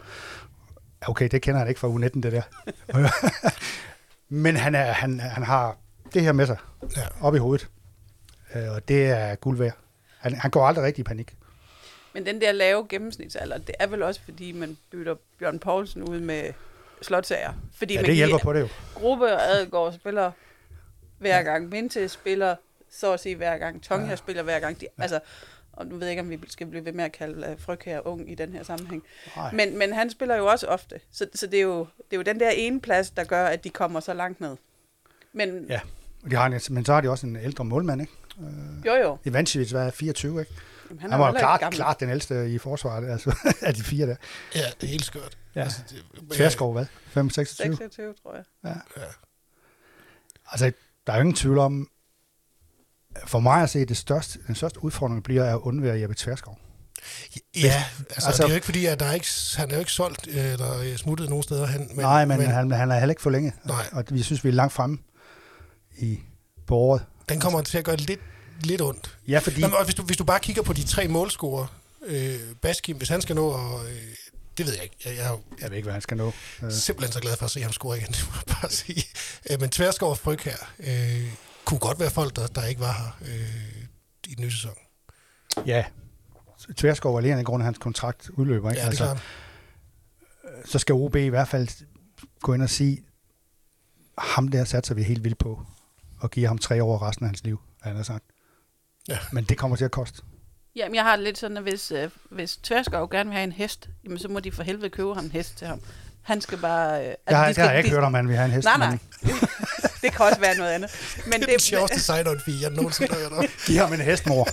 okay, 1.06 1.28
det 1.30 1.42
kender 1.42 1.58
han 1.58 1.68
ikke 1.68 1.80
fra 1.80 1.88
U19, 1.88 2.20
det 2.20 2.32
der. 2.32 2.42
men 4.28 4.56
han, 4.56 4.74
er, 4.74 4.92
han, 4.92 5.20
han 5.20 5.42
har 5.42 5.76
det 6.14 6.22
her 6.22 6.32
med 6.32 6.46
sig 6.46 6.56
Ja. 6.96 7.06
op 7.20 7.34
i 7.34 7.38
hovedet, 7.38 7.68
Øh, 8.54 8.72
og 8.72 8.88
det 8.88 9.06
er 9.06 9.34
guld 9.34 9.58
værd. 9.58 9.76
Han, 10.18 10.34
han 10.34 10.50
går 10.50 10.66
aldrig 10.66 10.84
rigtig 10.84 11.00
i 11.00 11.04
panik. 11.04 11.36
Men 12.12 12.26
den 12.26 12.40
der 12.40 12.52
lave 12.52 12.86
gennemsnitsalder, 12.88 13.58
det 13.58 13.74
er 13.78 13.86
vel 13.86 14.02
også, 14.02 14.20
fordi 14.24 14.52
man 14.52 14.76
bytter 14.90 15.14
Bjørn 15.38 15.58
Poulsen 15.58 16.02
ud 16.02 16.20
med 16.20 16.52
slotsager. 17.02 17.52
Fordi 17.74 17.94
Ja, 17.94 18.02
det 18.02 18.14
hjælper 18.14 18.38
på 18.38 18.52
det 18.52 18.60
jo. 18.60 18.68
Gruppe 18.94 19.24
og 19.24 19.42
Adelgaard 19.42 19.92
spiller 19.92 20.32
hver 21.18 21.42
gang. 21.42 21.68
Minte 21.68 22.08
spiller 22.08 22.56
så 22.90 23.12
at 23.12 23.20
sige 23.20 23.36
hver 23.36 23.58
gang. 23.58 23.82
Tonga 23.82 24.08
ja. 24.08 24.16
spiller 24.16 24.42
hver 24.42 24.60
gang. 24.60 24.80
De, 24.80 24.86
ja. 24.98 25.02
Altså, 25.02 25.20
og 25.72 25.86
nu 25.86 25.96
ved 25.96 26.06
jeg 26.06 26.10
ikke, 26.10 26.20
om 26.20 26.30
vi 26.30 26.40
skal 26.48 26.66
blive 26.66 26.84
ved 26.84 26.92
med 26.92 27.04
at 27.04 27.12
kalde 27.12 27.50
uh, 27.52 27.60
Frøkær 27.60 28.00
ung 28.06 28.30
i 28.30 28.34
den 28.34 28.52
her 28.52 28.62
sammenhæng. 28.62 29.02
Nej. 29.36 29.52
Men, 29.52 29.78
men 29.78 29.92
han 29.92 30.10
spiller 30.10 30.36
jo 30.36 30.46
også 30.46 30.66
ofte. 30.66 31.00
Så, 31.12 31.26
så 31.34 31.46
det, 31.46 31.58
er 31.58 31.62
jo, 31.62 31.78
det 31.78 32.12
er 32.12 32.16
jo 32.16 32.22
den 32.22 32.40
der 32.40 32.50
ene 32.50 32.80
plads, 32.80 33.10
der 33.10 33.24
gør, 33.24 33.46
at 33.46 33.64
de 33.64 33.70
kommer 33.70 34.00
så 34.00 34.14
langt 34.14 34.40
ned. 34.40 34.56
Men 35.32 35.66
Ja. 35.68 35.80
De 36.30 36.36
har 36.36 36.46
en, 36.46 36.60
men 36.70 36.84
så 36.84 36.92
har 36.92 37.00
de 37.00 37.10
også 37.10 37.26
en 37.26 37.36
ældre 37.36 37.64
målmand, 37.64 38.00
ikke? 38.00 38.12
jo 38.86 38.94
jo, 38.94 39.18
Ivancevic 39.24 39.72
var 39.72 39.90
24, 39.90 40.40
ikke? 40.40 40.52
Jamen, 40.90 41.00
Han, 41.00 41.10
er 41.10 41.14
han 41.14 41.20
var 41.20 41.26
jo 41.32 41.38
klart, 41.38 41.72
klart 41.72 42.00
den 42.00 42.10
ældste 42.10 42.50
i 42.50 42.58
forsvaret, 42.58 43.10
altså 43.10 43.36
af 43.62 43.74
de 43.74 43.82
fire 43.82 44.06
der. 44.06 44.16
Ja, 44.54 44.60
det 44.80 44.86
er 44.86 44.90
helt 44.90 45.04
skørt. 45.04 45.38
Ja. 45.54 45.62
Altså, 45.62 45.78
det, 45.90 46.04
Tverskov, 46.36 46.72
hvad? 46.72 46.86
5, 47.08 47.30
26? 47.30 47.76
26, 47.76 48.14
tror 48.22 48.34
jeg. 48.64 48.76
Altså, 50.52 50.72
der 51.06 51.12
er 51.12 51.16
jo 51.16 51.20
ingen 51.20 51.34
tvivl 51.36 51.58
om, 51.58 51.88
for 53.26 53.40
mig 53.40 53.62
at 53.62 53.70
se, 53.70 53.84
det 53.84 53.96
største, 53.96 54.38
den 54.46 54.54
største 54.54 54.84
udfordring 54.84 55.24
bliver 55.24 55.54
at 55.54 55.58
undvære 55.58 56.00
Jeppe 56.00 56.14
Tverskov. 56.14 56.58
Ja, 57.56 57.84
altså, 58.10 58.26
Altså- 58.28 58.42
det 58.42 58.44
er 58.44 58.48
jo 58.48 58.54
ikke 58.54 58.64
fordi, 58.64 58.86
at 58.86 59.00
der 59.00 59.06
er 59.06 59.12
ikke, 59.12 59.26
han 59.56 59.70
er 59.70 59.74
jo 59.74 59.78
ikke 59.78 59.92
solgt 59.92 60.28
øh, 60.28 60.52
eller 60.52 60.78
øh, 60.80 60.96
smuttet 60.96 61.28
nogen 61.28 61.42
steder 61.42 61.66
hen. 61.66 61.88
Men, 61.88 61.96
Nej, 61.98 62.24
men, 62.24 62.38
men 62.38 62.46
han, 62.46 62.70
han 62.70 62.90
er 62.90 62.98
heller 62.98 63.12
ikke 63.12 63.22
for 63.22 63.30
længe. 63.30 63.52
Nej. 63.64 63.84
Og 63.92 64.04
vi 64.10 64.22
synes, 64.22 64.44
vi 64.44 64.48
er 64.48 64.52
langt 64.52 64.72
fremme 64.72 64.98
i, 65.98 66.20
året. 66.70 67.04
den 67.28 67.40
kommer 67.40 67.62
til 67.62 67.78
at 67.78 67.84
gøre 67.84 67.96
lidt, 67.96 68.20
lidt 68.60 68.80
ondt. 68.82 69.18
Ja, 69.28 69.38
fordi... 69.38 69.60
Nå, 69.60 69.68
men, 69.68 69.76
hvis, 69.84 69.94
du, 69.94 70.02
hvis 70.02 70.16
du 70.16 70.24
bare 70.24 70.40
kigger 70.40 70.62
på 70.62 70.72
de 70.72 70.84
tre 70.84 71.08
målscorer, 71.08 71.66
øh, 72.06 72.38
Baskim, 72.62 72.96
hvis 72.96 73.08
han 73.08 73.22
skal 73.22 73.36
nå, 73.36 73.48
og, 73.48 73.84
øh, 73.84 74.02
det 74.58 74.66
ved 74.66 74.74
jeg 74.74 74.82
ikke. 74.82 74.96
Jeg, 75.04 75.16
jeg 75.16 75.38
Jeg 75.60 75.70
ved 75.70 75.76
ikke, 75.76 75.86
hvad 75.86 75.92
han 75.92 76.02
skal 76.02 76.16
nå. 76.16 76.32
Øh, 76.62 76.72
simpelthen 76.72 77.12
så 77.12 77.20
glad 77.20 77.36
for 77.36 77.44
at 77.44 77.50
se 77.50 77.62
ham 77.62 77.72
score 77.72 77.98
igen, 77.98 78.08
det 78.12 78.26
må 78.28 78.34
jeg 78.46 78.56
bare 78.60 78.70
sige. 78.70 79.04
Øh, 79.50 79.60
men 79.60 79.70
Tverskov 79.70 80.10
og 80.10 80.18
Fryg 80.18 80.40
her, 80.40 80.56
øh, 80.78 81.32
kunne 81.64 81.80
godt 81.80 82.00
være 82.00 82.10
folk, 82.10 82.36
der, 82.36 82.46
der 82.46 82.64
ikke 82.64 82.80
var 82.80 82.92
her 82.92 83.34
øh, 83.34 83.82
i 84.26 84.34
den 84.34 84.44
nye 84.44 84.50
sæson. 84.50 84.74
Ja, 85.66 85.84
Tverskov 86.76 87.18
alene 87.18 87.40
i 87.40 87.44
grund 87.44 87.62
af 87.62 87.64
hans 87.64 87.78
kontrakt 87.78 88.30
udløber. 88.30 88.70
Ikke? 88.70 88.82
Ja, 88.82 88.90
det 88.90 89.00
er 89.00 89.04
klart. 89.04 89.22
så 90.64 90.78
skal 90.78 90.92
OB 90.92 91.16
i 91.16 91.28
hvert 91.28 91.48
fald 91.48 91.68
gå 92.40 92.54
ind 92.54 92.62
og 92.62 92.70
sige, 92.70 93.02
ham 94.18 94.48
der 94.48 94.64
satser 94.64 94.94
vi 94.94 95.02
helt 95.02 95.24
vildt 95.24 95.38
på, 95.38 95.62
og 96.18 96.30
give 96.30 96.46
ham 96.46 96.58
tre 96.58 96.82
år 96.82 97.02
resten 97.08 97.24
af 97.24 97.28
hans 97.28 97.44
liv, 97.44 97.60
han 97.82 97.96
har 97.96 98.02
sagt. 98.02 98.24
Ja. 99.08 99.18
Men 99.32 99.44
det 99.44 99.58
kommer 99.58 99.76
til 99.76 99.84
at 99.84 99.90
koste. 99.90 100.22
Jamen, 100.76 100.94
jeg 100.94 101.04
har 101.04 101.16
det 101.16 101.24
lidt 101.24 101.38
sådan, 101.38 101.56
at 101.56 101.62
hvis, 101.62 101.90
øh, 101.90 102.10
hvis 102.30 102.56
Tverskov 102.56 103.10
gerne 103.10 103.30
vil 103.30 103.34
have 103.36 103.44
en 103.44 103.52
hest, 103.52 103.88
jamen, 104.04 104.18
så 104.18 104.28
må 104.28 104.40
de 104.40 104.52
for 104.52 104.62
helvede 104.62 104.90
købe 104.90 105.14
ham 105.14 105.24
en 105.24 105.30
hest 105.30 105.58
til 105.58 105.66
ham. 105.66 105.80
Han 106.22 106.40
skal 106.40 106.58
bare... 106.58 107.00
Øh, 107.06 107.14
Jeg, 107.28 107.36
har, 107.36 107.44
de 107.44 107.48
det 107.48 107.54
skal, 107.54 107.64
har 107.64 107.70
jeg 107.70 107.78
ikke 107.78 107.90
de, 107.90 107.94
hørt 107.94 108.04
om, 108.04 108.14
han 108.14 108.28
vil 108.28 108.36
have 108.36 108.44
en 108.46 108.52
hest. 108.52 108.64
Nej, 108.64 108.76
nej. 108.76 108.90
men 108.90 108.98
det 110.02 110.12
kan 110.12 110.26
også 110.26 110.40
være 110.40 110.56
noget 110.56 110.70
andet. 110.70 110.90
Men, 111.26 111.32
Det 111.32 111.42
er 111.42 111.46
den 111.46 111.54
det, 111.54 111.62
sjoveste 111.62 112.00
sign 112.00 112.26
on 112.26 112.40
jeg 112.62 112.70
nogensinde 112.70 113.12
har 113.12 113.20
hørt 113.20 113.32
om. 113.32 113.44
Giv 113.66 113.76
ham 113.76 113.92
en 113.92 114.00
hestmor. 114.00 114.48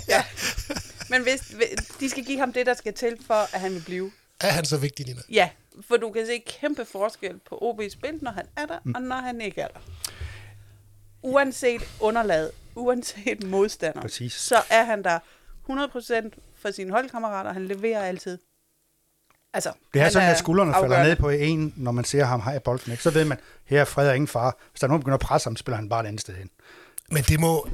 men 1.10 1.23
hvis, 1.23 1.41
hvis, 1.41 1.67
de 1.99 2.10
skal 2.10 2.26
give 2.26 2.39
ham 2.39 2.54
det, 2.54 2.65
der 2.65 2.73
skal 2.73 2.93
til, 2.93 3.17
for 3.28 3.56
at 3.56 3.62
han 3.62 3.73
vil 3.73 3.82
blive. 3.86 4.12
Er 4.41 4.52
han 4.52 4.65
så 4.65 4.78
vigtig, 4.78 5.06
Nina? 5.06 5.21
Ja, 5.32 5.49
for 5.88 5.97
du 5.97 6.12
kan 6.12 6.26
se 6.26 6.43
kæmpe 6.60 6.86
forskel 6.91 7.39
på 7.49 7.56
OB's 7.80 7.89
spil, 7.89 8.19
når 8.21 8.32
han 8.32 8.45
er 8.58 8.65
der, 8.65 8.80
mm. 8.84 8.93
og 8.95 9.02
når 9.02 9.15
han 9.15 9.41
ikke 9.41 9.62
er 9.62 9.67
der. 9.67 9.80
Uanset 11.24 11.82
underlaget, 12.00 12.52
uanset 12.76 13.44
modstander, 13.44 14.02
Præcis. 14.02 14.34
så 14.34 14.62
er 14.70 14.84
han 14.84 15.04
der 15.04 15.20
100% 15.70 16.30
for 16.62 16.72
sine 16.72 16.92
holdkammerater, 16.92 17.50
og 17.50 17.54
han 17.54 17.68
leverer 17.68 18.04
altid. 18.04 18.38
Altså, 19.54 19.72
Det 19.94 20.00
er 20.00 20.04
han 20.04 20.12
sådan, 20.12 20.30
at 20.30 20.38
skuldrene 20.38 20.74
falder 20.74 20.86
afgørende. 20.86 21.10
ned 21.10 21.16
på 21.16 21.30
en, 21.30 21.74
når 21.78 21.92
man 21.92 22.06
ser 22.06 22.24
ham 22.24 22.40
have 22.40 22.60
bolden. 22.60 22.92
Ikke? 22.92 23.04
Så 23.04 23.10
ved 23.10 23.26
man, 23.26 23.38
her 23.66 23.82
er 23.82 23.86
fred 23.86 24.10
og 24.10 24.16
ingen 24.16 24.28
far. 24.28 24.58
Hvis 24.72 24.80
der 24.80 24.88
er 24.88 24.90
nogen, 24.90 25.00
der 25.00 25.04
begynder 25.04 25.18
at 25.18 25.22
presse 25.22 25.46
ham, 25.50 25.56
spiller 25.56 25.76
han 25.76 25.90
bare 25.90 26.04
et 26.04 26.08
andet 26.08 26.22
sted 26.22 26.34
hen. 26.36 26.50
Men 27.12 27.24
det 27.24 27.40
må, 27.40 27.70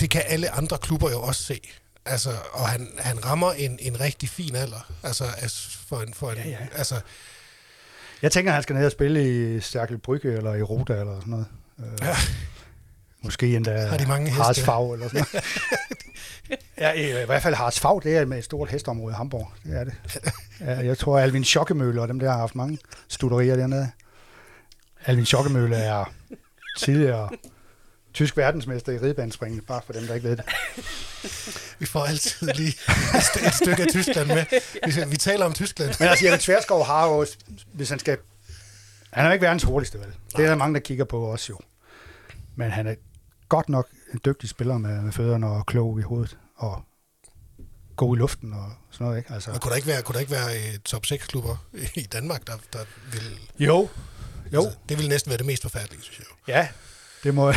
det 0.00 0.10
kan 0.10 0.22
alle 0.26 0.50
andre 0.50 0.78
klubber 0.78 1.10
jo 1.10 1.20
også 1.22 1.42
se. 1.42 1.60
Altså, 2.04 2.30
og 2.52 2.68
han, 2.68 2.88
han 2.98 3.24
rammer 3.24 3.52
en, 3.52 3.78
en 3.82 4.00
rigtig 4.00 4.28
fin 4.28 4.54
alder. 4.56 4.90
Altså, 5.02 5.24
as- 5.24 5.84
for 5.88 6.00
en, 6.00 6.14
for 6.14 6.30
en, 6.30 6.36
Ja, 6.36 6.48
ja. 6.48 6.56
altså, 6.74 7.00
Jeg 8.22 8.32
tænker, 8.32 8.50
at 8.50 8.54
han 8.54 8.62
skal 8.62 8.76
ned 8.76 8.86
og 8.86 8.92
spille 8.92 9.56
i 9.56 9.60
Stærkel 9.60 9.98
Brygge 9.98 10.32
eller 10.36 10.54
i 10.54 10.62
Roda 10.62 10.92
eller 11.00 11.14
sådan 11.20 11.30
noget. 11.30 11.46
Øh, 11.78 11.84
Ja. 12.02 12.16
Måske 13.22 13.56
endda 13.56 13.86
Har 13.86 13.96
de 13.96 14.06
mange 14.06 14.26
heste? 14.30 14.42
Harsfag 14.42 14.92
eller 14.92 15.08
sådan 15.08 15.26
ja, 16.78 16.92
i, 16.92 17.22
i 17.22 17.26
hvert 17.26 17.42
fald 17.42 17.54
Harsfag, 17.54 18.00
det 18.02 18.16
er 18.16 18.24
med 18.24 18.38
et 18.38 18.44
stort 18.44 18.68
hestområde 18.70 19.12
i 19.12 19.16
Hamburg. 19.16 19.48
Det 19.64 19.76
er 19.80 19.84
det. 19.84 19.94
Ja, 20.60 20.78
jeg 20.78 20.98
tror, 20.98 21.18
Alvin 21.18 21.44
Schokkemølle 21.44 22.02
og 22.02 22.08
dem 22.08 22.18
der 22.18 22.30
har 22.30 22.38
haft 22.38 22.54
mange 22.54 22.78
studerier 23.08 23.56
dernede. 23.56 23.90
Alvin 25.06 25.26
Schokkemølle 25.26 25.76
er 25.76 26.04
tidligere 26.78 27.28
tysk 28.14 28.36
verdensmester 28.36 28.92
i 28.92 28.98
ridebanespringning, 28.98 29.66
bare 29.66 29.80
for 29.86 29.92
dem, 29.92 30.06
der 30.06 30.14
ikke 30.14 30.28
ved 30.28 30.36
det. 30.36 30.44
vi 31.78 31.86
får 31.86 32.04
altid 32.04 32.46
lige 32.54 32.68
et, 32.68 32.74
st- 33.22 33.46
et 33.46 33.54
stykke 33.54 33.82
af 33.82 33.88
Tyskland 33.90 34.26
med. 34.28 34.44
Vi, 34.86 35.10
vi 35.10 35.16
taler 35.16 35.44
om 35.46 35.52
Tyskland. 35.52 35.94
Men 36.00 36.08
altså, 36.08 36.26
Jeppe 36.26 36.38
Tverskov 36.42 36.84
har 36.84 37.08
jo, 37.08 37.26
hvis 37.72 37.90
han 37.90 37.98
skal... 37.98 38.18
Han 39.12 39.24
er 39.24 39.28
jo 39.28 39.32
ikke 39.32 39.44
verdens 39.46 39.62
hurtigste, 39.62 39.98
vel? 39.98 40.06
Det 40.36 40.44
er 40.44 40.48
der 40.48 40.56
mange, 40.56 40.74
der 40.74 40.80
kigger 40.80 41.04
på 41.04 41.20
også 41.20 41.46
jo. 41.50 41.58
Men 42.56 42.70
han 42.70 42.86
er 42.86 42.94
godt 43.50 43.68
nok 43.68 43.88
en 44.12 44.20
dygtig 44.24 44.48
spiller 44.48 44.78
med, 44.78 45.00
med 45.00 45.12
fødderne 45.12 45.46
og 45.46 45.66
klog 45.66 45.98
i 45.98 46.02
hovedet. 46.02 46.38
Og 46.56 46.82
god 47.96 48.16
i 48.16 48.18
luften 48.18 48.52
og 48.52 48.72
sådan 48.90 49.04
noget, 49.04 49.18
ikke? 49.18 49.32
Altså, 49.34 49.50
Men 49.50 49.60
kunne 49.60 49.70
der 49.70 49.76
ikke 49.76 49.88
være, 49.88 50.02
kunne 50.02 50.14
der 50.14 50.20
ikke 50.20 50.32
være 50.32 50.56
øh, 50.56 50.78
top 50.78 51.06
6 51.06 51.26
klubber 51.26 51.56
i 51.94 52.02
Danmark, 52.12 52.46
der, 52.46 52.52
der 52.72 52.84
vil... 53.12 53.38
jo, 53.66 53.88
jo, 54.52 54.62
Altså, 54.64 54.78
det 54.88 54.98
vil 54.98 55.08
næsten 55.08 55.30
være 55.30 55.38
det 55.38 55.46
mest 55.46 55.62
forfærdelige, 55.62 56.02
synes 56.02 56.18
jeg 56.18 56.26
jo. 56.30 56.52
ja, 56.52 56.68
det 57.24 57.34
må... 57.34 57.48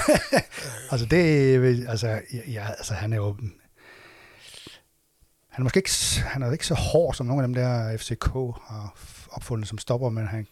altså, 0.91 1.05
det 1.05 1.89
altså, 1.89 2.21
ja, 2.47 2.67
altså, 2.77 2.93
han 2.93 3.13
er 3.13 3.17
jo... 3.17 3.37
Han 5.49 5.61
er 5.61 5.63
måske 5.63 5.77
ikke, 5.77 5.91
han 6.25 6.43
er 6.43 6.51
ikke 6.51 6.67
så 6.67 6.73
hård, 6.73 7.13
som 7.13 7.25
nogle 7.25 7.43
af 7.43 7.47
dem 7.47 7.53
der 7.53 7.97
FCK 7.97 8.25
har 8.67 8.95
opfundet 9.31 9.67
som 9.67 9.77
stopper, 9.77 10.09
men 10.09 10.27
han... 10.27 10.47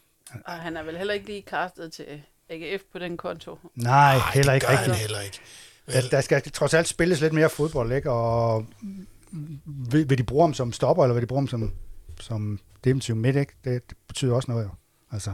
Og 0.46 0.54
han 0.54 0.78
er 0.78 0.84
vel 0.84 0.98
heller 0.98 1.14
ikke 1.14 1.26
lige 1.26 1.42
kastet 1.42 1.94
til 1.94 2.24
AGF 2.52 2.82
på 2.92 3.00
den 3.00 3.18
konto. 3.18 3.60
Nej, 3.76 4.14
Ej, 4.16 4.20
heller 4.34 4.54
ikke 4.54 4.70
rigtigt. 4.70 4.96
heller 4.96 5.22
ikke. 5.22 5.40
Ja, 5.88 6.02
der 6.12 6.22
skal 6.22 6.42
trods 6.42 6.74
alt 6.74 6.88
spilles 6.88 7.22
lidt 7.22 7.34
mere 7.34 7.50
fodbold, 7.50 7.92
ikke? 7.92 8.12
Og 8.12 8.66
vil, 9.66 10.10
vil 10.10 10.18
de 10.18 10.24
bruge 10.24 10.44
ham 10.44 10.54
som 10.54 10.74
stopper, 10.74 11.04
eller 11.04 11.14
vil 11.14 11.22
de 11.22 11.28
bruge 11.28 11.42
ham 11.42 11.48
som, 11.48 11.74
som 12.20 12.60
defensiv 12.84 13.16
midt, 13.16 13.36
ikke? 13.36 13.54
Det, 13.64 13.90
det 13.90 13.98
betyder 14.08 14.36
også 14.36 14.52
noget, 14.52 14.64
jo. 14.64 14.70
Altså, 15.12 15.34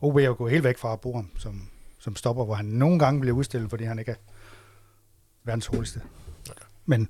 OB 0.00 0.16
er 0.16 0.24
jo 0.24 0.34
gået 0.38 0.52
helt 0.52 0.64
væk 0.64 0.78
fra 0.78 0.92
at 0.92 1.00
bruge 1.00 1.16
ham 1.16 1.30
som, 1.38 1.68
som 1.98 2.16
stopper, 2.16 2.44
hvor 2.44 2.54
han 2.54 2.64
nogle 2.64 2.98
gange 2.98 3.20
bliver 3.20 3.36
udstillet, 3.36 3.70
fordi 3.70 3.84
han 3.84 3.98
ikke 3.98 4.10
er 4.10 4.16
verdens 5.44 5.66
hurtigste. 5.66 6.00
Men, 6.86 7.08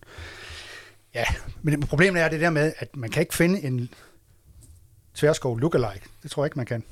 ja, 1.14 1.24
men 1.62 1.80
problemet 1.80 2.22
er 2.22 2.28
det 2.28 2.40
der 2.40 2.50
med, 2.50 2.72
at 2.78 2.96
man 2.96 3.10
kan 3.10 3.20
ikke 3.20 3.34
finde 3.34 3.62
en 3.62 3.88
tværskov 5.14 5.58
lookalike. 5.58 6.06
Det 6.22 6.30
tror 6.30 6.42
jeg 6.44 6.46
ikke, 6.46 6.58
man 6.58 6.66
kan. 6.66 6.84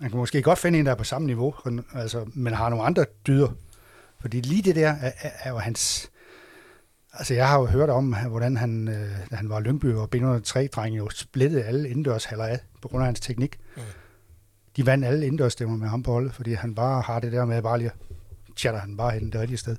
Man 0.00 0.10
kan 0.10 0.18
måske 0.18 0.42
godt 0.42 0.58
finde 0.58 0.78
en, 0.78 0.86
der 0.86 0.92
er 0.92 0.96
på 0.96 1.04
samme 1.04 1.26
niveau, 1.26 1.54
altså, 1.94 2.30
men 2.34 2.52
har 2.52 2.68
nogle 2.68 2.84
andre 2.84 3.04
dyder. 3.26 3.48
Fordi 4.20 4.40
lige 4.40 4.62
det 4.62 4.76
der 4.76 4.88
er, 4.88 5.12
er, 5.22 5.30
er 5.42 5.50
jo 5.50 5.58
hans... 5.58 6.10
Altså, 7.12 7.34
jeg 7.34 7.48
har 7.48 7.58
jo 7.60 7.66
hørt 7.66 7.90
om, 7.90 8.14
hvordan 8.28 8.56
han, 8.56 8.88
øh, 8.88 9.10
da 9.30 9.36
han 9.36 9.48
var 9.48 9.60
Lyngby 9.60 9.94
og 9.94 10.08
B103-drenge, 10.16 10.96
jo 10.96 11.10
splittede 11.10 11.64
alle 11.64 11.88
indendørshaller 11.88 12.44
af 12.44 12.60
på 12.82 12.88
grund 12.88 13.02
af 13.02 13.06
hans 13.06 13.20
teknik. 13.20 13.58
Mm. 13.76 13.82
De 14.76 14.86
vandt 14.86 15.04
alle 15.04 15.26
indendørsstemmer 15.26 15.76
med 15.76 15.88
ham 15.88 16.02
på 16.02 16.12
holdet, 16.12 16.34
fordi 16.34 16.52
han 16.52 16.74
bare 16.74 17.02
har 17.02 17.20
det 17.20 17.32
der 17.32 17.44
med 17.44 17.62
bare 17.62 17.78
lige 17.78 17.90
at 17.90 17.96
chatter 18.56 18.80
han 18.80 18.96
bare 18.96 19.10
hen 19.10 19.32
det 19.32 19.40
rigtige 19.40 19.58
sted. 19.58 19.76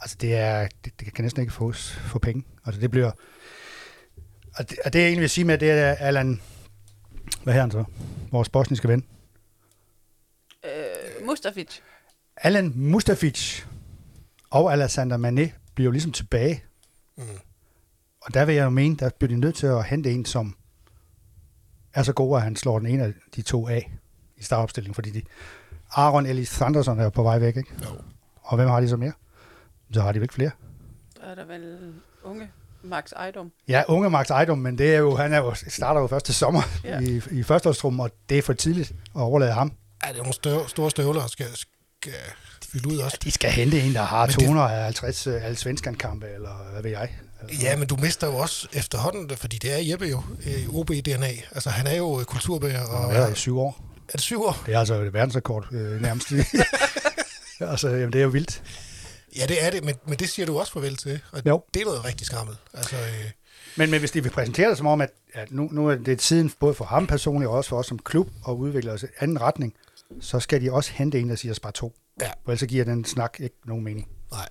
Altså, 0.00 0.16
det, 0.20 0.34
er, 0.34 0.68
det, 0.84 1.00
det 1.00 1.14
kan 1.14 1.24
næsten 1.24 1.42
ikke 1.42 1.52
fås 1.52 1.92
for 1.92 2.18
penge. 2.18 2.44
Altså, 2.66 2.80
det 2.80 2.90
bliver... 2.90 3.10
Og 4.56 4.70
det, 4.70 4.78
og 4.84 4.92
det 4.92 4.98
jeg 4.98 5.06
egentlig 5.06 5.20
vil 5.20 5.30
sige 5.30 5.44
med, 5.44 5.58
det 5.58 5.70
er 5.70 5.92
Allan... 5.92 6.40
Hvad 7.42 7.54
her 7.54 7.60
han 7.60 7.70
så? 7.70 7.84
Vores 8.32 8.48
bosniske 8.48 8.88
ven. 8.88 9.04
Mustafic. 11.26 11.68
Allan 12.36 12.72
Mustafic 12.76 13.62
og 14.50 14.72
Alexander 14.72 15.16
Mané 15.18 15.50
bliver 15.74 15.84
jo 15.84 15.90
ligesom 15.90 16.12
tilbage. 16.12 16.64
Mm. 17.16 17.22
Og 18.22 18.34
der 18.34 18.44
vil 18.44 18.54
jeg 18.54 18.64
jo 18.64 18.70
mene, 18.70 18.96
der 18.96 19.10
bliver 19.18 19.28
de 19.34 19.40
nødt 19.40 19.54
til 19.56 19.66
at 19.66 19.84
hente 19.84 20.10
en, 20.12 20.24
som 20.24 20.56
er 21.94 22.02
så 22.02 22.12
god, 22.12 22.36
at 22.36 22.42
han 22.42 22.56
slår 22.56 22.78
den 22.78 22.88
ene 22.88 23.04
af 23.04 23.12
de 23.36 23.42
to 23.42 23.68
af 23.68 23.92
i 24.36 24.42
startopstillingen, 24.42 24.94
fordi 24.94 25.10
de, 25.10 25.22
Aaron 25.90 26.26
Ellis 26.26 26.50
Thunderson 26.50 26.98
er 26.98 27.04
jo 27.04 27.10
på 27.10 27.22
vej 27.22 27.38
væk, 27.38 27.56
ikke? 27.56 27.70
Jo. 27.84 27.88
Og 28.42 28.56
hvem 28.56 28.68
har 28.68 28.80
de 28.80 28.88
så 28.88 28.96
mere? 28.96 29.12
Så 29.92 30.00
har 30.02 30.12
de 30.12 30.18
vel 30.18 30.24
ikke 30.24 30.34
flere. 30.34 30.50
Der 31.20 31.26
er 31.26 31.34
der 31.34 31.44
vel 31.44 31.92
unge 32.24 32.50
Max 32.82 33.12
Ejdom. 33.12 33.52
Ja, 33.68 33.82
unge 33.88 34.10
Max 34.10 34.30
Ejdom, 34.30 34.58
men 34.58 34.78
det 34.78 34.94
er 34.94 34.98
jo, 34.98 35.14
han 35.16 35.32
er 35.32 35.38
jo, 35.38 35.54
starter 35.54 36.00
jo 36.00 36.06
først 36.06 36.26
til 36.26 36.34
sommer 36.34 36.62
Ja. 36.84 37.00
ja. 37.00 37.00
i, 37.00 37.22
i 37.30 37.42
førsteårstrummen, 37.42 38.00
og 38.00 38.10
det 38.28 38.38
er 38.38 38.42
for 38.42 38.52
tidligt 38.52 38.90
at 38.90 39.20
overlade 39.20 39.52
ham. 39.52 39.72
Ja, 40.06 40.12
det 40.12 40.18
er 40.18 40.22
nogle 40.22 40.34
støv, 40.34 40.68
store 40.68 40.90
støvler, 40.90 41.20
der 41.20 41.28
skal, 41.28 41.46
skal 41.56 42.12
fylde 42.72 42.88
ud 42.88 42.98
også. 42.98 43.18
De 43.24 43.30
skal 43.30 43.50
hente 43.50 43.80
en, 43.80 43.94
der 43.94 44.02
har 44.02 44.26
Men 44.26 44.34
det- 44.34 44.44
250 44.44 45.26
øh, 45.26 45.44
alle 45.44 45.56
svenskankampe, 45.56 46.26
eller 46.34 46.68
hvad 46.72 46.82
ved 46.82 46.90
jeg. 46.90 47.08
Ja, 47.62 47.76
men 47.76 47.88
du 47.88 47.96
mister 47.96 48.26
jo 48.26 48.36
også 48.36 48.68
efterhånden, 48.72 49.36
fordi 49.36 49.58
det 49.58 49.72
er 49.72 49.90
Jeppe 49.90 50.06
jo, 50.06 50.22
øh, 50.46 50.74
OB-DNA. 50.74 51.30
Altså, 51.52 51.70
han 51.70 51.86
er 51.86 51.96
jo 51.96 52.20
øh, 52.20 52.24
kulturbærer. 52.24 52.84
Og, 52.84 53.06
Og 53.06 53.14
er 53.14 53.28
i 53.28 53.34
syv 53.34 53.58
år. 53.58 53.80
er 54.08 54.12
det 54.12 54.20
syv 54.20 54.42
år? 54.44 54.62
Det 54.66 54.74
er 54.74 54.78
altså 54.78 54.94
et 54.94 55.12
verdensrekord 55.12 55.66
øh, 55.72 56.02
nærmest. 56.02 56.32
altså, 57.60 57.88
jamen, 57.88 58.12
det 58.12 58.18
er 58.18 58.22
jo 58.22 58.28
vildt. 58.28 58.62
Ja, 59.36 59.46
det 59.46 59.64
er 59.66 59.70
det, 59.70 59.84
men, 59.84 59.94
men 60.06 60.18
det 60.18 60.28
siger 60.28 60.46
du 60.46 60.58
også 60.60 60.72
farvel 60.72 60.96
til. 60.96 61.20
Og 61.32 61.42
Jo. 61.46 61.62
det 61.74 61.80
er 61.82 61.84
noget 61.86 62.04
rigtig 62.04 62.26
skrammel. 62.26 62.56
Altså, 62.74 62.96
øh, 62.96 63.30
Men, 63.76 63.90
men 63.90 64.00
hvis 64.00 64.10
de 64.10 64.22
vil 64.22 64.30
præsentere 64.30 64.68
det 64.68 64.78
som 64.78 64.86
om, 64.86 65.00
at, 65.00 65.10
at 65.34 65.50
nu, 65.52 65.68
nu 65.72 65.88
er 65.88 65.94
det 65.94 66.18
tiden 66.18 66.52
både 66.60 66.74
for 66.74 66.84
ham 66.84 67.06
personligt 67.06 67.48
og 67.48 67.54
også 67.56 67.68
for 67.70 67.78
os 67.78 67.86
som 67.86 67.98
klub 67.98 68.28
at 68.48 68.52
udvikle 68.52 68.92
os 68.92 69.02
i 69.02 69.06
anden 69.20 69.40
retning, 69.40 69.74
så 70.20 70.40
skal 70.40 70.62
de 70.62 70.72
også 70.72 70.92
hente 70.92 71.20
en, 71.20 71.28
der 71.28 71.36
siger 71.36 71.54
spar 71.54 71.70
to. 71.70 71.94
Ja. 72.20 72.26
For 72.28 72.50
ellers 72.50 72.60
så 72.60 72.66
giver 72.66 72.84
den 72.84 73.04
snak 73.04 73.36
ikke 73.40 73.56
nogen 73.64 73.84
mening. 73.84 74.08
nej. 74.32 74.48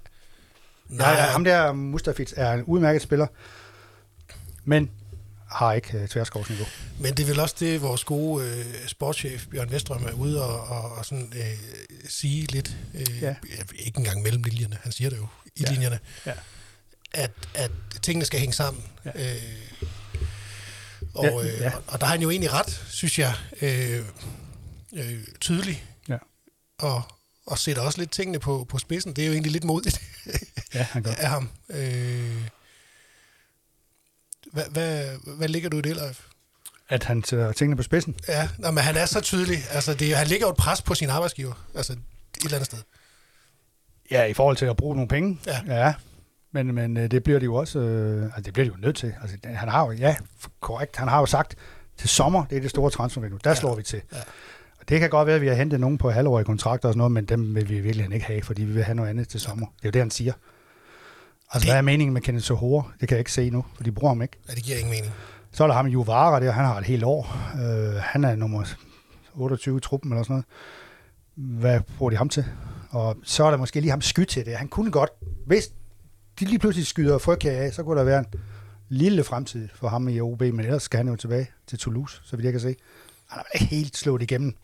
Nej, 0.89 1.09
ja, 1.09 1.15
ham 1.25 1.43
der 1.43 1.71
Mustafic 1.73 2.33
er 2.35 2.53
en 2.53 2.63
udmærket 2.63 3.01
spiller, 3.01 3.27
men 4.63 4.91
har 5.49 5.73
ikke 5.73 5.99
uh, 6.01 6.07
tværskovsniveau. 6.07 6.65
Men 6.99 7.13
det 7.13 7.23
er 7.23 7.27
vel 7.27 7.39
også 7.39 7.55
det, 7.59 7.81
vores 7.81 8.03
gode 8.03 8.45
øh, 8.47 8.65
sportschef 8.87 9.47
Bjørn 9.47 9.71
Vestrøm 9.71 10.03
er 10.03 10.11
ude 10.11 10.43
og, 10.45 10.59
og, 10.83 10.91
og 10.91 11.05
sådan, 11.05 11.33
øh, 11.35 11.43
sige 12.09 12.45
lidt. 12.51 12.77
Øh, 12.93 13.21
Ja. 13.21 13.35
Ikke 13.79 13.97
engang 13.97 14.21
mellem 14.21 14.43
linjerne, 14.43 14.77
han 14.83 14.91
siger 14.91 15.09
det 15.09 15.17
jo 15.17 15.27
i 15.55 15.61
Ja. 15.67 15.71
linjerne. 15.71 15.99
Ja. 16.25 16.33
At, 17.13 17.31
at 17.55 17.71
tingene 18.01 18.25
skal 18.25 18.39
hænge 18.39 18.53
sammen. 18.53 18.83
Ja. 19.05 19.11
Ja. 19.15 19.33
Øh, 19.33 19.41
og, 21.13 21.25
Ja, 21.25 21.41
øh, 21.53 21.59
ja. 21.59 21.75
og, 21.75 21.83
og 21.87 21.99
der 21.99 22.05
har 22.05 22.11
han 22.13 22.21
jo 22.21 22.29
egentlig 22.29 22.53
ret, 22.53 22.83
synes 22.89 23.19
jeg, 23.19 23.33
øh, 23.61 24.01
øh, 24.93 25.23
tydelig. 25.41 25.83
Ja. 26.09 26.17
Og, 26.79 27.01
og 27.45 27.57
sætter 27.57 27.81
også 27.81 27.99
lidt 27.99 28.11
tingene 28.11 28.39
på, 28.39 28.65
på 28.69 28.77
spidsen. 28.77 29.13
Det 29.13 29.21
er 29.21 29.25
jo 29.27 29.33
egentlig 29.33 29.51
lidt 29.51 29.63
modigt 29.63 30.01
Ja, 30.73 30.83
han 30.83 31.03
gør. 31.03 31.11
af 31.11 31.29
ham. 31.29 31.49
Øh, 31.69 32.49
hvad, 34.51 34.63
hvad, 34.71 35.17
hvad 35.37 35.47
ligger 35.47 35.69
du 35.69 35.77
i 35.77 35.81
det, 35.81 35.95
Leif? 35.95 36.19
At 36.89 37.03
han 37.03 37.23
sætter 37.23 37.51
tingene 37.51 37.77
på 37.77 37.83
spidsen. 37.83 38.15
Ja, 38.27 38.49
nå, 38.57 38.71
men 38.71 38.83
han 38.83 38.95
er 38.97 39.05
så 39.05 39.21
tydelig. 39.21 39.57
Altså, 39.71 39.93
det, 39.93 40.15
han 40.17 40.27
lægger 40.27 40.47
jo 40.47 40.51
et 40.51 40.57
pres 40.57 40.81
på 40.81 40.95
sin 40.95 41.09
arbejdsgiver. 41.09 41.67
Altså, 41.75 41.93
et 41.93 41.99
eller 42.43 42.55
andet 42.55 42.65
sted. 42.65 42.79
Ja, 44.11 44.23
i 44.23 44.33
forhold 44.33 44.57
til 44.57 44.65
at 44.65 44.77
bruge 44.77 44.95
nogle 44.95 45.07
penge. 45.07 45.39
Ja. 45.45 45.61
ja. 45.67 45.93
Men, 46.51 46.75
men 46.75 46.97
øh, 46.97 47.11
det 47.11 47.23
bliver 47.23 47.39
de 47.39 47.45
jo 47.45 47.55
også, 47.55 47.79
øh, 47.79 48.23
altså 48.23 48.41
det 48.41 48.53
bliver 48.53 48.65
de 48.69 48.75
jo 48.75 48.81
nødt 48.81 48.95
til. 48.95 49.15
Altså, 49.21 49.37
han 49.43 49.69
har 49.69 49.85
jo, 49.85 49.91
ja, 49.91 50.15
korrekt, 50.59 50.95
han 50.95 51.07
har 51.07 51.19
jo 51.19 51.25
sagt, 51.25 51.55
til 51.97 52.09
sommer, 52.09 52.45
det 52.45 52.57
er 52.57 52.61
det 52.61 52.69
store 52.69 52.91
transfervindue, 52.91 53.39
der 53.43 53.49
ja. 53.49 53.55
slår 53.55 53.75
vi 53.75 53.83
til. 53.83 54.01
Ja. 54.13 54.17
Det 54.89 54.99
kan 54.99 55.09
godt 55.09 55.25
være, 55.27 55.35
at 55.35 55.41
vi 55.41 55.47
har 55.47 55.55
hentet 55.55 55.79
nogen 55.79 55.97
på 55.97 56.09
halvårige 56.11 56.45
kontrakter 56.45 56.87
og 56.87 56.93
sådan 56.93 56.97
noget, 56.97 57.11
men 57.11 57.25
dem 57.25 57.55
vil 57.55 57.69
vi 57.69 57.79
virkelig 57.79 58.13
ikke 58.13 58.25
have, 58.25 58.41
fordi 58.41 58.63
vi 58.63 58.73
vil 58.73 58.83
have 58.83 58.95
noget 58.95 59.09
andet 59.09 59.27
til 59.29 59.39
sommer. 59.39 59.65
Det 59.65 59.83
er 59.85 59.87
jo 59.89 59.91
det, 59.91 60.01
han 60.01 60.11
siger. 60.11 60.33
Altså, 60.33 61.59
Det- 61.59 61.65
hvad 61.65 61.77
er 61.77 61.81
meningen 61.81 62.13
med 62.13 62.21
Kenneth 62.21 62.45
Sohore? 62.45 62.83
Det 63.01 63.07
kan 63.09 63.15
jeg 63.15 63.19
ikke 63.19 63.31
se 63.31 63.49
nu, 63.49 63.65
for 63.75 63.83
de 63.83 63.91
bruger 63.91 64.13
ham 64.13 64.21
ikke. 64.21 64.37
Ja, 64.49 64.53
det 64.53 64.63
giver 64.63 64.77
ingen 64.77 64.91
mening. 64.93 65.13
Så 65.51 65.63
er 65.63 65.67
der 65.67 65.73
ham 65.75 65.85
Juvara 65.87 66.39
der, 66.39 66.51
han 66.51 66.65
har 66.65 66.77
et 66.77 66.85
helt 66.85 67.03
år. 67.03 67.37
Øh, 67.55 67.93
han 68.01 68.23
er 68.23 68.35
nummer 68.35 68.63
28 69.33 69.77
i 69.77 69.79
truppen 69.81 70.11
eller 70.11 70.23
sådan 70.23 70.33
noget. 70.33 70.45
Hvad 71.61 71.79
bruger 71.97 72.09
de 72.09 72.17
ham 72.17 72.29
til? 72.29 72.45
Og 72.89 73.17
så 73.23 73.43
er 73.43 73.49
der 73.51 73.57
måske 73.57 73.79
lige 73.79 73.89
ham 73.91 74.01
sky 74.01 74.25
til 74.25 74.45
det. 74.45 74.55
Han 74.57 74.67
kunne 74.67 74.91
godt, 74.91 75.09
hvis 75.45 75.69
de 76.39 76.45
lige 76.45 76.59
pludselig 76.59 76.87
skyder 76.87 77.17
frygtkage 77.17 77.57
af, 77.57 77.73
så 77.73 77.83
kunne 77.83 77.97
der 77.99 78.03
være 78.05 78.19
en 78.19 78.25
lille 78.89 79.23
fremtid 79.23 79.69
for 79.75 79.87
ham 79.87 80.07
i 80.07 80.19
OB, 80.21 80.41
men 80.41 80.59
ellers 80.59 80.83
skal 80.83 80.97
han 80.97 81.07
jo 81.07 81.15
tilbage 81.15 81.47
til 81.67 81.79
Toulouse, 81.79 82.21
så 82.23 82.35
vidt 82.35 82.43
jeg 82.45 82.53
kan 82.53 82.59
se. 82.61 82.75
Han 83.29 83.37
har 83.37 83.45
ikke 83.53 83.65
helt 83.65 83.97
slået 83.97 84.21
igennem. 84.21 84.55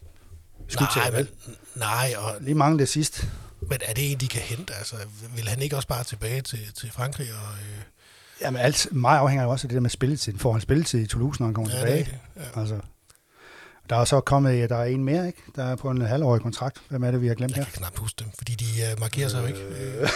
Nej, 0.75 0.89
Nej, 0.95 1.11
men, 1.11 1.27
nej 1.75 2.13
og, 2.17 2.35
Lige 2.41 2.55
mange 2.55 2.79
det 2.79 2.89
sidste. 2.89 3.27
men 3.61 3.79
er 3.85 3.93
det 3.93 4.11
en, 4.11 4.17
de 4.17 4.27
kan 4.27 4.41
hente? 4.41 4.73
Altså, 4.75 4.95
vil 5.35 5.47
han 5.47 5.61
ikke 5.61 5.75
også 5.75 5.87
bare 5.87 6.03
tilbage 6.03 6.41
til, 6.41 6.73
til 6.73 6.91
Frankrig? 6.91 7.27
Og, 7.33 7.53
øh, 7.53 7.81
Jamen 8.41 8.61
alt, 8.61 8.87
meget 8.91 9.19
afhænger 9.19 9.43
jo 9.45 9.49
også 9.51 9.67
af 9.67 9.69
det 9.69 9.75
der 9.75 9.81
med 9.81 9.89
spilletiden. 9.89 10.39
Får 10.39 10.51
han 10.51 10.61
spilletid 10.61 10.99
i 11.01 11.07
Toulouse, 11.07 11.41
når 11.41 11.47
han 11.47 11.53
kommer 11.53 11.71
ja, 11.71 11.77
tilbage? 11.79 12.03
det. 12.03 12.19
Ja. 12.55 12.59
Altså, 12.61 12.79
der 13.89 13.95
er 13.95 14.05
så 14.05 14.21
kommet, 14.21 14.69
der 14.69 14.75
er 14.77 14.85
en 14.85 15.03
mere, 15.03 15.27
ikke? 15.27 15.41
Der 15.55 15.63
er 15.63 15.75
på 15.75 15.89
en 15.89 16.01
halvårig 16.01 16.41
kontrakt. 16.41 16.81
Hvem 16.89 17.03
er 17.03 17.11
det, 17.11 17.21
vi 17.21 17.27
har 17.27 17.35
glemt 17.35 17.55
her? 17.55 17.63
Jeg 17.63 17.71
kan 17.73 17.77
knap 17.81 17.97
huske 17.97 18.19
dem, 18.23 18.27
fordi 18.37 18.53
de 18.55 18.65
uh, 18.93 18.99
markerer 18.99 19.29
sig 19.29 19.41
jo 19.41 19.47
ikke. 19.47 19.59
Øh. 19.59 20.09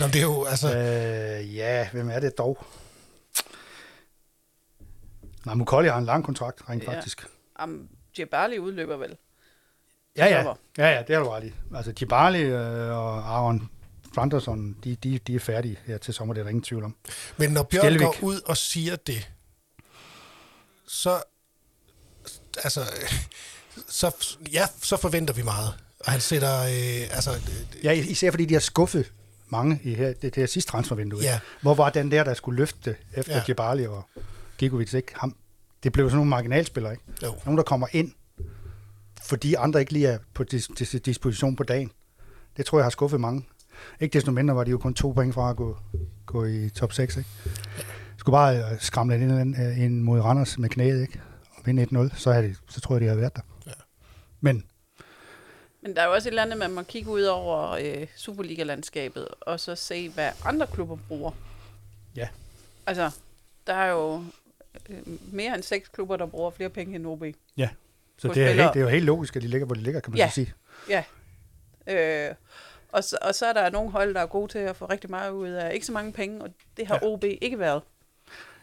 Nå, 0.00 0.06
det 0.06 0.16
er 0.16 0.20
jo, 0.22 0.44
altså... 0.44 0.76
Øh, 0.76 1.56
ja, 1.56 1.88
hvem 1.92 2.10
er 2.10 2.20
det 2.20 2.38
dog? 2.38 2.66
Nej, 5.46 5.54
Mukolli 5.54 5.88
har 5.88 5.98
en 5.98 6.04
lang 6.04 6.24
kontrakt, 6.24 6.62
rent 6.68 6.82
Ja. 6.84 6.96
faktisk. 6.96 7.26
Am, 7.56 7.88
Djibali 8.16 8.58
udløber 8.58 8.96
vel. 8.96 9.16
Ja, 10.26 10.40
ja, 10.40 10.54
ja, 10.78 10.96
ja, 10.96 11.02
det 11.06 11.16
har 11.16 11.22
du 11.22 11.28
ret 11.30 11.44
i. 11.44 11.52
Altså, 11.76 11.92
Djibali 11.92 12.40
øh, 12.42 12.98
og 12.98 13.36
Aaron 13.36 13.68
Franderson, 14.14 14.76
de, 14.84 14.96
de, 14.96 15.18
de 15.18 15.34
er 15.34 15.40
færdige 15.40 15.78
her 15.86 15.98
til 15.98 16.14
sommer, 16.14 16.34
det 16.34 16.40
er 16.40 16.44
der 16.44 16.50
ingen 16.50 16.62
tvivl 16.62 16.84
om. 16.84 16.96
Men 17.36 17.50
når 17.50 17.62
Bjørn 17.62 17.82
Skjelvik. 17.82 18.06
går 18.06 18.16
ud 18.22 18.40
og 18.46 18.56
siger 18.56 18.96
det, 18.96 19.30
så... 20.88 21.22
Altså... 22.64 22.80
Så, 23.88 24.36
ja, 24.52 24.66
så 24.82 24.96
forventer 24.96 25.34
vi 25.34 25.42
meget. 25.42 25.74
Og 26.00 26.12
han 26.12 26.20
sætter... 26.20 26.60
Øh, 26.60 27.16
altså, 27.16 27.30
øh, 27.30 27.84
Ja, 27.84 27.92
især 27.92 28.30
fordi 28.30 28.44
de 28.44 28.54
har 28.54 28.60
skuffet 28.60 29.12
mange 29.48 29.80
i 29.84 29.94
her, 29.94 30.06
det, 30.06 30.22
det 30.22 30.36
her 30.36 30.46
sidste 30.46 30.70
transfervindue. 30.70 31.20
Ja. 31.22 31.40
Hvor 31.62 31.74
var 31.74 31.90
den 31.90 32.10
der, 32.10 32.24
der 32.24 32.34
skulle 32.34 32.56
løfte 32.56 32.96
efter 33.14 33.36
ja. 33.36 33.42
Djibali 33.46 33.86
og 33.86 34.02
Gigovic, 34.58 34.94
ikke? 34.94 35.12
Ham, 35.14 35.36
det 35.82 35.92
blev 35.92 36.06
sådan 36.06 36.16
nogle 36.16 36.30
marginalspillere, 36.30 36.92
ikke? 36.92 37.04
jo. 37.22 37.34
Nogen, 37.44 37.58
der 37.58 37.64
kommer 37.64 37.86
ind, 37.92 38.12
fordi 39.22 39.54
andre 39.54 39.80
ikke 39.80 39.92
lige 39.92 40.06
er 40.08 40.18
på 40.34 40.44
dis- 40.52 40.68
dis- 40.80 40.98
disposition 40.98 41.56
på 41.56 41.62
dagen. 41.62 41.92
Det 42.56 42.66
tror 42.66 42.78
jeg 42.78 42.84
har 42.84 42.90
skuffet 42.90 43.20
mange. 43.20 43.46
Ikke 44.00 44.12
desto 44.12 44.30
mindre 44.30 44.54
var 44.56 44.64
de 44.64 44.70
jo 44.70 44.78
kun 44.78 44.94
to 44.94 45.12
point 45.12 45.34
fra 45.34 45.50
at 45.50 45.56
gå, 45.56 45.76
gå 46.26 46.44
i 46.44 46.70
top 46.70 46.92
6, 46.92 47.16
ikke? 47.16 47.30
Skulle 48.16 48.34
bare 48.34 48.56
øh, 48.56 48.80
skramle 48.80 49.14
ind, 49.14 49.40
ind, 49.40 49.56
ind 49.78 50.02
mod 50.02 50.20
Randers 50.20 50.58
med 50.58 50.68
knæet, 50.68 51.02
ikke? 51.02 51.20
Og 51.56 51.66
vinde 51.66 51.82
1-0, 52.10 52.16
så, 52.16 52.32
havde 52.32 52.48
de, 52.48 52.56
så 52.68 52.80
tror 52.80 52.94
jeg, 52.94 53.00
de 53.00 53.06
havde 53.06 53.20
været 53.20 53.36
der. 53.36 53.42
Ja. 53.66 53.72
Men 54.40 54.64
Men 55.82 55.96
der 55.96 56.02
er 56.02 56.06
jo 56.06 56.12
også 56.12 56.28
et 56.28 56.30
eller 56.32 56.42
andet, 56.42 56.58
man 56.58 56.70
må 56.70 56.82
kigge 56.82 57.10
ud 57.10 57.22
over 57.22 57.70
øh, 57.70 58.06
Superliga-landskabet, 58.16 59.28
og 59.40 59.60
så 59.60 59.74
se, 59.74 60.08
hvad 60.08 60.30
andre 60.44 60.66
klubber 60.66 60.96
bruger. 61.08 61.30
Ja. 62.16 62.28
Altså, 62.86 63.10
der 63.66 63.74
er 63.74 63.90
jo 63.90 64.24
øh, 64.88 64.98
mere 65.32 65.54
end 65.54 65.62
seks 65.62 65.88
klubber, 65.88 66.16
der 66.16 66.26
bruger 66.26 66.50
flere 66.50 66.70
penge 66.70 66.96
end 66.96 67.06
OB. 67.06 67.24
Så 68.20 68.28
det 68.28 68.42
er, 68.42 68.46
spillere. 68.48 68.64
helt, 68.66 68.74
det 68.74 68.80
er 68.80 68.84
jo 68.84 68.88
helt 68.90 69.04
logisk, 69.04 69.36
at 69.36 69.42
de 69.42 69.48
ligger, 69.48 69.66
hvor 69.66 69.74
de 69.74 69.80
ligger, 69.80 70.00
kan 70.00 70.10
man 70.10 70.18
Ja. 70.18 70.28
så 70.28 70.34
sige. 70.34 70.54
Øh, 71.88 72.34
og, 72.92 73.04
så, 73.04 73.18
og 73.22 73.34
så 73.34 73.46
er 73.46 73.52
der 73.52 73.70
nogle 73.70 73.90
hold, 73.90 74.14
der 74.14 74.20
er 74.20 74.26
gode 74.26 74.52
til 74.52 74.58
at 74.58 74.76
få 74.76 74.84
rigtig 74.84 75.10
meget 75.10 75.30
ud 75.30 75.48
af 75.48 75.74
ikke 75.74 75.86
så 75.86 75.92
mange 75.92 76.12
penge, 76.12 76.42
og 76.42 76.48
det 76.76 76.86
har 76.86 76.94
Ja. 77.02 77.06
ja. 77.08 77.12
OB 77.12 77.24
ikke 77.24 77.58
været. 77.58 77.82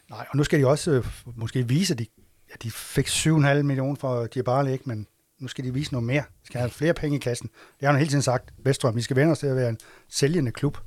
Nej, 0.09 0.25
og 0.29 0.37
nu 0.37 0.43
skal 0.43 0.59
de 0.59 0.67
også 0.67 0.91
øh, 0.91 1.05
måske 1.35 1.67
vise, 1.67 1.93
at 1.93 1.99
de, 1.99 2.05
ja, 2.49 2.55
de 2.63 2.71
fik 2.71 3.07
7,5 3.07 3.27
millioner 3.61 3.95
for 3.95 4.27
Djibali, 4.33 4.71
ikke? 4.71 4.83
men 4.89 5.07
nu 5.39 5.47
skal 5.47 5.63
de 5.63 5.73
vise 5.73 5.91
noget 5.93 6.03
mere. 6.03 6.21
De 6.41 6.45
skal 6.47 6.59
have 6.59 6.69
flere 6.71 6.93
penge 6.93 7.17
i 7.17 7.19
kassen. 7.19 7.49
Det 7.79 7.85
har 7.85 7.87
han 7.91 7.99
hele 7.99 8.09
tiden 8.09 8.21
sagt, 8.21 8.49
Vestrøm, 8.57 8.95
vi 8.95 9.01
skal 9.01 9.15
vende 9.15 9.31
os 9.31 9.39
til 9.39 9.47
at 9.47 9.55
være 9.55 9.69
en 9.69 9.77
sælgende 10.09 10.51
klub. 10.51 10.77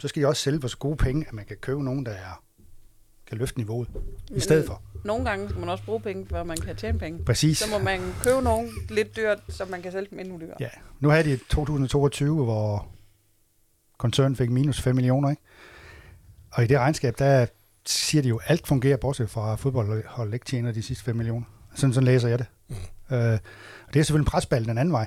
Så 0.00 0.08
skal 0.08 0.22
de 0.22 0.28
også 0.28 0.42
sælge 0.42 0.60
for 0.60 0.68
så 0.68 0.78
gode 0.78 0.96
penge, 0.96 1.24
at 1.28 1.32
man 1.32 1.44
kan 1.44 1.56
købe 1.56 1.84
nogen, 1.84 2.06
der 2.06 2.12
er, 2.12 2.42
kan 3.28 3.38
løfte 3.38 3.58
niveauet 3.58 3.88
i 4.30 4.40
stedet 4.40 4.66
for. 4.66 4.82
Nogle 5.04 5.24
gange 5.24 5.48
skal 5.48 5.60
man 5.60 5.68
også 5.68 5.84
bruge 5.84 6.00
penge, 6.00 6.26
før 6.30 6.44
man 6.44 6.56
kan 6.56 6.76
tjene 6.76 6.98
penge. 6.98 7.24
Præcis. 7.24 7.58
Så 7.58 7.70
må 7.70 7.78
man 7.78 8.00
købe 8.22 8.42
nogen 8.42 8.70
lidt 8.90 9.16
dyrt, 9.16 9.38
så 9.48 9.64
man 9.64 9.82
kan 9.82 9.92
sælge 9.92 10.08
dem 10.10 10.18
endnu 10.18 10.38
dyrere. 10.40 10.56
Ja, 10.60 10.68
nu 11.00 11.08
havde 11.08 11.24
de 11.24 11.36
2022, 11.36 12.44
hvor 12.44 12.88
koncernen 13.98 14.36
fik 14.36 14.50
minus 14.50 14.80
5 14.80 14.94
millioner, 14.94 15.30
ikke? 15.30 15.42
Og 16.50 16.64
i 16.64 16.66
det 16.66 16.78
regnskab, 16.78 17.18
der 17.18 17.46
siger 17.86 18.22
de 18.22 18.28
jo, 18.28 18.36
at 18.36 18.50
alt 18.50 18.66
fungerer, 18.66 18.96
bortset 18.96 19.30
fra 19.30 19.52
at 19.52 19.58
fodboldhold 19.58 20.34
ikke 20.34 20.46
tjener 20.46 20.72
de 20.72 20.82
sidste 20.82 21.04
5 21.04 21.16
millioner. 21.16 21.46
Sådan, 21.74 21.94
sådan 21.94 22.04
læser 22.04 22.28
jeg 22.28 22.38
det. 22.38 22.46
Mm. 22.68 22.74
Øh, 23.16 23.38
og 23.86 23.94
det 23.94 24.00
er 24.00 24.04
selvfølgelig 24.04 24.26
en 24.26 24.30
presball 24.30 24.64
den 24.64 24.78
anden 24.78 24.92
vej. 24.92 25.06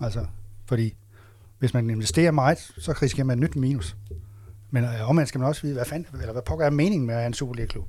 Altså, 0.00 0.26
fordi 0.66 0.96
hvis 1.58 1.74
man 1.74 1.90
investerer 1.90 2.30
meget, 2.30 2.58
så 2.58 2.92
risikerer 3.02 3.24
man 3.24 3.38
et 3.38 3.42
nyt 3.42 3.56
minus. 3.56 3.96
Men 4.74 4.84
øh, 4.84 5.08
omvendt 5.08 5.28
skal 5.28 5.38
man 5.38 5.48
også 5.48 5.62
vide, 5.62 5.74
hvad, 5.74 5.84
fanden, 5.84 6.20
eller 6.20 6.32
hvad 6.32 6.42
pokker 6.42 6.66
er 6.66 6.70
meningen 6.70 7.06
med 7.06 7.14
at 7.14 7.20
have 7.20 7.26
en 7.26 7.34
Superliga-klub? 7.34 7.88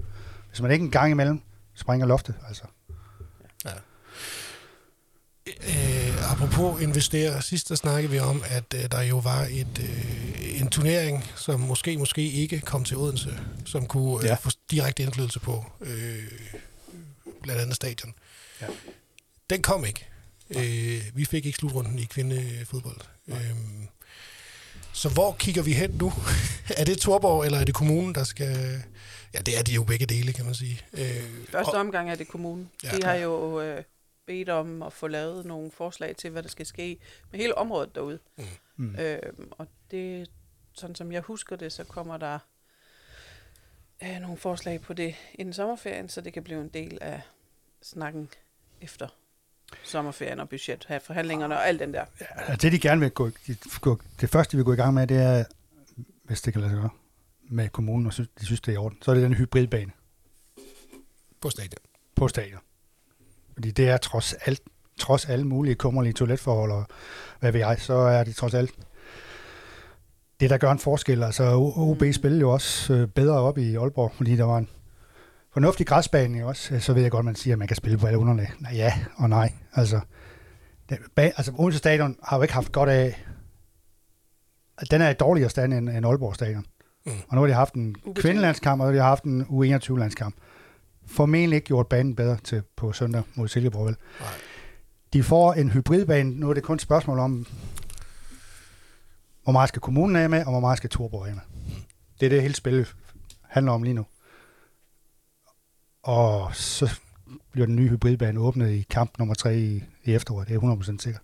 Hvis 0.50 0.62
man 0.62 0.72
ikke 0.72 0.84
en 0.86 0.92
gang 0.92 1.12
imellem 1.12 1.42
springer 1.76 2.08
loftet, 2.08 2.36
altså. 2.48 2.64
Øh, 5.48 6.32
apropos 6.32 6.82
investere, 6.82 7.42
sidst 7.42 7.70
der 7.70 7.76
snakkede 7.76 8.12
vi 8.12 8.20
om, 8.20 8.44
at 8.50 8.74
øh, 8.76 8.92
der 8.92 9.02
jo 9.02 9.18
var 9.18 9.48
et, 9.52 9.80
øh, 9.80 10.62
en 10.62 10.70
turnering, 10.70 11.24
som 11.36 11.60
måske, 11.60 11.98
måske 11.98 12.22
ikke 12.32 12.60
kom 12.62 12.84
til 12.84 12.98
Odense, 12.98 13.40
som 13.66 13.86
kunne 13.88 14.18
øh, 14.24 14.26
Ja. 14.26 14.34
få 14.36 14.50
direkte 14.72 15.04
indflydelse 15.04 15.40
på 15.40 15.66
øh, 15.82 16.24
blandt 17.42 17.62
andet 17.62 17.76
stadion. 17.76 18.14
Ja. 18.62 18.66
Den 19.50 19.62
kom 19.62 19.86
ikke. 19.86 20.08
Øh, 20.50 21.02
vi 21.14 21.26
fik 21.26 21.46
ikke 21.46 21.58
slutrunden 21.58 22.00
i 22.00 22.04
kvindefodbold. 22.04 22.98
Øh, 23.28 23.36
så 24.94 25.10
hvor 25.14 25.36
kigger 25.40 25.64
vi 25.64 25.74
hen 25.74 25.92
nu? 25.92 26.12
er 26.78 26.84
det 26.86 26.98
Torborg, 26.98 27.46
eller 27.46 27.58
er 27.60 27.66
det 27.66 27.76
kommunen, 27.76 28.16
der 28.16 28.24
skal... 28.24 28.84
Ja, 29.34 29.40
det 29.40 29.58
er 29.60 29.64
de 29.64 29.74
jo 29.74 29.84
begge 29.84 30.06
dele, 30.06 30.34
kan 30.34 30.46
man 30.46 30.54
sige. 30.56 30.82
Øh, 30.94 31.24
Første 31.50 31.70
og- 31.70 31.80
omgang 31.80 32.10
er 32.12 32.16
det 32.16 32.28
kommunen. 32.28 32.70
Ja. 32.84 32.90
De 32.98 33.04
har 33.04 33.14
jo 33.14 33.62
øh, 33.62 33.84
bedt 34.26 34.50
om 34.50 34.82
at 34.84 34.94
få 34.94 35.08
lavet 35.08 35.46
nogle 35.46 35.72
forslag 35.72 36.16
til, 36.16 36.30
hvad 36.30 36.44
der 36.44 36.50
skal 36.50 36.66
ske 36.66 36.98
med 37.32 37.40
hele 37.40 37.58
området 37.58 37.96
derude. 37.96 38.20
Mm. 38.78 38.96
Øh, 38.96 39.20
og 39.52 39.68
det, 39.92 40.30
sådan 40.74 40.96
som 40.96 41.12
jeg 41.12 41.22
husker 41.22 41.56
det, 41.56 41.72
så 41.74 41.84
kommer 41.84 42.18
der 42.18 42.40
øh, 44.04 44.20
nogle 44.22 44.38
forslag 44.38 44.82
på 44.82 44.94
det 44.94 45.16
inden 45.34 45.54
sommerferien, 45.54 46.10
så 46.10 46.22
det 46.22 46.34
kan 46.34 46.44
blive 46.44 46.62
en 46.62 46.70
del 46.70 46.98
af 47.02 47.22
snakken 47.82 48.30
efter 48.82 49.08
sommerferien 49.84 50.40
og 50.40 50.50
budget, 50.50 50.86
have 50.88 51.00
forhandlingerne 51.00 51.56
og 51.56 51.68
alt 51.68 51.80
den 51.80 51.94
der. 51.94 52.06
Ja, 52.50 52.56
det 52.56 52.72
de 52.72 52.80
gerne 52.80 53.02
vil 53.02 53.12
gå, 53.12 53.30
de, 53.48 53.56
gå, 53.82 54.00
det 54.22 54.30
første 54.30 54.52
de 54.52 54.58
vil 54.58 54.66
gå 54.66 54.74
i 54.74 54.76
gang 54.76 54.94
med, 54.94 55.08
det 55.08 55.18
er, 55.18 55.44
hvis 56.24 56.42
det 56.42 56.54
kan 56.54 56.62
lade 56.62 56.72
sig 56.72 56.80
gøre, 56.82 56.90
med 57.50 57.70
kommunen, 57.70 58.08
og 58.08 58.14
synes, 58.14 58.30
de 58.40 58.46
synes, 58.46 58.62
det 58.62 58.72
er 58.72 58.74
i 58.74 58.78
orden, 58.78 58.98
så 59.02 59.12
er 59.12 59.16
det 59.16 59.24
den 59.24 59.34
hybridbane 59.34 59.92
på 61.42 61.50
stadion. 61.50 61.80
på 62.16 62.28
stadion. 62.28 62.60
Fordi 63.54 63.72
det 63.72 63.90
er 63.90 63.98
trods 63.98 64.34
alt, 64.34 64.62
trods 65.00 65.26
alle 65.26 65.48
mulige 65.48 65.76
kummerlige 65.76 66.14
toiletforhold, 66.14 66.72
og 66.72 66.86
hvad 67.40 67.52
ved 67.52 67.60
jeg, 67.60 67.78
så 67.80 67.94
er 67.94 68.24
det 68.24 68.36
trods 68.36 68.54
alt 68.54 68.72
det, 70.40 70.50
der 70.50 70.58
gør 70.58 70.72
en 70.72 70.80
forskel. 70.80 71.24
Altså 71.24 71.54
OB 71.76 72.02
Mm. 72.02 72.14
spillede 72.14 72.42
jo 72.42 72.50
også 72.52 72.94
øh, 72.94 73.08
bedre 73.08 73.36
op 73.40 73.58
i 73.58 73.76
Aalborg, 73.76 74.12
fordi 74.16 74.36
der 74.36 74.44
var 74.44 74.58
en 74.58 74.70
fornuftig 75.54 75.88
græsbane 75.88 76.46
også. 76.46 76.80
Så 76.80 76.94
ved 76.94 77.02
jeg 77.02 77.12
godt, 77.12 77.26
man 77.26 77.36
siger, 77.36 77.54
at 77.54 77.60
man 77.60 77.68
kan 77.68 77.78
spille 77.78 77.98
på 77.98 78.08
alle 78.08 78.20
underlag. 78.20 78.52
Nej, 78.60 78.72
ja 78.76 78.94
og 79.16 79.30
nej. 79.30 79.54
Altså, 79.74 80.00
den, 80.90 80.98
ba- 80.98 81.22
altså 81.38 81.52
Odense 81.58 81.78
Stadion 81.78 82.18
har 82.24 82.38
jo 82.38 82.42
ikke 82.42 82.54
haft 82.54 82.72
godt 82.72 82.90
af, 82.90 83.26
at 84.78 84.92
den 84.92 85.02
er 85.02 85.10
i 85.10 85.14
dårligere 85.14 85.50
stand 85.50 85.74
end, 85.74 85.90
end 85.90 86.06
Aalborg 86.06 86.36
Stadion. 86.36 86.66
Mm. 87.06 87.12
Og 87.28 87.36
nu 87.36 87.42
har 87.42 87.48
de 87.48 87.54
haft 87.54 87.74
en 87.74 87.96
kvindelandskamp, 88.16 88.82
og 88.82 88.94
de 88.94 88.98
har 88.98 89.06
haft 89.08 89.24
en 89.24 89.42
U21-landskamp. 89.42 90.36
Formentlig 91.08 91.56
ikke 91.56 91.66
gjort 91.68 91.88
banen 91.88 92.16
bedre 92.16 92.38
til 92.44 92.64
på 92.76 92.94
søndag 92.94 93.24
mod 93.36 93.48
Silkeborg. 93.48 93.86
vel? 93.86 93.96
Nej. 94.20 94.30
De 95.14 95.24
får 95.24 95.54
en 95.54 95.70
hybridbane. 95.72 96.30
Nu 96.30 96.50
er 96.50 96.54
det 96.54 96.64
kun 96.64 96.76
et 96.76 96.82
spørgsmål 96.82 97.20
om, 97.20 97.46
hvor 99.44 99.52
meget 99.52 99.70
skal 99.70 99.82
kommunen 99.82 100.16
af 100.16 100.30
med, 100.30 100.46
og 100.46 100.52
hvor 100.52 100.60
meget 100.60 100.78
skal 100.78 100.90
Torborg 100.90 101.28
af 101.28 101.34
med. 101.34 101.42
Det 102.20 102.26
er 102.26 102.30
det 102.30 102.42
hele 102.42 102.54
spillet 102.56 102.96
handler 103.50 103.72
om 103.72 103.84
lige 103.84 103.94
nu. 103.94 104.06
Og 106.04 106.56
så 106.56 107.00
bliver 107.52 107.66
den 107.66 107.76
nye 107.76 107.90
hybridbane 107.90 108.40
åbnet 108.40 108.72
i 108.72 108.86
kamp 108.90 109.20
nummer 109.20 109.36
3 109.36 109.58
i, 109.58 109.84
i 110.04 110.14
efteråret. 110.14 110.48
Det 110.48 110.56
er 110.56 110.60
100% 110.60 110.98
sikkert. 111.00 111.22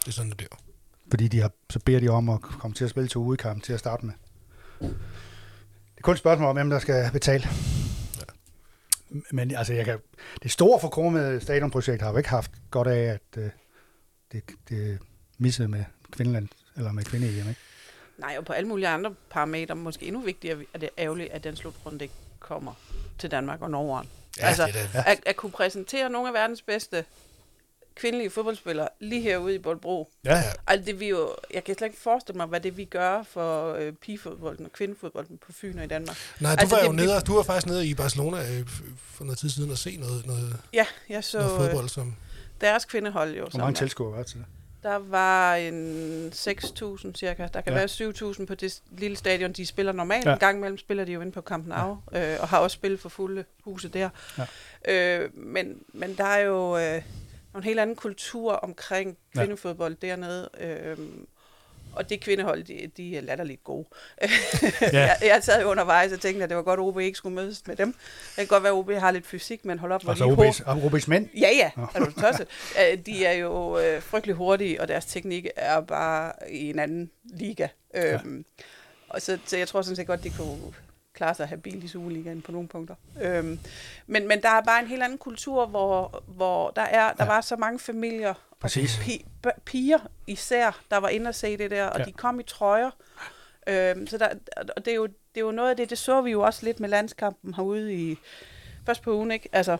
Det 0.00 0.08
er 0.08 0.12
sådan, 0.12 0.28
det 0.28 0.36
bliver. 0.36 0.50
Fordi 1.10 1.28
de 1.28 1.40
har, 1.40 1.50
så 1.70 1.78
beder 1.84 2.00
de 2.00 2.08
om 2.08 2.28
at 2.28 2.40
komme 2.40 2.74
til 2.74 2.84
at 2.84 2.90
spille 2.90 3.08
to 3.08 3.22
udkamp 3.22 3.62
til 3.62 3.72
at 3.72 3.78
starte 3.78 4.06
med. 4.06 4.14
Det 4.80 5.98
er 5.98 6.02
kun 6.02 6.12
et 6.12 6.18
spørgsmål 6.18 6.48
om, 6.48 6.56
hvem 6.56 6.70
der 6.70 6.78
skal 6.78 7.10
betale. 7.12 7.44
Men 9.30 9.54
altså, 9.54 9.74
jeg 9.74 9.84
kan, 9.84 9.98
det 10.42 10.50
store 10.50 10.80
forkromede 10.80 11.40
stadionprojekt 11.40 12.02
har 12.02 12.10
jo 12.10 12.16
ikke 12.16 12.28
haft 12.28 12.50
godt 12.70 12.88
af, 12.88 13.02
at 13.02 13.42
øh, 13.42 13.50
det, 14.32 14.42
det 14.68 14.98
missede 15.38 15.68
med 15.68 15.84
Kvindeland, 16.10 16.48
eller 16.76 16.92
med 16.92 17.04
kvinde 17.04 17.28
ikke? 17.28 17.56
Nej, 18.18 18.34
og 18.38 18.44
på 18.44 18.52
alle 18.52 18.68
mulige 18.68 18.88
andre 18.88 19.14
parametre, 19.30 19.74
måske 19.74 20.06
endnu 20.06 20.20
vigtigere, 20.20 20.64
er 20.74 20.78
det 20.78 20.90
ærgerligt, 20.98 21.32
at 21.32 21.44
den 21.44 21.56
slutrunde 21.56 22.04
ikke 22.04 22.14
kommer 22.48 22.72
til 23.18 23.30
Danmark 23.30 23.62
og 23.62 23.70
Norge. 23.70 24.04
Ja, 24.38 24.46
altså, 24.46 24.66
det 24.66 24.74
er 24.94 25.02
da- 25.02 25.10
at, 25.10 25.20
at 25.26 25.36
kunne 25.36 25.52
præsentere 25.52 26.10
nogle 26.10 26.28
af 26.28 26.34
verdens 26.34 26.62
bedste 26.62 27.04
kvindelige 27.94 28.30
fodboldspillere 28.30 28.88
lige 29.00 29.22
herude 29.22 29.54
i 29.54 29.58
Boldbro. 29.58 30.10
Ja, 30.24 30.36
ja. 30.36 30.42
Altså, 30.66 30.86
det 30.86 31.00
vi 31.00 31.08
jo, 31.08 31.34
jeg 31.54 31.64
kan 31.64 31.74
slet 31.78 31.86
ikke 31.88 32.00
forestille 32.00 32.36
mig, 32.36 32.46
hvad 32.46 32.60
det 32.60 32.76
vi 32.76 32.84
gør 32.84 33.22
for 33.22 33.74
øh, 33.74 33.92
pigefodbolden 33.92 34.64
og 34.66 34.72
kvindefodbolden 34.72 35.38
på 35.46 35.52
Fyn 35.52 35.78
og 35.78 35.84
i 35.84 35.86
Danmark. 35.88 36.16
Nej, 36.40 36.54
du 36.54 36.60
Altså, 36.60 36.76
var 36.76 36.82
jo 36.84 36.88
det- 36.92 36.96
nede, 36.96 37.20
du 37.20 37.34
var 37.36 37.42
faktisk 37.42 37.66
nede 37.66 37.86
i 37.86 37.94
Barcelona 37.94 38.36
øh, 38.58 38.68
for 38.98 39.24
noget 39.24 39.38
tid 39.38 39.48
siden 39.50 39.70
og 39.70 39.78
se 39.78 39.96
noget, 39.96 40.26
noget, 40.26 40.56
Ja, 40.72 40.86
jeg 41.08 41.24
så 41.24 41.38
noget 41.38 41.52
øh, 41.54 41.58
fodbold, 41.60 41.88
som... 41.88 42.14
deres 42.60 42.84
kvindehold 42.84 43.34
jo. 43.34 43.46
Hvor 43.48 43.58
mange 43.60 43.72
er- 43.72 43.78
tilskuere 43.78 44.10
var 44.12 44.18
det 44.18 44.26
til 44.26 44.38
det? 44.38 44.46
Der 44.82 44.96
var 44.96 45.54
en 45.54 46.28
6.000 46.34 47.12
cirka. 47.14 47.46
Der 47.54 47.60
kan 47.60 47.72
Ja. 47.72 47.78
ja. 47.80 47.86
være 47.98 48.32
7.000 48.38 48.46
på 48.46 48.54
det 48.54 48.82
lille 48.90 49.16
stadion, 49.16 49.52
de 49.52 49.66
spiller 49.66 49.92
normalt. 49.92 50.24
Ja. 50.24 50.30
Ja. 50.30 50.34
En 50.34 50.40
gang 50.40 50.58
imellem 50.58 50.78
spiller 50.78 51.04
de 51.04 51.12
jo 51.12 51.20
inde 51.20 51.32
på 51.32 51.40
Camp 51.40 51.66
Nou, 51.66 51.96
ja. 52.12 52.34
øh, 52.34 52.40
og 52.40 52.48
har 52.48 52.58
også 52.58 52.74
spillet 52.74 53.00
for 53.00 53.08
fulde 53.08 53.44
huse 53.64 53.88
der. 53.88 54.08
Ja. 54.38 54.44
Øh, 55.24 55.30
men, 55.36 55.82
men 55.92 56.16
der 56.16 56.24
er 56.24 56.38
jo 56.38 56.78
øh, 56.78 57.02
en 57.56 57.62
helt 57.62 57.80
anden 57.80 57.96
kultur 57.96 58.52
omkring 58.52 59.16
Ja. 59.34 59.40
kvindefodbold 59.40 59.94
dernede. 59.96 60.48
Øh, 60.60 60.98
og 61.98 62.10
det 62.10 62.20
kvindehold, 62.20 62.64
de, 62.64 62.90
de 62.96 63.16
er 63.16 63.20
latterligt 63.20 63.64
gode. 63.64 63.86
ja. 64.22 64.28
jeg, 64.92 65.16
jeg 65.22 65.38
sad 65.42 65.62
jo 65.62 65.68
undervejs 65.70 66.12
og 66.12 66.20
tænkte, 66.20 66.42
at 66.44 66.50
det 66.50 66.56
var 66.56 66.62
godt, 66.62 66.80
at 66.80 66.84
OB 66.84 67.00
ikke 67.00 67.18
skulle 67.18 67.34
mødes 67.34 67.66
med 67.66 67.76
dem. 67.76 67.92
Det 67.92 68.36
kan 68.36 68.46
godt 68.46 68.62
være, 68.62 68.72
at 68.72 68.76
OB 68.78 68.90
har 68.90 69.10
lidt 69.10 69.26
fysik, 69.26 69.64
men 69.64 69.78
hold 69.78 69.92
op, 69.92 70.08
Altså 70.08 70.24
OB's, 70.24 70.68
OB's 70.68 71.04
mænd? 71.08 71.28
Ja, 71.34 71.48
ja. 71.48 71.70
Nå. 71.76 71.86
Er 71.94 71.98
du 72.04 72.20
tosset? 72.20 72.46
Øh, 72.92 72.98
De 73.06 73.24
er 73.24 73.32
jo 73.32 73.78
øh, 73.78 74.02
frygtelig 74.02 74.36
hurtige, 74.36 74.80
og 74.80 74.88
deres 74.88 75.06
teknik 75.06 75.46
er 75.56 75.80
bare 75.80 76.32
i 76.50 76.70
en 76.70 76.78
anden 76.78 77.10
liga. 77.24 77.68
Øhm, 77.94 78.44
og 79.08 79.22
så, 79.22 79.38
så 79.46 79.56
jeg 79.56 79.68
tror 79.68 79.82
sådan 79.82 79.96
set 79.96 80.06
godt, 80.06 80.24
de 80.24 80.30
kunne 80.30 80.58
klare 81.18 81.34
sig 81.34 81.48
habilt 81.48 81.84
i 81.84 81.88
Superligaen 81.88 82.42
på 82.42 82.52
nogle 82.52 82.68
punkter. 82.68 82.94
Øhm, 83.22 83.58
men, 84.06 84.28
men 84.28 84.42
der 84.42 84.48
er 84.48 84.60
bare 84.62 84.80
en 84.80 84.86
helt 84.86 85.02
anden 85.02 85.18
kultur, 85.18 85.66
hvor, 85.66 86.22
hvor 86.26 86.70
der, 86.70 86.82
er, 86.82 87.12
der 87.12 87.24
Ja. 87.24 87.30
var 87.30 87.40
så 87.40 87.56
mange 87.56 87.78
familier, 87.78 88.34
Præcis. 88.60 88.98
og 88.98 89.02
pi, 89.04 89.24
piger 89.64 89.98
især, 90.26 90.80
der 90.90 90.96
var 90.96 91.08
inde 91.08 91.28
og 91.28 91.34
se 91.34 91.56
det 91.56 91.70
der, 91.70 91.84
og 91.86 91.98
Ja. 91.98 92.04
de 92.04 92.12
kom 92.12 92.40
i 92.40 92.42
trøjer. 92.42 92.90
Øhm, 93.66 94.06
så 94.06 94.18
der, 94.18 94.28
og 94.76 94.84
det 94.84 94.90
er, 94.90 94.94
jo, 94.94 95.06
det 95.06 95.36
er 95.36 95.40
jo 95.40 95.50
noget 95.50 95.70
af 95.70 95.76
det, 95.76 95.90
det 95.90 95.98
så 95.98 96.20
vi 96.20 96.30
jo 96.30 96.42
også 96.42 96.64
lidt 96.66 96.80
med 96.80 96.88
landskampen 96.88 97.54
herude 97.54 97.94
i 97.94 98.18
først 98.86 99.02
på 99.02 99.14
ugen, 99.16 99.30
ikke? 99.30 99.48
Altså, 99.52 99.76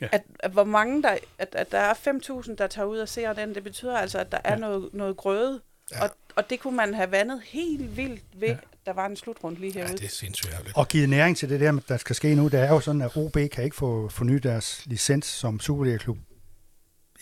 Ja. 0.00 0.08
at, 0.12 0.22
at, 0.40 0.50
hvor 0.50 0.64
mange 0.64 1.02
der, 1.02 1.16
at, 1.38 1.54
at 1.54 1.72
der 1.72 1.78
er 1.78 1.94
5.000, 1.94 2.54
der 2.54 2.66
tager 2.66 2.86
ud 2.86 2.98
og 2.98 3.08
ser 3.08 3.32
den, 3.32 3.54
det 3.54 3.64
betyder 3.64 3.96
altså, 3.98 4.18
at 4.18 4.32
der 4.32 4.38
er 4.44 4.52
Ja. 4.52 4.58
noget, 4.58 4.88
noget 4.94 5.16
grøde. 5.16 5.60
Ja. 5.92 6.04
Og, 6.04 6.10
og 6.36 6.50
det 6.50 6.60
kunne 6.60 6.76
man 6.76 6.94
have 6.94 7.10
vandet 7.10 7.42
helt 7.44 7.96
vildt 7.96 8.22
ved, 8.34 8.48
Ja. 8.48 8.56
Ja. 8.86 8.90
der 8.90 8.94
var 8.94 9.06
en 9.06 9.16
slutrunde 9.16 9.60
lige 9.60 9.72
Ja, 9.72 9.78
herude. 9.80 9.96
det 9.98 10.04
er 10.04 10.08
sindssygt 10.08 10.52
ærgerligt. 10.52 10.76
Og 10.76 10.88
givet 10.88 11.08
næring 11.08 11.36
til 11.36 11.48
det 11.48 11.60
der, 11.60 11.80
der 11.88 11.96
skal 11.96 12.16
ske 12.16 12.34
nu, 12.34 12.48
det 12.48 12.60
er 12.60 12.68
jo 12.68 12.80
sådan, 12.80 13.02
at 13.02 13.16
OB 13.16 13.32
kan 13.52 13.64
ikke 13.64 13.76
få 13.76 14.08
fornyet 14.08 14.42
deres 14.42 14.86
licens 14.86 15.26
som 15.26 15.60
Superliga-klub 15.60 16.18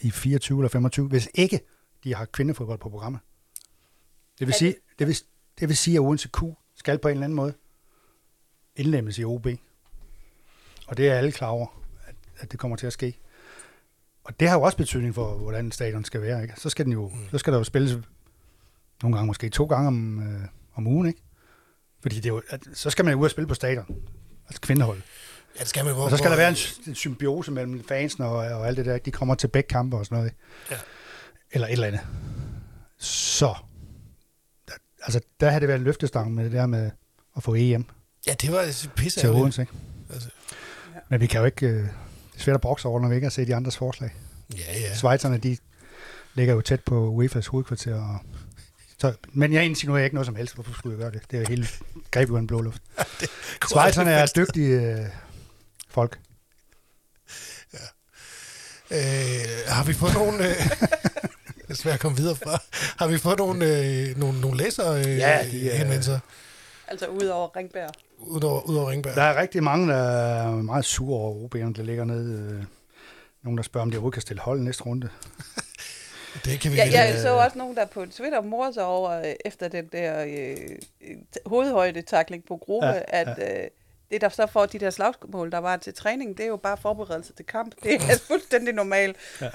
i 0.00 0.10
24 0.10 0.58
eller 0.58 0.68
25, 0.68 1.08
hvis 1.08 1.28
ikke 1.34 1.60
de 2.04 2.14
har 2.14 2.24
kvindefodbold 2.24 2.78
på 2.78 2.88
programmet. 2.88 3.20
Det 4.38 4.46
vil, 4.46 4.54
sige, 4.54 4.74
det, 4.98 5.06
vil, 5.06 5.16
det 5.60 5.68
vil 5.68 5.76
sige, 5.76 5.94
at 5.96 6.00
Odense 6.00 6.28
Q 6.28 6.38
skal 6.74 6.98
på 6.98 7.08
en 7.08 7.12
eller 7.12 7.24
anden 7.24 7.36
måde 7.36 7.54
indlemmes 8.76 9.18
i 9.18 9.24
OB. 9.24 9.46
Og 10.86 10.96
det 10.96 11.08
er 11.08 11.14
alle 11.14 11.32
klar 11.32 11.48
over, 11.48 11.66
at, 12.06 12.14
at 12.38 12.52
det 12.52 12.60
kommer 12.60 12.76
til 12.76 12.86
at 12.86 12.92
ske. 12.92 13.18
Og 14.24 14.40
det 14.40 14.48
har 14.48 14.56
jo 14.58 14.62
også 14.62 14.76
betydning 14.76 15.14
for, 15.14 15.34
hvordan 15.34 15.72
stadion 15.72 16.04
skal 16.04 16.22
være. 16.22 16.42
Ikke? 16.42 16.54
Så, 16.56 16.70
skal 16.70 16.84
den 16.84 16.92
jo, 16.92 17.12
så 17.30 17.38
skal 17.38 17.52
der 17.52 17.58
jo 17.58 17.64
spilles 17.64 17.98
nogle 19.02 19.16
gange 19.16 19.26
måske 19.26 19.48
to 19.48 19.64
gange 19.64 19.88
om, 19.88 20.22
øh, 20.22 20.48
om 20.74 20.86
ugen. 20.86 21.06
Ikke? 21.06 21.20
Fordi 22.04 22.16
det 22.16 22.24
er 22.24 22.28
jo, 22.28 22.42
at, 22.48 22.60
så 22.74 22.90
skal 22.90 23.04
man 23.04 23.12
jo 23.12 23.20
ud 23.20 23.24
og 23.24 23.30
spille 23.30 23.48
på 23.48 23.54
stadion. 23.54 23.86
Altså 24.46 24.60
kvindehold. 24.60 25.00
Ja, 25.56 25.60
det 25.60 25.68
skal 25.68 25.84
man, 25.84 25.94
hvor, 25.94 26.04
Og 26.04 26.10
så 26.10 26.16
skal 26.16 26.30
der 26.30 26.36
være 26.36 26.48
en, 26.48 26.56
en 26.86 26.94
symbiose 26.94 27.52
mellem 27.52 27.84
fansen 27.88 28.24
og, 28.24 28.36
og 28.36 28.66
alt 28.66 28.76
det 28.76 28.86
der. 28.86 28.98
De 28.98 29.10
kommer 29.10 29.34
til 29.34 29.48
begge 29.48 29.68
kampe 29.68 29.96
og 29.96 30.04
sådan 30.04 30.18
noget. 30.18 30.32
Ja. 30.70 30.76
Eller 31.52 31.66
et 31.66 31.72
eller 31.72 31.86
andet. 31.86 32.00
Så. 32.98 33.54
Der, 34.68 34.74
altså, 35.02 35.20
der 35.40 35.48
havde 35.48 35.60
det 35.60 35.68
været 35.68 35.78
en 35.78 35.84
løftestang 35.84 36.34
med 36.34 36.44
det 36.44 36.52
der 36.52 36.66
med 36.66 36.90
at 37.36 37.42
få 37.42 37.54
EM 37.54 37.86
Ja, 38.26 38.34
det 38.40 38.52
var 38.52 38.86
pisse 38.96 39.20
til. 39.20 39.30
Odense. 39.30 39.62
Ikke? 39.62 39.72
Altså, 40.12 40.28
Men 41.08 41.20
vi 41.20 41.26
kan 41.26 41.40
jo 41.40 41.46
ikke... 41.46 41.66
Øh, 41.66 41.74
det 41.74 42.40
er 42.40 42.42
svært 42.42 42.54
at 42.54 42.60
brokse 42.60 42.88
over, 42.88 43.00
når 43.00 43.08
vi 43.08 43.14
ikke 43.14 43.24
har 43.24 43.30
set 43.30 43.48
de 43.48 43.54
andres 43.54 43.76
forslag. 43.76 44.14
ja, 44.52 44.80
ja. 44.80 44.94
Schweizerne, 44.94 45.38
de 45.38 45.56
ligger 46.34 46.54
jo 46.54 46.60
tæt 46.60 46.80
på 46.80 47.22
UEFA's 47.22 47.48
hovedkvarter. 47.50 47.94
Og, 47.94 48.20
så, 49.04 49.14
men 49.32 49.52
jeg 49.52 49.64
insinuerer 49.64 50.04
ikke 50.04 50.14
noget 50.14 50.26
som 50.26 50.36
helst. 50.36 50.54
Hvorfor 50.54 50.72
skulle 50.72 50.92
jeg 50.98 51.02
gøre 51.02 51.12
det? 51.20 51.30
Det 51.30 51.36
er 51.36 51.40
jo 51.40 51.46
helt 51.48 51.82
greb 52.10 52.30
ud 52.30 52.36
af 52.36 52.40
en 52.40 52.46
blå 52.46 52.60
luft. 52.60 52.82
Schweizerne 53.68 54.10
er 54.10 54.26
dygtige 54.36 54.80
øh, 54.80 55.06
folk. 55.88 56.18
Øh, 58.90 58.98
har 59.68 59.84
vi 59.84 59.92
fået 59.92 60.14
nogle... 60.14 60.48
Øh, 60.48 60.54
det 61.62 61.70
er 61.70 61.74
svært 61.74 61.94
at 61.94 62.00
komme 62.00 62.16
videre 62.16 62.36
fra. 62.36 62.62
Har 62.98 63.06
vi 63.06 63.18
fået 63.18 63.38
nogle, 63.38 63.66
øh, 63.66 64.18
nogle, 64.18 64.40
nogle 64.40 64.56
læsere 64.58 64.98
øh, 65.00 65.18
Ja, 65.18 65.38
de 65.50 65.70
er- 65.70 65.76
henvendelser 65.76 66.18
Altså 66.88 67.06
udover 67.06 67.56
Ringberg. 67.56 67.90
udover, 68.18 68.62
udover 68.62 68.90
Ringberg? 68.90 69.14
Der 69.16 69.22
er 69.22 69.40
rigtig 69.40 69.62
mange, 69.62 69.88
der 69.88 69.96
er 69.96 70.50
meget 70.50 70.84
sure 70.84 71.18
over 71.18 71.48
OB'erne, 71.48 71.72
der 71.72 71.82
ligger 71.82 72.04
nede. 72.04 72.52
Øh, 72.52 72.64
nogen, 73.42 73.56
der 73.56 73.62
spørger, 73.62 73.82
om 73.82 73.90
de 73.90 73.96
overhovedet 73.96 74.14
kan 74.14 74.22
stille 74.22 74.40
hold 74.42 74.60
næste 74.60 74.82
runde. 74.82 75.08
Det 76.44 76.60
kan 76.60 76.72
vi 76.72 76.76
Ja, 76.76 76.84
vælge. 76.84 76.98
jeg 76.98 77.18
så 77.22 77.28
også 77.28 77.58
nogen, 77.58 77.76
der 77.76 77.86
på 77.86 78.06
Twitter 78.06 78.40
morede 78.40 78.74
sig 78.74 78.84
over, 78.84 79.10
øh, 79.10 79.32
efter 79.44 79.68
den 79.68 79.86
der 79.92 80.24
øh, 80.24 80.56
t- 81.36 81.42
hovedhøjdetakling 81.46 82.44
på 82.48 82.56
gruppe, 82.56 82.86
Ja, 82.86 82.94
ja, 82.94 83.02
at 83.08 83.62
øh, 83.62 83.68
det, 84.10 84.20
der 84.20 84.28
så 84.28 84.46
får 84.46 84.66
de 84.66 84.78
der 84.78 84.90
slagsmål, 84.90 85.50
der 85.52 85.58
var 85.58 85.76
til 85.76 85.94
træning, 85.94 86.36
det 86.36 86.44
er 86.44 86.48
jo 86.48 86.56
bare 86.56 86.76
forberedelse 86.76 87.32
til 87.32 87.46
kamp. 87.46 87.74
Det 87.82 87.94
er 87.94 88.18
fuldstændig 88.26 88.74
normalt. 88.74 89.16
Ja. 89.40 89.50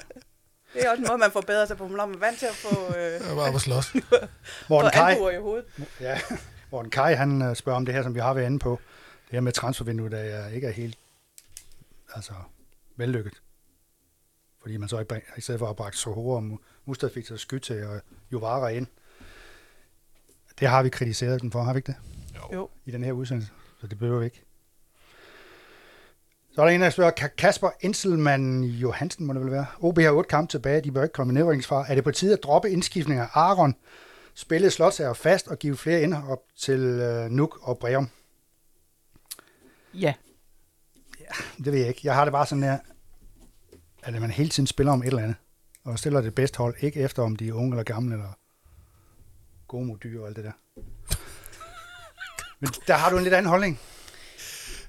Det 0.74 0.82
er 0.84 0.90
også 0.90 1.02
en 1.02 1.06
måde, 1.08 1.18
man 1.18 1.30
forbedrer 1.30 1.66
sig 1.66 1.76
på, 1.76 1.88
når 1.88 2.06
man 2.06 2.14
er 2.14 2.18
vant 2.18 2.38
til 2.38 2.46
at 2.46 2.54
få, 2.54 2.94
øh, 2.96 3.12
Jeg 3.28 3.36
var 3.36 3.54
at 3.54 3.60
slås. 3.60 3.94
Morten 4.70 4.90
Kai, 4.90 5.12
albuer 5.12 5.30
i 5.30 5.38
hovedet. 5.38 5.64
ja, 6.00 6.18
Morten 6.72 6.90
Kai, 6.90 7.14
han 7.14 7.42
øh, 7.42 7.56
spørger 7.56 7.76
om 7.76 7.84
det 7.86 7.94
her, 7.94 8.02
som 8.02 8.14
vi 8.14 8.20
har 8.20 8.34
været 8.34 8.46
inde 8.46 8.58
på. 8.58 8.80
Det 9.26 9.32
her 9.36 9.40
med 9.40 9.52
transfervinduet, 9.52 10.12
der 10.12 10.18
er 10.18 10.48
ikke 10.48 10.66
er 10.66 10.70
helt 10.72 10.98
altså, 12.14 12.32
vellykket. 12.96 13.34
Fordi 14.60 14.76
man 14.76 14.88
så 14.88 14.98
ikke, 14.98 15.20
i 15.36 15.40
stedet 15.40 15.58
for 15.58 15.66
at 15.70 15.76
brække 15.76 15.98
Sohora 15.98 16.36
og 16.36 16.42
Mu- 16.52 16.58
Mustafi 16.84 17.24
og 17.32 17.38
Skytte 17.38 17.88
og 17.88 18.00
Jovara 18.32 18.68
ind. 18.68 18.86
Det 20.60 20.68
har 20.68 20.82
vi 20.82 20.88
kritiseret 20.88 21.40
den 21.42 21.52
for, 21.52 21.62
har 21.62 21.72
vi 21.72 21.78
ikke 21.78 21.86
det? 21.86 21.96
Jo. 22.52 22.68
i 22.84 22.90
den 22.90 23.04
her 23.04 23.12
udsendelse, 23.12 23.52
så 23.80 23.86
det 23.86 23.98
behøver 23.98 24.18
vi 24.18 24.24
ikke. 24.24 24.42
Så 26.54 26.60
er 26.60 26.66
der 26.66 26.72
en, 26.72 26.80
der 26.80 26.90
spørger, 26.90 27.12
"Ka- 27.20 27.34
Kasper 27.36 27.70
Inselmann 27.80 28.64
Johansen 28.64 29.26
må 29.26 29.32
det 29.32 29.42
vel 29.42 29.50
være. 29.50 29.66
OB 29.80 29.98
har 29.98 30.10
otte 30.10 30.28
kampe 30.28 30.50
tilbage, 30.50 30.80
de 30.80 30.92
bør 30.92 31.02
ikke 31.02 31.12
komme 31.12 31.32
i 31.32 31.34
nedrykningsfar. 31.34 31.84
Er 31.88 31.94
det 31.94 32.04
på 32.04 32.10
tide 32.10 32.32
at 32.32 32.42
droppe 32.42 32.70
indskiftninger 32.70 33.24
af 33.24 33.28
Aron, 33.34 33.74
spille 34.34 34.70
Slotsager 34.70 35.12
fast 35.12 35.48
og 35.48 35.58
give 35.58 35.76
flere 35.76 36.02
indhop 36.02 36.38
til 36.56 36.80
øh, 36.80 37.30
Nuk 37.30 37.58
og 37.68 37.78
Breum? 37.78 38.08
Ja. 39.94 40.14
Det 41.58 41.72
ved 41.72 41.78
jeg 41.78 41.88
ikke. 41.88 42.00
Jeg 42.04 42.14
har 42.14 42.24
det 42.24 42.32
bare 42.32 42.46
sådan 42.46 42.62
her, 42.62 42.78
at 44.02 44.20
man 44.20 44.30
hele 44.30 44.50
tiden 44.50 44.66
spiller 44.66 44.92
om 44.92 45.02
et 45.02 45.06
eller 45.06 45.22
andet, 45.22 45.36
og 45.84 45.98
stiller 45.98 46.20
det 46.20 46.34
bedste 46.34 46.58
hold, 46.58 46.74
ikke 46.80 47.00
efter 47.00 47.22
om 47.22 47.36
de 47.36 47.48
er 47.48 47.52
unge 47.52 47.70
eller 47.70 47.82
gamle, 47.82 48.14
eller 48.14 48.38
gode 49.68 49.86
mod 49.86 49.98
dyr 49.98 50.20
og 50.20 50.26
alt 50.26 50.36
det 50.36 50.44
der. 50.44 50.52
Men 52.60 52.70
der 52.86 52.94
har 52.94 53.10
du 53.10 53.16
en 53.16 53.22
lidt 53.22 53.34
anden 53.34 53.48
holdning. 53.50 53.80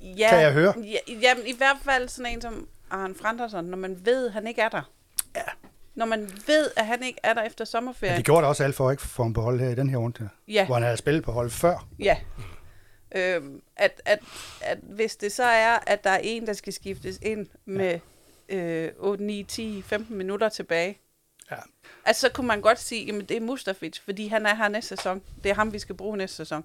Ja, 0.02 0.30
Kan 0.30 0.42
jeg 0.42 0.54
høre? 0.54 0.74
Ja, 0.78 1.14
jamen, 1.22 1.48
i 1.48 1.54
hvert 1.58 1.78
fald 1.84 2.10
sådan 2.10 2.32
en 2.34 2.42
som 2.42 2.68
Arne 2.90 3.16
Frandersen, 3.16 3.66
når 3.66 3.78
man 3.78 4.06
ved, 4.06 4.28
at 4.28 4.34
han 4.34 4.48
ikke 4.48 4.62
er 4.62 4.70
der. 4.70 4.92
Ja. 5.36 5.42
Når 5.96 6.06
man 6.06 6.32
ved, 6.48 6.72
at 6.78 6.86
han 6.88 7.04
ikke 7.04 7.20
er 7.24 7.34
der 7.34 7.42
efter 7.44 7.62
Ja, 7.62 7.66
sommerferien. 7.66 8.18
de 8.18 8.24
gjorde 8.24 8.42
det 8.42 8.48
også 8.48 8.64
alt 8.64 8.76
for 8.76 8.92
ikke 8.92 9.04
få 9.04 9.24
ham 9.24 9.34
på 9.34 9.42
hold 9.42 9.60
her 9.60 9.70
i 9.70 9.76
den 9.76 9.90
her 9.90 9.98
runde, 9.98 10.20
her, 10.20 10.28
Ja. 10.48 10.66
hvor 10.66 10.76
han 10.76 10.84
havde 10.84 10.98
spillet 10.98 11.24
på 11.24 11.32
hold 11.32 11.50
før. 11.50 11.88
Ja. 12.00 12.18
Øhm, 13.16 13.62
at, 13.76 14.02
at, 14.06 14.20
at 14.62 14.78
hvis 14.82 15.16
det 15.16 15.32
så 15.32 15.44
er, 15.44 15.80
at 15.88 16.04
der 16.04 16.10
er 16.10 16.18
en, 16.24 16.48
der 16.48 16.54
skal 16.54 16.74
skiftes 16.74 17.20
ind 17.22 17.48
med 17.66 18.00
øh, 18.52 18.92
8, 18.98 19.24
9, 19.24 19.44
10, 19.44 19.82
15 19.82 20.18
minutter 20.18 20.50
tilbage, 20.50 20.98
Ja. 21.52 21.56
altså 22.06 22.22
så 22.22 22.30
kunne 22.34 22.48
man 22.48 22.62
godt 22.62 22.80
sige, 22.80 23.06
jamen 23.06 23.26
det 23.26 23.38
er 23.38 23.42
Mustafic, 23.42 24.00
fordi 24.00 24.28
han 24.28 24.46
er 24.46 24.56
her 24.56 24.68
næste 24.68 24.88
sæson. 24.98 25.22
Det 25.44 25.50
er 25.50 25.54
ham, 25.56 25.74
vi 25.74 25.80
skal 25.80 25.96
bruge 25.96 26.18
næste 26.18 26.36
sæson. 26.36 26.64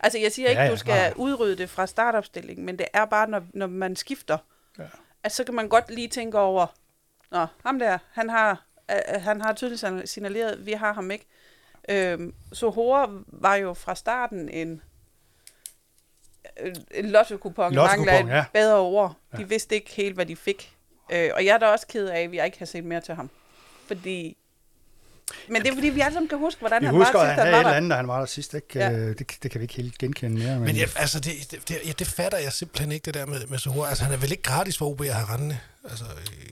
Altså 0.00 0.18
jeg 0.18 0.32
siger 0.32 0.48
ikke, 0.48 0.62
Ja, 0.62 0.70
du 0.70 0.76
skal 0.76 0.94
nej. 0.94 1.12
udrydde 1.16 1.56
det 1.56 1.70
fra 1.70 1.86
startopstillingen, 1.86 2.66
men 2.66 2.78
det 2.78 2.86
er 2.92 3.04
bare, 3.04 3.28
når, 3.30 3.42
når 3.52 3.66
man 3.66 3.96
skifter, 3.96 4.38
Ja. 4.78 4.84
at 5.22 5.32
så 5.32 5.44
kan 5.44 5.54
man 5.54 5.68
godt 5.68 5.90
lige 5.90 6.08
tænke 6.08 6.38
over, 6.38 6.66
Nå, 7.30 7.46
ham 7.64 7.78
der, 7.78 7.98
han 8.12 8.30
har, 8.30 8.64
øh, 8.90 9.22
han 9.22 9.40
har 9.40 9.52
tydeligt 9.52 10.08
signaleret, 10.10 10.66
vi 10.66 10.72
har 10.72 10.92
ham 10.92 11.10
ikke. 11.10 11.26
Øhm, 11.88 12.34
Sohora 12.52 13.10
var 13.26 13.54
jo 13.54 13.74
fra 13.74 13.94
starten 13.94 14.48
en 14.48 14.82
øh, 16.60 16.74
en 16.90 17.10
lotto-kupon. 17.10 17.74
Lotto-kupon, 17.74 18.06
mangler 18.06 18.32
et 18.32 18.36
ja. 18.36 18.44
bedre 18.52 18.78
ord. 18.78 19.14
De 19.32 19.40
Ja. 19.40 19.46
vidste 19.46 19.74
ikke 19.74 19.90
helt, 19.90 20.14
hvad 20.14 20.26
de 20.26 20.36
fik. 20.36 20.76
Øh, 21.10 21.30
og 21.34 21.44
jeg 21.44 21.54
er 21.54 21.58
da 21.58 21.66
også 21.66 21.86
ked 21.86 22.06
af, 22.06 22.20
at 22.20 22.30
vi 22.32 22.44
ikke 22.44 22.58
har 22.58 22.66
set 22.66 22.84
mere 22.84 23.00
til 23.00 23.14
ham. 23.14 23.30
Fordi... 23.86 24.36
Men 25.48 25.62
det 25.62 25.70
er 25.70 25.74
fordi, 25.74 25.88
vi 25.88 26.00
alle 26.00 26.12
sammen 26.12 26.28
kan 26.28 26.38
huske, 26.38 26.58
hvordan 26.60 26.80
Vi 26.80 26.86
han 26.86 26.94
husker, 26.94 27.18
var 27.18 27.26
sidst, 27.26 27.34
han 27.38 27.46
han 27.46 27.52
var 27.52 27.60
et 27.60 27.64
der. 27.64 27.72
andet, 27.72 27.90
da 27.90 27.96
han 27.96 28.08
var 28.08 28.18
der 28.18 28.26
sidst. 28.26 28.54
Ikke? 28.54 28.66
Ja. 28.74 28.90
Ja. 28.90 29.08
Det, 29.08 29.36
det 29.42 29.50
kan 29.50 29.60
vi 29.60 29.64
ikke 29.64 29.74
helt 29.74 29.98
genkende 29.98 30.38
mere. 30.38 30.54
Men, 30.54 30.64
Men 30.64 30.76
jeg, 30.76 30.88
altså, 30.96 31.20
det, 31.20 31.32
det, 31.50 31.68
det, 31.68 31.76
ja, 31.86 31.92
det 31.98 32.06
fatter 32.06 32.38
jeg 32.38 32.52
simpelthen 32.52 32.92
ikke, 32.92 33.04
det 33.04 33.14
der 33.14 33.26
med, 33.26 33.46
med 33.46 33.58
Sohor. 33.58 33.86
Altså, 33.86 34.04
han 34.04 34.12
er 34.12 34.16
vel 34.16 34.30
ikke 34.30 34.42
gratis 34.42 34.78
for 34.78 34.86
OB 34.86 35.00
at 35.00 35.14
have 35.14 35.28
rendende? 35.34 35.58
Altså, 35.90 36.04
øh, 36.04 36.46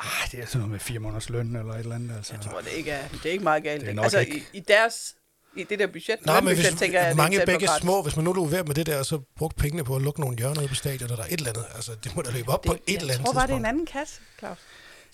Ej, 0.00 0.28
det 0.32 0.40
er 0.40 0.46
sådan 0.46 0.58
noget 0.58 0.70
med 0.70 0.80
fire 0.80 0.98
måneders 0.98 1.30
løn 1.30 1.56
eller 1.56 1.72
et 1.72 1.78
eller 1.80 1.94
andet. 1.94 2.16
Altså. 2.16 2.32
Jeg 2.34 2.42
tror, 2.42 2.60
det 2.60 2.72
ikke 2.72 2.90
er, 2.90 3.08
det 3.08 3.26
er 3.26 3.30
ikke 3.30 3.44
meget 3.44 3.62
galt. 3.62 3.80
Det 3.80 3.88
er 3.90 3.94
nok 3.94 4.04
altså, 4.04 4.18
ikke. 4.18 4.36
i, 4.36 4.56
i, 4.58 4.60
deres, 4.60 5.14
i 5.56 5.64
det 5.64 5.78
der 5.78 5.86
budget, 5.86 6.16
Nej, 6.26 6.40
men 6.40 6.54
hvis 6.54 6.66
tænker 6.78 7.00
jeg, 7.00 7.08
det 7.08 7.16
mange 7.16 7.36
selv 7.36 7.46
begge 7.46 7.68
små, 7.80 8.02
hvis 8.02 8.16
man 8.16 8.24
nu 8.24 8.32
lå 8.32 8.44
ved 8.44 8.64
med 8.64 8.74
det 8.74 8.86
der, 8.86 8.98
og 8.98 9.06
så 9.06 9.18
brugte 9.36 9.56
pengene 9.56 9.84
på 9.84 9.96
at 9.96 10.02
lukke 10.02 10.20
nogle 10.20 10.36
hjørner 10.38 10.60
ude 10.60 10.68
på 10.68 10.74
stadion, 10.74 11.10
eller 11.10 11.24
et 11.24 11.32
eller 11.32 11.48
andet, 11.48 11.64
altså, 11.74 11.92
det 12.04 12.16
må 12.16 12.22
da 12.22 12.30
løbe 12.30 12.48
op 12.48 12.62
på 12.62 12.72
et 12.72 12.78
jeg 12.88 12.94
eller 13.00 13.12
andet 13.14 13.26
tror 13.26 13.32
bare, 13.32 13.46
det 13.46 13.52
er 13.52 13.56
en 13.56 13.62
tidspunkt. 13.64 13.68
anden 13.68 13.86
kasse, 13.86 14.20
Claus. 14.38 14.58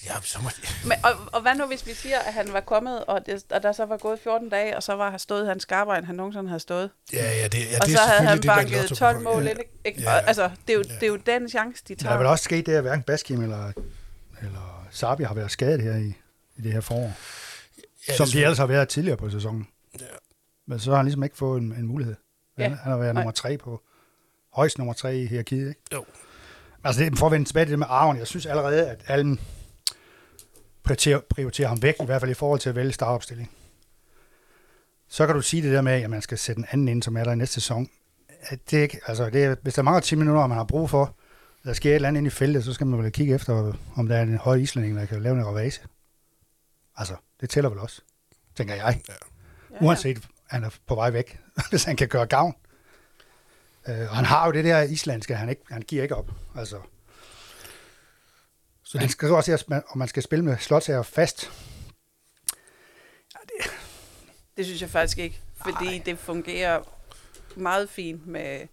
Ja, 0.07 0.13
så 0.23 0.39
må 0.43 0.51
Men, 0.85 0.99
og, 1.05 1.11
og 1.33 1.41
hvad 1.43 1.55
nu, 1.55 1.67
hvis 1.67 1.87
vi 1.87 1.95
siger, 1.95 2.19
at 2.19 2.33
han 2.35 2.53
var 2.53 2.61
kommet, 2.61 3.05
og, 3.05 3.27
det, 3.27 3.45
og 3.53 3.63
der 3.63 3.73
så 3.73 3.85
var 3.85 3.97
gået 3.97 4.19
14 4.23 4.49
dage, 4.49 4.77
og 4.77 4.83
så 4.83 4.93
var 4.95 5.11
han 5.11 5.19
stået 5.19 5.47
hans 5.47 5.63
skarpere, 5.63 5.99
end 5.99 6.07
han 6.07 6.15
nogensinde 6.15 6.49
havde 6.49 6.61
stået. 6.61 6.91
Ja, 7.13 7.33
ja, 7.33 7.49
det, 7.49 7.59
ja, 7.59 7.79
og 7.81 7.87
det 7.87 7.95
så 7.95 8.01
er 8.03 8.07
havde 8.07 8.27
han 8.29 8.43
selvfølgelig 8.43 8.43
det, 8.43 8.45
der 8.45 8.53
er 8.53 8.57
banket 8.57 8.99
12 8.99 9.15
lotto-kupon. 9.15 9.35
mål 9.35 9.45
Ja. 9.45 9.51
ind. 9.51 9.59
Ikke? 9.85 10.01
Ja. 10.03 10.13
Ja. 10.13 10.19
Altså, 10.19 10.51
det 10.67 10.73
er, 10.73 10.79
jo, 10.79 10.85
Ja. 10.89 10.95
det 10.95 11.03
er 11.03 11.07
jo 11.07 11.17
den 11.17 11.49
chance, 11.49 11.83
de 11.89 11.95
Der 11.95 12.05
er 12.05 12.09
tager. 12.09 12.19
vel 12.19 12.27
også 12.27 12.45
sket 12.45 12.67
det, 12.67 12.73
at 12.75 12.83
hverken 12.83 13.03
Baskim 13.03 13.43
eller, 13.43 13.73
eller 14.43 14.87
Sabi 14.91 15.23
har 15.23 15.35
været 15.35 15.51
skadet 15.51 15.83
her 15.83 15.97
i, 15.97 16.15
i 16.57 16.63
det 16.63 16.73
her 16.73 16.81
forår. 16.81 17.01
Ja, 17.03 17.13
det 18.09 18.17
som 18.17 18.29
de 18.29 18.43
ellers 18.43 18.59
har 18.59 18.67
været 18.67 18.89
tidligere 18.89 19.17
på 19.17 19.31
sæsonen. 19.31 19.67
Ja. 20.01 20.05
Men 20.69 20.79
så 20.79 20.91
har 20.91 20.97
han 20.97 21.07
ligesom 21.07 21.23
ikke 21.23 21.37
fået 21.37 21.61
en, 21.63 21.73
en 21.73 21.87
mulighed. 21.87 22.15
Han, 22.59 22.71
Ja. 22.71 22.77
han 22.77 22.93
har 22.93 22.99
været 22.99 23.15
Nej. 23.15 23.23
nummer 23.23 23.33
tre 23.33 23.59
på, 23.59 23.83
højst 24.53 24.79
nummer 24.79 24.95
tre 24.95 25.19
i 25.19 25.27
hierarkiet. 25.27 25.69
Ikke? 25.69 25.81
Jo. 25.93 26.05
Altså 26.85 27.03
det, 27.05 27.19
for 27.19 27.27
at 27.27 27.33
vende 27.33 27.49
tilbage 27.49 27.65
til 27.67 27.71
det 27.71 27.79
med 27.79 27.87
Aron, 27.91 28.17
jeg 28.19 28.27
synes 28.27 28.47
allerede, 28.47 28.89
at 28.91 29.05
Allen 29.07 29.41
prioriterer, 30.85 31.21
prioriterer 31.31 31.69
ham 31.69 31.83
væk, 31.83 31.95
i 32.01 32.05
hvert 32.05 32.21
fald 32.21 32.31
i 32.31 32.35
forhold 32.35 32.61
til 32.61 32.69
at 32.69 32.75
vælge 32.77 32.93
startopstilling. 32.93 33.51
Så 35.09 35.27
kan 35.27 35.35
du 35.35 35.43
sige 35.43 35.63
det 35.63 35.73
der 35.73 35.81
med, 35.81 35.93
at 35.93 36.11
man 36.11 36.23
skal 36.23 36.39
sætte 36.39 36.59
en 36.59 36.67
anden 36.71 36.89
ind, 36.89 37.03
som 37.03 37.17
er 37.17 37.25
der 37.25 37.33
i 37.33 37.37
næste 37.37 37.55
sæson. 37.55 37.89
At 38.41 38.71
Det 38.71 38.79
ikke, 38.79 39.01
altså 39.07 39.31
det 39.31 39.45
er, 39.45 39.57
hvis 39.63 39.75
der 39.75 39.83
mangler 39.83 40.01
10 40.01 40.15
minutter, 40.15 40.43
og 40.43 40.49
man 40.49 40.59
har 40.59 40.65
brug 40.65 40.91
for, 40.91 41.17
der 41.65 41.73
sker 41.73 41.91
et 41.91 41.95
eller 41.95 42.09
andet 42.09 42.19
ind 42.21 42.27
i 42.27 42.31
feltet, 42.31 42.65
så 42.65 42.73
skal 42.73 42.87
man 42.87 43.03
vel 43.03 43.13
kigge 43.13 43.35
efter, 43.35 43.73
om 43.97 44.09
der 44.09 44.17
er 44.17 44.23
en 44.23 44.37
høj 44.39 44.57
islænding, 44.57 44.97
der 44.97 45.07
kan 45.07 45.23
lave 45.23 45.37
en 45.39 45.47
ravage. 45.47 45.81
Altså, 46.97 47.17
det 47.41 47.51
tæller 47.51 47.71
vel 47.71 47.79
også, 47.79 48.03
tænker 48.57 48.75
jeg. 48.75 49.01
Ja, 49.09 49.15
Uanset, 49.87 50.29
han 50.49 50.65
er 50.65 50.71
på 50.87 50.95
vej 50.95 51.11
væk, 51.11 51.41
hvis 51.71 51.85
han 51.85 51.97
kan 51.97 52.09
gøre 52.09 52.27
gavn. 52.27 52.55
Øh, 53.89 54.01
og 54.11 54.17
han 54.17 54.25
har 54.25 54.47
jo 54.47 54.53
det 54.53 54.65
der 54.65 54.83
islandske, 54.83 55.35
han, 55.37 55.49
ikke, 55.49 55.63
han 55.71 55.83
giver 55.83 56.03
ikke 56.03 56.17
op. 56.17 56.31
Altså, 56.57 56.81
Så 58.83 58.99
han 58.99 59.05
det, 59.07 59.13
skal 59.13 59.29
så 59.29 59.35
også 59.35 59.57
se, 59.69 59.83
om 59.89 59.99
man 59.99 60.09
skal 60.09 60.23
spille 60.23 60.45
med 60.45 60.57
slotsager 60.59 61.03
fast. 61.03 61.51
Det 64.57 64.67
synes 64.67 64.83
jeg 64.83 64.91
faktisk 64.91 65.19
ikke, 65.19 65.41
fordi 65.57 65.87
Ej. 65.97 66.03
det 66.07 66.19
fungerer 66.19 66.81
meget 67.57 67.91
fint 67.91 68.27
med 68.27 68.67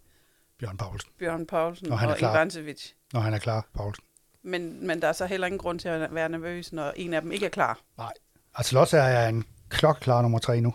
Bjørn 0.59 0.77
Paulsen, 0.77 1.09
Bjørn 1.19 1.45
Paulsen 1.45 1.89
Når 1.89 1.95
han 1.95 2.09
er 2.09 2.13
og 2.13 2.17
klar. 2.19 2.35
Ivancevic. 2.35 2.91
når 3.13 3.19
han 3.19 3.33
er 3.33 3.37
klar, 3.37 3.67
Paulsen. 3.73 4.03
Men, 4.43 4.87
men 4.87 5.01
der 5.01 5.07
er 5.07 5.13
så 5.13 5.25
heller 5.25 5.47
ingen 5.47 5.59
grund 5.59 5.79
til 5.79 5.87
at 5.87 6.13
være 6.13 6.29
nervøs, 6.29 6.73
når 6.73 6.91
en 6.95 7.13
af 7.13 7.21
dem 7.21 7.31
ikke 7.31 7.45
er 7.45 7.49
klar. 7.49 7.79
Nej. 7.97 8.13
Altså 8.55 8.69
slotsager 8.69 9.03
er 9.03 9.29
en 9.29 9.45
klokkeklar 9.69 10.21
nummer 10.21 10.39
tre 10.39 10.61
nu. 10.61 10.73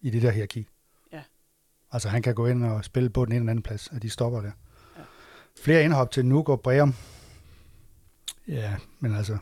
I 0.00 0.10
det 0.10 0.22
der 0.22 0.30
hierarki. 0.30 0.68
Ja. 1.12 1.22
Altså 1.92 2.08
han 2.08 2.22
kan 2.22 2.34
gå 2.34 2.46
ind 2.46 2.64
og 2.64 2.84
spille 2.84 3.10
på 3.10 3.24
den 3.24 3.32
ene 3.32 3.40
eller 3.40 3.50
anden 3.50 3.62
plads, 3.62 3.86
og 3.86 4.02
de 4.02 4.10
stopper 4.10 4.40
der. 4.40 4.50
Ja. 4.96 5.02
Flere 5.62 5.84
indhop 5.84 6.10
til 6.10 6.26
Nuuk 6.26 6.48
og 6.48 6.60
Breum. 6.60 6.94
Ja, 8.48 8.76
men 9.00 9.16
altså... 9.16 9.38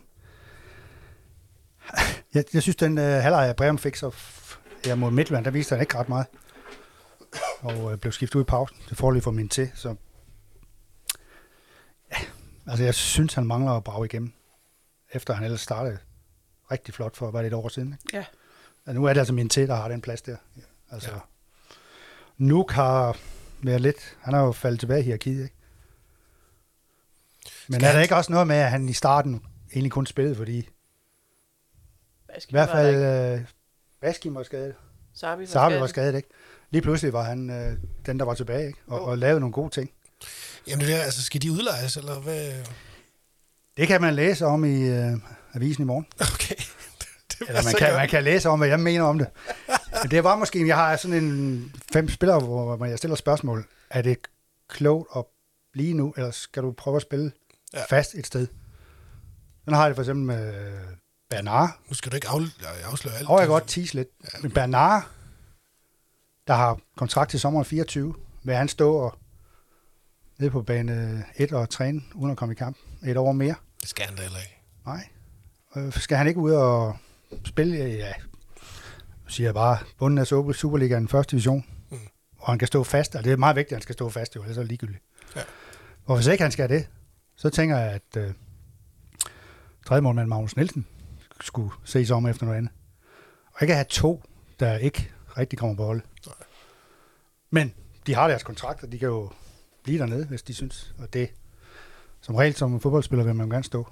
Jeg, 2.35 2.45
jeg 2.55 2.63
synes, 2.63 2.77
den 2.77 2.99
uh, 2.99 3.05
halvleg 3.05 3.49
af 3.49 3.57
Breum 3.57 3.79
fik 3.79 3.97
så 3.97 4.15
ja, 4.87 4.95
mod 4.95 5.11
Midtjylland, 5.11 5.45
der 5.45 5.51
viste 5.51 5.75
han 5.75 5.81
ikke 5.83 5.99
ret 5.99 6.09
meget. 6.09 6.27
Og 7.61 7.85
uh, 7.85 7.97
blev 7.97 8.13
skiftet 8.13 8.37
ud 8.37 8.43
i 8.43 8.45
pausen. 8.45 8.77
Det 8.89 9.13
lige 9.13 9.23
for 9.23 9.31
min 9.31 9.49
til, 9.49 9.71
så... 9.75 9.95
Ja, 12.13 12.17
altså 12.67 12.85
jeg 12.85 12.95
synes, 12.95 13.35
han 13.35 13.47
mangler 13.47 13.73
at 13.73 13.85
brage 13.85 14.05
igennem. 14.05 14.33
Efter 15.13 15.35
han 15.35 15.45
ellers 15.45 15.61
startede 15.61 15.99
rigtig 16.71 16.95
flot 16.95 17.17
for, 17.17 17.31
var 17.31 17.43
det 17.43 17.47
et 17.47 17.55
år 17.55 17.69
siden? 17.69 17.93
Ikke? 17.93 18.17
Ja. 18.17 18.25
Og 18.89 18.95
nu 18.95 19.05
er 19.05 19.13
det 19.13 19.21
altså 19.21 19.33
min 19.35 19.49
til, 19.49 19.69
der 19.69 19.75
har 19.75 19.89
den 19.89 20.01
plads 20.01 20.23
der. 20.23 20.37
Altså, 20.91 21.11
Ja. 21.11 21.19
Nuuk 22.39 22.71
har 22.73 23.17
været 23.63 23.81
lidt, 23.81 24.17
han 24.21 24.35
har 24.35 24.41
jo 24.45 24.53
faldet 24.53 24.81
tilbage 24.81 25.01
i 25.01 25.03
hierarkiet, 25.03 25.43
ikke? 25.43 25.55
Men 27.69 27.81
Skal 27.81 27.89
er 27.89 27.93
der 27.93 28.01
ikke 28.01 28.17
også 28.17 28.33
noget 28.33 28.47
med, 28.47 28.57
at 28.57 28.71
han 28.71 28.89
i 28.89 28.93
starten 28.93 29.43
egentlig 29.73 29.93
kun 29.93 30.07
spillede, 30.07 30.37
fordi 30.37 30.59
i 30.59 30.69
Baskin 32.35 32.55
hvert 32.55 32.69
fald 32.69 32.97
øh, 33.41 33.45
Baskin 34.01 34.35
var 34.35 34.43
skadet, 34.43 34.75
Sabi 35.15 35.41
var, 35.41 35.47
skadet. 35.47 35.81
var 35.81 35.87
skadet, 35.87 36.15
ikke? 36.15 36.29
Lige 36.71 36.83
pludselig 36.83 37.13
var 37.13 37.23
han 37.23 37.51
øh, 37.51 37.77
den, 38.07 38.19
der 38.19 38.25
var 38.25 38.35
tilbage, 38.35 38.67
ikke? 38.67 38.79
Og, 38.87 39.05
og 39.05 39.19
lavede 39.19 39.41
nogle 39.41 39.53
gode 39.53 39.71
ting. 39.71 39.91
jamen 40.67 40.81
det 40.87 40.89
der, 40.89 41.03
altså, 41.03 41.23
skal 41.23 41.43
de 41.43 41.53
udlejes, 41.53 41.97
eller 41.97 42.21
hvad? 42.21 42.65
Det 43.77 43.89
kan 43.89 44.01
man 44.01 44.15
læse 44.15 44.47
om 44.47 44.65
i 44.65 44.81
øh, 44.89 45.13
avisen 45.55 45.83
i 45.83 45.87
morgen. 45.87 46.07
Okay. 46.35 46.55
Eller 47.49 47.63
man 47.65 47.75
kan, 47.79 47.93
man 47.93 48.09
kan 48.09 48.25
læse 48.25 48.49
om, 48.49 48.59
hvad 48.59 48.69
jeg 48.69 48.81
mener 48.81 49.05
om 49.05 49.19
det. 49.19 49.27
Men 50.03 50.11
det 50.11 50.25
var 50.25 50.37
måske, 50.37 50.67
jeg 50.67 50.77
har 50.77 50.97
sådan 50.97 51.25
en 51.25 51.75
fem 51.93 52.09
spillere, 52.09 52.41
hvor 52.41 52.85
jeg 52.85 52.99
stiller 52.99 53.17
spørgsmål. 53.17 53.67
Er 53.91 54.03
det 54.03 54.19
klogt 54.69 55.09
at 55.17 55.25
blive 55.73 55.95
nu, 55.95 56.15
eller 56.17 56.31
skal 56.31 56.63
du 56.63 56.73
prøve 56.73 56.97
at 56.97 57.03
spille 57.03 57.33
Ja. 57.73 57.79
ja. 57.79 57.85
fast 57.97 58.15
et 58.15 58.27
sted? 58.27 58.47
Den 59.65 59.75
har 59.75 59.83
jeg 59.83 59.91
det 59.91 59.97
for 59.97 60.03
eksempel 60.03 60.27
med 60.27 60.73
Bernard. 61.31 61.71
Nu 61.89 61.95
skal 61.95 62.13
du 62.13 62.17
ikke 62.17 62.29
af, 62.29 62.91
afsløre 62.91 63.15
alt. 63.15 63.29
Og 63.29 63.39
jeg 63.39 63.47
kan 63.47 63.53
godt 63.53 63.69
tease 63.69 63.95
lidt. 63.95 64.09
Men 64.43 64.51
Bernard, 64.51 65.09
der 66.47 66.55
har 66.55 66.79
kontrakt 66.97 67.31
til 67.31 67.41
sommeren 67.41 67.65
24, 67.65 68.15
vil 68.43 68.55
han 68.55 68.69
stå 68.69 68.95
og 68.97 69.19
nede 70.39 70.51
på 70.51 70.63
bane 70.63 71.25
1 71.37 71.53
og 71.53 71.71
træne, 71.71 72.03
uden 72.15 72.31
at 72.31 72.37
komme 72.37 72.53
i 72.53 72.57
kamp 72.57 72.77
et 73.07 73.17
år 73.17 73.33
mere? 73.33 73.55
Det 73.81 73.89
skal 73.89 74.07
han 74.07 74.17
da 74.17 74.23
heller 74.23 74.39
ikke. 74.39 74.61
Nej. 74.87 75.09
Øh, 75.77 75.93
skal 75.93 76.17
han 76.17 76.27
ikke 76.27 76.41
ud 76.41 76.53
og 76.53 76.97
spille, 77.45 77.77
ja, 77.77 78.13
siger 79.29 79.47
jeg 79.47 79.55
bare, 79.55 79.79
bunden 79.99 80.19
af 80.19 80.27
Super- 80.27 80.53
Superligaen, 80.53 81.09
første 81.09 81.31
division, 81.31 81.65
Mm. 81.91 81.99
og 82.39 82.49
han 82.53 82.59
kan 82.59 82.69
stå 82.69 82.85
fast, 82.85 83.15
og 83.15 83.25
det 83.25 83.33
er 83.33 83.37
meget 83.37 83.57
vigtigt, 83.57 83.73
at 83.73 83.77
han 83.77 83.83
skal 83.83 83.93
stå 83.93 84.09
fast, 84.11 84.37
jo, 84.37 84.43
ellers 84.43 84.57
er 84.57 84.61
det 84.63 84.69
ligegyldigt. 84.69 85.03
Ja. 85.37 85.41
Og 86.05 86.17
hvis 86.17 86.27
ikke 86.27 86.43
han 86.43 86.53
skal 86.53 86.69
det, 86.69 86.89
så 87.37 87.51
tænker 87.51 87.77
jeg, 87.79 87.93
at 87.93 88.17
øh, 88.17 88.33
tredje 89.87 90.01
målmand 90.01 90.29
Magnus 90.29 90.57
Nielsen 90.57 90.87
skulle 91.41 91.71
ses 91.85 92.11
om 92.11 92.27
efter 92.27 92.45
noget 92.47 92.59
andet. 92.59 92.73
Og 93.53 93.63
ikke 93.63 93.75
have 93.75 93.85
to, 93.89 94.23
der 94.61 94.77
ikke 94.79 95.11
rigtig 95.39 95.59
kommer 95.59 95.77
på 95.77 95.85
hold. 95.85 96.01
Nej. 96.27 96.35
Men 97.51 97.75
de 98.07 98.15
har 98.15 98.29
deres 98.29 98.43
kontrakter, 98.43 98.87
de 98.87 98.99
kan 98.99 99.09
jo 99.09 99.31
blive 99.85 99.99
dernede, 99.99 100.27
hvis 100.27 100.43
de 100.43 100.55
synes, 100.55 100.95
og 100.99 101.13
det 101.13 101.31
som 102.21 102.35
regel 102.35 102.55
som 102.55 102.81
fodboldspiller 102.81 103.25
vil 103.25 103.35
man 103.35 103.47
jo 103.47 103.53
gerne 103.53 103.65
stå. 103.65 103.89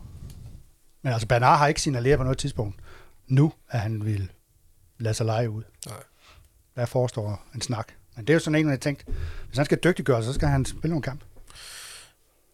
Men 1.03 1.13
altså, 1.13 1.29
Bernard 1.29 1.59
har 1.59 1.67
ikke 1.67 1.81
signaleret 1.83 2.19
på 2.19 2.23
noget 2.25 2.39
tidspunkt 2.39 2.81
nu, 3.27 3.53
at 3.69 3.81
han 3.81 4.05
vil 4.05 4.31
lade 4.99 5.15
sig 5.15 5.27
lege 5.27 5.51
ud. 5.51 5.63
Nej. 5.87 6.03
Der 6.77 6.87
forestår 6.87 7.45
en 7.55 7.61
snak. 7.61 7.93
Men 8.17 8.25
det 8.27 8.33
er 8.33 8.35
jo 8.35 8.41
sådan 8.41 8.61
en, 8.61 8.71
jeg 8.71 8.81
tænkt, 8.81 9.05
hvis 9.47 9.57
han 9.57 9.65
skal 9.65 9.79
dygtiggøre 9.85 10.23
sig, 10.23 10.33
så 10.33 10.35
skal 10.35 10.49
han 10.49 10.65
spille 10.65 10.89
nogle 10.89 11.03
kamp. 11.03 11.21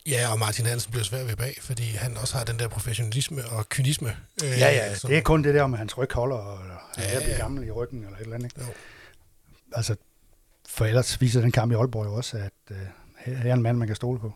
Ja, 0.06 0.32
og 0.32 0.38
Martin 0.38 0.66
Hansen 0.66 0.90
bliver 0.90 1.04
svær 1.04 1.24
ved 1.24 1.36
bag, 1.36 1.58
fordi 1.60 1.82
han 1.82 2.16
også 2.16 2.36
har 2.36 2.44
den 2.44 2.58
der 2.58 2.68
professionalisme 2.68 3.44
og 3.48 3.68
kynisme. 3.68 4.16
Øh, 4.44 4.50
Ja, 4.50 4.56
ja, 4.56 4.94
som- 4.94 5.08
det 5.10 5.18
er 5.18 5.22
kun 5.22 5.44
det 5.44 5.54
der 5.54 5.66
med 5.66 5.78
hans 5.78 5.98
ryg 5.98 6.08
holder, 6.12 6.36
og 6.36 6.58
han 6.58 6.68
Ja, 6.98 7.20
er 7.20 7.28
ja. 7.28 7.36
gammel 7.36 7.66
i 7.66 7.70
ryggen, 7.70 8.04
eller 8.04 8.16
et 8.16 8.20
eller 8.22 8.34
andet. 8.34 8.44
Ikke? 8.56 8.60
Jo. 8.66 8.72
Altså, 9.72 9.96
for 10.68 10.84
ellers 10.84 11.20
viser 11.20 11.40
den 11.40 11.52
kamp 11.52 11.72
i 11.72 11.74
Aalborg 11.74 12.06
jo 12.06 12.14
også, 12.14 12.36
at 12.38 12.52
øh, 12.70 12.76
her 13.18 13.50
er 13.50 13.54
en 13.54 13.62
mand, 13.62 13.78
man 13.78 13.86
kan 13.86 13.96
stole 13.96 14.18
på. 14.18 14.32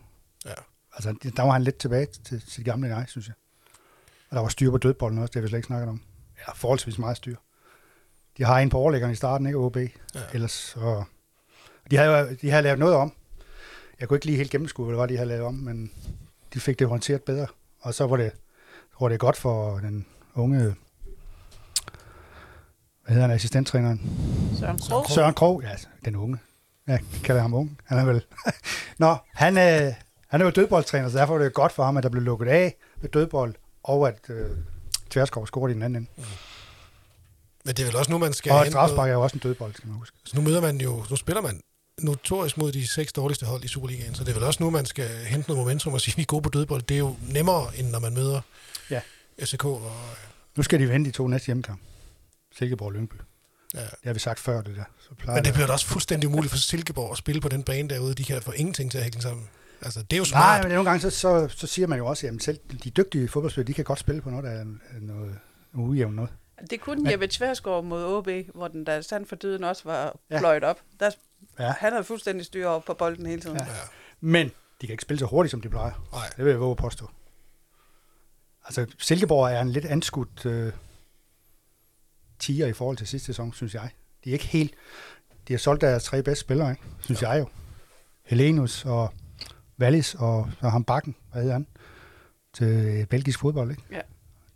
Ja. 0.46 0.52
Altså, 0.94 1.14
der 1.36 1.42
var 1.42 1.52
han 1.52 1.62
lidt 1.62 1.78
tilbage 1.78 2.06
til 2.24 2.42
sit 2.48 2.64
gamle 2.64 2.96
jeg, 2.96 3.04
synes 3.08 3.26
jeg. 3.26 3.34
Og 4.30 4.36
der 4.36 4.42
var 4.42 4.48
styr 4.48 4.70
på 4.70 4.78
dødbolden 4.78 5.18
også, 5.18 5.28
det 5.30 5.34
har 5.34 5.42
vi 5.42 5.48
slet 5.48 5.58
ikke 5.58 5.66
snakket 5.66 5.88
om. 5.88 6.02
Ja, 6.48 6.52
forholdsvis 6.52 6.98
meget 6.98 7.16
styr. 7.16 7.36
De 8.38 8.44
har 8.44 8.58
en 8.58 8.68
på 8.70 8.78
overlæggeren 8.78 9.12
i 9.12 9.16
starten, 9.16 9.46
ikke 9.46 9.58
OB? 9.58 9.76
Ja. 9.76 9.88
Ellers 10.34 10.52
så... 10.52 11.04
De 11.90 12.04
jo- 12.04 12.36
de 12.42 12.50
havde 12.50 12.62
lavet 12.62 12.78
noget 12.78 12.94
om. 12.94 13.12
Jeg 14.00 14.08
kunne 14.08 14.16
ikke 14.16 14.26
lige 14.26 14.36
helt 14.36 14.50
gennemskue, 14.50 14.84
hvad 14.84 14.92
det 14.92 15.00
var, 15.00 15.06
de 15.06 15.16
havde 15.16 15.28
lavet 15.28 15.44
om, 15.44 15.54
men 15.54 15.90
de 16.54 16.60
fik 16.60 16.78
det 16.78 16.88
håndteret 16.88 17.22
bedre. 17.22 17.46
Og 17.80 17.94
så 17.94 18.06
var 18.06 18.16
det, 18.16 18.32
var 19.00 19.08
det 19.08 19.20
godt 19.20 19.36
for 19.36 19.78
den 19.78 20.06
unge... 20.34 20.58
Hvad 23.04 23.14
hedder 23.14 23.26
han, 23.26 23.30
assistenttræneren? 23.36 24.00
Søren 24.58 24.78
Krog. 24.78 25.06
Søren 25.08 25.34
Krog, 25.34 25.62
ja, 25.62 25.70
den 26.04 26.16
unge. 26.16 26.38
Jeg 26.86 27.00
kalder 27.24 27.42
ham 27.42 27.54
ung. 27.54 27.78
Han 27.84 27.98
er 27.98 28.04
vel... 28.04 28.24
Nå, 28.98 29.16
han, 29.34 29.58
øh, 29.58 29.92
han 30.28 30.40
er 30.40 30.44
jo 30.44 30.50
dødboldtræner, 30.50 31.08
så 31.08 31.18
derfor 31.18 31.36
var 31.36 31.44
det 31.44 31.54
godt 31.54 31.72
for 31.72 31.84
ham, 31.84 31.96
at 31.96 32.02
der 32.02 32.08
blev 32.08 32.22
lukket 32.22 32.48
af 32.48 32.76
med 33.00 33.10
dødbold, 33.10 33.54
og 33.82 34.08
at 34.08 34.30
øh, 34.30 34.50
Tverskov 35.16 35.46
scorede 35.46 35.70
i 35.72 35.74
den 35.74 35.82
anden 35.82 36.02
ende. 36.02 36.26
Men 37.64 37.74
det 37.74 37.82
er 37.82 37.86
vel 37.86 37.96
også 37.96 38.10
nu, 38.12 38.18
man 38.18 38.32
skal 38.32 38.52
Og 38.52 38.66
strafspark 38.66 39.08
er 39.08 39.12
jo 39.12 39.22
også 39.22 39.34
en 39.36 39.40
dødbold, 39.40 39.74
skal 39.74 39.88
man 39.88 39.96
huske. 39.98 40.16
Så 40.24 40.36
nu 40.36 40.42
møder 40.42 40.60
man 40.60 40.80
jo, 40.80 41.04
nu 41.10 41.16
spiller 41.16 41.42
man 41.42 41.60
notorisk 42.02 42.56
mod 42.58 42.72
de 42.72 42.86
seks 42.86 43.12
dårligste 43.12 43.46
hold 43.46 43.64
i 43.64 43.68
Superligaen, 43.68 44.14
så 44.14 44.24
det 44.24 44.30
er 44.30 44.34
vel 44.34 44.44
også 44.44 44.62
nu, 44.62 44.70
man 44.70 44.86
skal 44.86 45.08
hente 45.08 45.48
noget 45.48 45.58
momentum 45.58 45.92
og 45.94 46.00
sige, 46.00 46.12
at 46.12 46.16
vi 46.16 46.22
er 46.22 46.26
gode 46.26 46.42
på 46.42 46.48
dødbold. 46.48 46.82
Det 46.82 46.94
er 46.94 46.98
jo 46.98 47.16
nemmere, 47.28 47.76
end 47.78 47.90
når 47.90 47.98
man 47.98 48.14
møder 48.14 48.40
Ja. 48.90 49.00
FCK. 49.42 49.64
Og, 49.64 49.92
Nu 50.56 50.62
skal 50.62 50.80
de 50.80 50.88
vende 50.88 51.06
de 51.06 51.10
to 51.10 51.28
næste 51.28 51.46
hjemmekamp. 51.46 51.80
Silkeborg 52.58 52.86
og 52.86 52.92
Lyngby. 52.92 53.14
ja. 53.74 53.80
Det 53.80 53.88
har 54.04 54.12
vi 54.12 54.18
sagt 54.18 54.40
før, 54.40 54.60
det 54.62 54.76
der. 54.76 54.84
Så 55.00 55.08
Men 55.32 55.44
det 55.44 55.52
bliver 55.52 55.66
da 55.66 55.72
også 55.72 55.86
fuldstændig 55.86 56.28
umuligt 56.28 56.50
for 56.50 56.58
Silkeborg 56.58 57.10
at 57.12 57.18
spille 57.18 57.40
på 57.40 57.48
den 57.48 57.62
bane 57.62 57.88
derude. 57.88 58.14
De 58.14 58.24
kan 58.24 58.42
få 58.42 58.52
ingenting 58.52 58.90
til 58.90 58.98
at 58.98 59.04
hænge 59.04 59.22
sammen. 59.22 59.48
Altså, 59.82 60.02
det 60.02 60.12
er 60.12 60.16
jo 60.16 60.22
Nej, 60.22 60.28
smart. 60.28 60.64
men 60.64 60.72
nogle 60.74 60.90
gange 60.90 61.00
så, 61.00 61.10
så, 61.10 61.48
så 61.48 61.66
siger 61.66 61.86
man 61.86 61.98
jo 61.98 62.06
også, 62.06 62.26
at 62.26 62.42
selv 62.42 62.58
de 62.84 62.90
dygtige 62.90 63.28
fodboldspillere, 63.28 63.66
de 63.68 63.74
kan 63.74 63.84
godt 63.84 63.98
spille 63.98 64.22
på 64.22 64.30
noget, 64.30 64.44
der 64.44 64.50
er 64.50 64.64
noget 65.00 65.38
ujævnt 65.74 66.16
noget. 66.16 66.30
Det 66.70 66.80
kunne 66.80 67.02
Men- 67.02 67.12
Jeppe 67.12 67.26
Tværsgaard 67.26 67.84
mod 67.84 68.04
OB, 68.04 68.28
hvor 68.54 68.68
den 68.68 68.86
der 68.86 69.00
sand 69.00 69.26
for 69.26 69.36
dyden 69.36 69.64
også 69.64 69.82
var 69.84 70.16
Ja. 70.30 70.38
pløjet 70.38 70.64
op. 70.64 70.80
Der, 71.00 71.10
Ja. 71.58 71.74
Han 71.78 71.92
havde 71.92 72.04
fuldstændig 72.04 72.46
styr 72.46 72.66
op 72.66 72.84
på 72.84 72.94
bolden 72.94 73.26
hele 73.26 73.42
tiden. 73.42 73.56
Ja. 73.56 73.64
Ja. 73.64 73.70
Men 74.20 74.46
de 74.80 74.86
kan 74.86 74.90
ikke 74.94 75.02
spille 75.02 75.18
så 75.18 75.26
hurtigt, 75.26 75.50
som 75.50 75.60
de 75.60 75.68
plejer. 75.68 76.08
Nej. 76.12 76.28
Det 76.36 76.44
vil 76.44 76.50
jeg 76.50 76.60
våge 76.60 76.70
at 76.70 76.76
påstå. 76.76 77.10
Altså, 78.64 78.86
Silkeborg 78.98 79.52
er 79.52 79.60
en 79.60 79.70
lidt 79.70 79.84
anskudt 79.84 80.46
øh, 80.46 80.72
tiger 82.38 82.66
i 82.66 82.72
forhold 82.72 82.96
til 82.96 83.06
sidste 83.06 83.26
sæson, 83.26 83.52
synes 83.52 83.74
jeg. 83.74 83.90
De 84.24 84.28
er 84.30 84.32
ikke 84.32 84.46
helt... 84.46 84.74
De 85.48 85.52
har 85.52 85.58
solgt 85.58 85.80
deres 85.80 86.04
tre 86.04 86.22
bedste 86.22 86.40
spillere, 86.40 86.70
ikke? 86.70 86.82
synes 87.00 87.22
ja. 87.22 87.30
jeg 87.30 87.40
jo. 87.40 87.48
Helenus 88.24 88.84
og 88.84 89.12
Wallis 89.80 90.14
og 90.14 90.48
så 90.60 90.68
ham 90.68 90.84
Bakken, 90.84 91.14
hvad 91.32 91.42
hedder 91.42 91.54
han? 91.54 91.66
Til 92.54 92.66
øh, 92.66 93.06
belgisk 93.06 93.40
fodbold, 93.40 93.70
ikke? 93.70 93.82
Ja. 93.90 94.00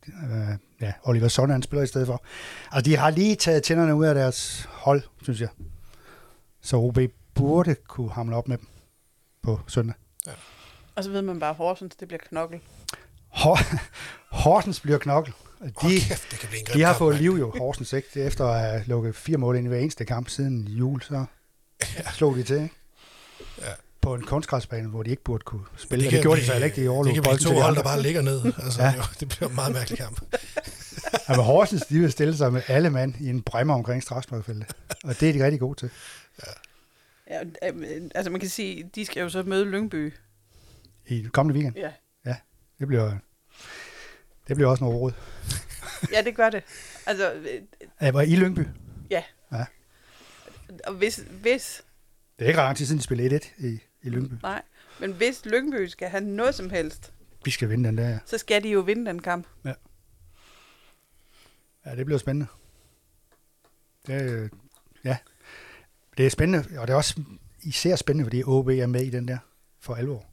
Øh, 0.09 0.57
ja, 0.81 0.93
Oliver 1.03 1.29
Sonne, 1.29 1.53
han 1.53 1.63
spiller 1.63 1.83
i 1.83 1.87
stedet 1.87 2.07
for. 2.07 2.25
Altså, 2.73 2.91
de 2.91 2.97
har 2.97 3.11
lige 3.11 3.37
taget 3.37 3.63
tænderne 3.63 3.95
ud 3.95 4.05
af 4.07 4.15
deres 4.15 4.69
hold, 4.71 5.03
synes 5.23 5.41
jeg. 5.41 5.49
Så 6.63 6.77
OB 6.77 6.99
burde 7.35 7.75
kunne 7.75 8.11
hamle 8.13 8.37
op 8.37 8.49
med 8.49 8.59
dem 8.59 8.67
på 9.43 9.61
søndag. 9.67 9.95
Og 10.95 11.05
så 11.05 11.11
ved 11.11 11.23
man 11.23 11.41
bare, 11.41 11.51
at 11.51 11.57
Horsens, 11.57 11.97
det 11.97 12.09
bliver 12.09 12.21
knokkel. 12.29 12.61
Hor- 13.29 13.79
Horsens 14.43 14.81
bliver 14.81 14.99
knokkel. 14.99 15.35
De, 15.65 15.71
kæft, 16.01 16.31
det 16.31 16.39
kan 16.39 16.49
blive 16.49 16.61
en 16.61 16.67
de 16.67 16.81
har 16.81 16.89
kamp, 16.93 16.99
fået 16.99 17.17
liv 17.17 17.31
jo, 17.31 17.53
Horsens, 17.59 17.93
ikke? 17.93 18.09
Det 18.15 18.23
er 18.23 18.27
Efter 18.27 18.47
at 18.47 18.61
have 18.61 18.85
lukket 18.87 19.15
fire 19.17 19.39
mål 19.39 19.57
ind 19.57 19.67
i 19.67 19.69
hver 19.69 19.79
eneste 19.79 20.05
kamp 20.05 20.29
siden 20.29 20.69
jul, 20.69 21.03
så 21.03 21.25
slog 22.17 22.37
de 22.37 22.43
til, 22.43 22.57
ikke? 22.63 22.75
Ja. 23.59 23.65
På 24.01 24.15
en 24.15 24.23
kunstgræsbane, 24.23 24.89
hvor 24.89 25.03
de 25.03 25.11
ikke 25.11 25.23
burde 25.23 25.43
kunne 25.45 25.65
spille. 25.77 26.03
Det, 26.05 26.11
kan 26.11 26.17
det 26.17 26.23
gjorde 26.25 26.41
de 26.41 26.47
så 26.47 26.53
heller 26.53 26.67
ikke, 26.67 26.77
de 26.77 26.81
Det 26.81 26.89
overlod 26.91 27.15
kan 27.15 27.23
blive 27.23 27.39
to 27.39 27.55
hold, 27.61 27.77
der 27.77 27.83
bare 27.83 28.03
ligger 28.03 28.23
ned. 28.23 28.45
Altså, 28.45 28.83
Ja. 28.83 28.89
ja. 28.89 28.97
jo, 28.97 29.03
det 29.21 29.29
bliver 29.29 29.49
en 29.49 29.55
meget 29.55 29.73
mærkelig 29.75 29.99
kamp. 29.99 30.21
Ja, 31.29 31.37
men 31.37 31.45
Horsens, 31.45 31.83
de 31.83 31.99
vil 32.01 32.13
stille 32.13 32.37
sig 32.37 32.53
med 32.53 32.63
alle 32.69 32.91
mand 32.91 33.15
i 33.21 33.29
en 33.29 33.43
bremmer 33.43 33.75
omkring 33.75 34.03
strafsparkfeltet. 34.03 34.73
Og 35.05 35.21
det 35.21 35.29
er 35.29 35.33
de 35.33 35.45
rigtig 35.45 35.61
gode 35.61 35.79
til. 35.79 35.91
Ja, 37.31 37.41
øh, 37.69 38.03
altså 38.15 38.31
man 38.31 38.41
kan 38.41 38.49
sige, 38.49 38.91
de 38.95 39.07
skal 39.07 39.21
jo 39.21 39.29
så 39.29 39.43
møde 39.43 39.65
Lyngby. 39.65 40.13
I 41.07 41.27
kommende 41.33 41.59
weekend. 41.61 41.77
Ja, 42.27 42.37
Det 42.79 42.87
bliver, 42.89 43.13
det 44.49 44.57
bliver 44.57 44.71
også 44.71 44.85
noget 44.85 45.01
råd. 45.01 45.13
ja 46.13 46.23
det 46.23 46.37
gør 46.37 46.51
det. 46.51 46.63
Altså, 47.07 47.33
øh, 47.33 47.47
Jeg 48.01 48.15
var 48.15 48.23
i 48.23 48.37
Lyngby. 48.37 48.63
og 50.87 50.95
hvis, 50.95 51.21
hvis, 51.43 51.83
Det 52.39 52.45
er 52.45 52.49
ikke 52.49 52.61
ret 52.61 52.65
lang 52.67 52.77
tid 52.77 52.87
siden, 52.87 52.99
de 52.99 53.05
spillede 53.05 53.37
1-1 53.37 53.67
i, 53.67 53.81
i 54.03 54.09
Lyngby. 54.09 54.35
nej, 54.43 54.63
men 55.01 55.13
hvis 55.13 55.45
Lyngby 55.45 55.87
skal 55.87 56.09
have 56.09 56.25
noget 56.25 56.55
som 56.55 56.71
helst, 56.71 57.13
Vi 57.45 57.51
skal 57.51 57.69
vinde 57.71 57.89
den 57.89 57.99
der. 57.99 58.09
ja. 58.09 58.19
så 58.27 58.39
skal 58.39 58.63
de 58.63 58.69
jo 58.69 58.81
vinde 58.81 59.07
den 59.07 59.23
kamp. 59.23 59.47
Ja, 61.87 61.97
det 61.97 62.07
bliver 62.07 62.19
spændende. 62.19 62.47
Det, 64.07 64.23
øh, 64.23 64.51
ja, 65.05 65.17
det 66.17 66.27
er 66.27 66.31
spændende, 66.31 66.81
og 66.81 66.87
det 66.87 66.93
er 66.93 66.97
også 66.97 67.23
især 67.63 67.97
spændende, 67.97 68.25
fordi 68.25 68.43
OB 68.45 68.69
er 68.69 68.87
med 68.87 69.03
i 69.03 69.11
den 69.11 69.29
der 69.29 69.39
for 69.81 69.95
alvor. 69.95 70.27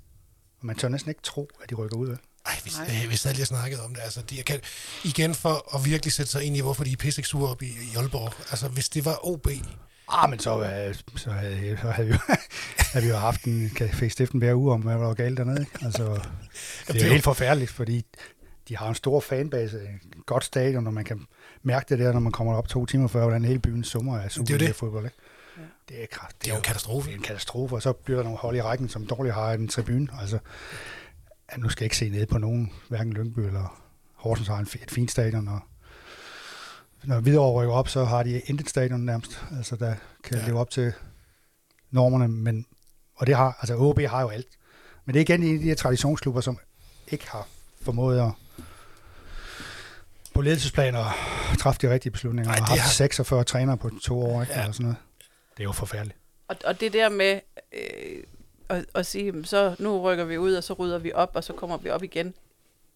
Og 0.60 0.66
man 0.66 0.76
tør 0.76 0.88
næsten 0.88 1.10
ikke 1.10 1.22
tro, 1.22 1.50
at 1.64 1.70
de 1.70 1.76
rykker 1.76 1.98
ud. 1.98 2.08
Vel? 2.08 2.18
Ej, 2.46 2.54
hvis, 2.64 2.78
Nej. 2.78 2.88
øh, 3.04 3.08
hvis 3.08 3.26
alle 3.26 3.34
lige 3.36 3.42
har 3.42 3.46
snakket 3.46 3.80
om 3.80 3.94
det. 3.94 4.02
Altså, 4.04 4.22
de, 4.22 4.38
jeg 4.38 4.46
kan, 4.46 4.60
igen 5.04 5.36
for 5.36 5.76
at 5.76 5.86
virkelig 5.86 6.14
sætte 6.14 6.32
sig 6.32 6.44
ind 6.44 6.58
i, 6.58 6.62
hvorfor 6.62 6.84
de 6.84 6.92
er 6.92 6.96
pisse 6.98 7.24
sure 7.24 7.52
op 7.52 7.62
i, 7.62 7.68
i 7.68 7.96
Aalborg. 7.96 8.34
Altså, 8.52 8.68
hvis 8.68 8.90
det 8.90 9.06
var 9.06 9.26
OB, 9.28 9.48
Ah, 10.10 10.30
men 10.30 10.40
så, 10.40 10.64
øh, 10.64 10.96
så, 11.16 11.32
havde, 11.32 11.78
så 11.82 11.92
havde, 11.92 12.08
vi, 12.08 12.14
havde 12.94 13.06
vi 13.06 13.10
jo 13.12 13.18
haft 13.18 13.44
en 13.44 13.72
café 13.80 14.10
stiften 14.10 14.40
hver 14.40 14.56
uge 14.56 14.74
om, 14.74 14.82
hvad 14.82 14.94
der 14.94 15.00
var 15.00 15.14
galt 15.14 15.38
dernede. 15.38 15.60
Ikke? 15.60 15.72
Altså, 15.86 16.04
det 16.04 16.24
det 16.88 17.02
er 17.02 17.06
jo 17.06 17.12
helt 17.12 17.24
forfærdeligt, 17.24 17.72
fordi 17.72 18.06
de 18.68 18.78
har 18.78 18.90
en 18.90 18.96
stor 18.96 19.20
fanbase, 19.20 19.78
et 19.78 20.26
godt 20.26 20.44
stadion, 20.44 20.88
og 20.88 20.94
man 20.94 21.06
kan 21.06 21.28
mærke 21.64 21.86
det 21.90 22.00
der, 22.00 22.14
når 22.14 22.20
man 22.20 22.32
kommer 22.32 22.56
op 22.56 22.68
to 22.70 22.86
timer 22.86 23.08
før, 23.08 23.22
hvordan 23.22 23.46
hele 23.46 23.60
byen 23.60 23.84
summer 23.84 24.18
af 24.18 24.24
det. 24.24 24.32
Superliga-fodbold. 24.32 25.06
Ikke? 25.06 25.18
Det 25.90 26.04
er 26.04 26.06
kraft. 26.12 26.42
det 26.42 26.48
er 26.48 26.54
jo 26.54 26.58
en 26.58 26.64
katastrofe. 26.64 27.08
Det 27.08 27.14
er 27.14 27.18
en 27.18 27.24
katastrofe, 27.24 27.76
og 27.76 27.82
så 27.82 27.94
bliver 27.94 28.18
der 28.18 28.24
nogle 28.24 28.38
hold 28.40 28.56
i 28.56 28.62
rækken, 28.62 28.90
som 28.90 29.08
dårligt 29.08 29.36
har 29.36 29.54
en 29.54 29.68
tribune. 29.68 30.08
Altså, 30.22 30.40
ja, 31.52 31.58
nu 31.58 31.70
skal 31.70 31.84
jeg 31.84 31.86
ikke 31.86 31.98
se 31.98 32.10
ned 32.10 32.26
på 32.26 32.38
nogen, 32.38 32.72
hverken 32.90 33.14
Lyngby 33.14 33.40
eller 33.40 33.82
Horsens 34.16 34.48
har 34.48 34.58
en, 34.58 34.68
et 34.82 34.92
fint 34.92 35.12
stadion, 35.12 35.48
og 35.48 35.60
når 37.04 37.20
Hvidovre 37.20 37.62
rykker 37.64 37.74
op, 37.76 37.88
så 37.90 38.04
har 38.06 38.24
de 38.24 38.40
intet 38.40 38.70
stadion 38.70 39.00
nærmest, 39.06 39.42
altså 39.58 39.76
der 39.76 39.96
kan 40.24 40.38
Ja. 40.38 40.46
leve 40.48 40.60
op 40.60 40.70
til 40.70 40.94
normerne, 41.92 42.28
men, 42.28 42.66
og 43.16 43.28
det 43.28 43.36
har, 43.36 43.58
altså 43.60 43.76
OB 43.78 44.00
har 44.00 44.22
jo 44.22 44.30
alt. 44.30 44.48
Men 45.06 45.14
det 45.14 45.20
er 45.20 45.22
igen 45.22 45.42
de, 45.42 45.48
de 45.60 45.64
her 45.64 45.76
traditionsklubber, 45.76 46.42
som 46.42 46.58
ikke 47.08 47.30
har 47.30 47.48
formået 47.82 48.20
at 48.22 48.32
på 50.34 50.42
ledelsesplan 50.42 50.96
at 50.96 51.06
træffe 51.60 51.88
de 51.88 51.94
rigtige 51.94 52.12
beslutninger, 52.12 52.52
Ej, 52.52 52.60
og 52.60 52.66
har 52.66 52.70
haft 52.70 52.82
har- 52.82 52.90
46 52.90 53.44
trænere 53.44 53.78
på 53.78 53.90
to 54.04 54.20
år, 54.24 54.42
ikke? 54.42 54.54
Ja. 54.54 54.60
Eller 54.60 54.72
sådan 54.72 54.84
noget. 54.84 54.98
Det 55.58 55.60
er 55.60 55.64
jo 55.64 55.72
forfærdeligt. 55.72 56.18
Og, 56.48 56.56
og 56.66 56.80
det 56.80 56.94
der 56.94 57.10
med 57.10 57.40
øh, 57.74 58.24
at, 58.70 58.86
at 58.96 59.06
sige, 59.06 59.26
"Jamen, 59.26 59.46
så 59.46 59.76
nu 59.80 60.02
rykker 60.02 60.24
vi 60.26 60.38
ud, 60.38 60.54
og 60.54 60.64
så 60.64 60.74
rydder 60.74 60.98
vi 60.98 61.12
op, 61.14 61.32
og 61.34 61.44
så 61.44 61.54
kommer 61.54 61.78
vi 61.78 61.90
op 61.90 62.04
igen. 62.04 62.34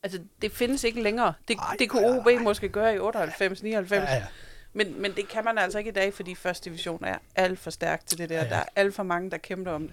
Altså, 0.03 0.19
det 0.41 0.51
findes 0.51 0.83
ikke 0.83 1.01
længere. 1.03 1.33
Det, 1.47 1.57
Ej, 1.57 1.75
det 1.79 1.89
kunne 1.89 2.07
ej, 2.07 2.17
OB 2.19 2.27
ej. 2.27 2.37
måske 2.37 2.69
gøre 2.69 2.95
i 2.95 2.99
98, 2.99 3.63
99, 3.63 4.09
Ja, 4.09 4.15
ja. 4.15 4.25
Men, 4.73 5.01
men 5.01 5.11
det 5.15 5.27
kan 5.27 5.45
man 5.45 5.57
altså 5.57 5.77
ikke 5.77 5.89
i 5.89 5.93
dag, 5.93 6.13
fordi 6.13 6.35
første 6.35 6.69
division 6.69 7.03
er 7.03 7.17
alt 7.35 7.59
for 7.59 7.69
stærk 7.71 8.05
til 8.05 8.17
det 8.17 8.29
der. 8.29 8.35
Ja, 8.35 8.43
Ja. 8.43 8.49
Der 8.49 8.55
er 8.55 8.63
alt 8.75 8.95
for 8.95 9.03
mange, 9.03 9.31
der 9.31 9.37
kæmper 9.37 9.71
om 9.71 9.81
det. 9.81 9.91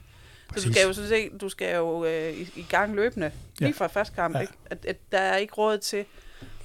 Så 0.49 0.53
Præcis. 0.55 0.67
du 0.67 0.73
skal 0.73 0.87
jo 0.87 0.93
sådan 0.93 1.09
set, 1.09 1.41
du 1.41 1.49
skal 1.49 1.75
jo 1.77 2.05
øh, 2.05 2.33
i, 2.33 2.53
i 2.57 2.67
gang 2.69 2.95
løbende, 2.95 3.33
lige 3.59 3.69
Ja. 3.69 3.85
fra 3.85 3.87
første 3.87 4.15
kamp. 4.15 4.35
Ja. 4.35 4.41
Ikke? 4.41 4.53
At, 4.67 4.87
at 4.87 4.97
der 5.13 5.19
er 5.19 5.37
ikke 5.37 5.55
råd 5.55 5.79
til 5.79 6.05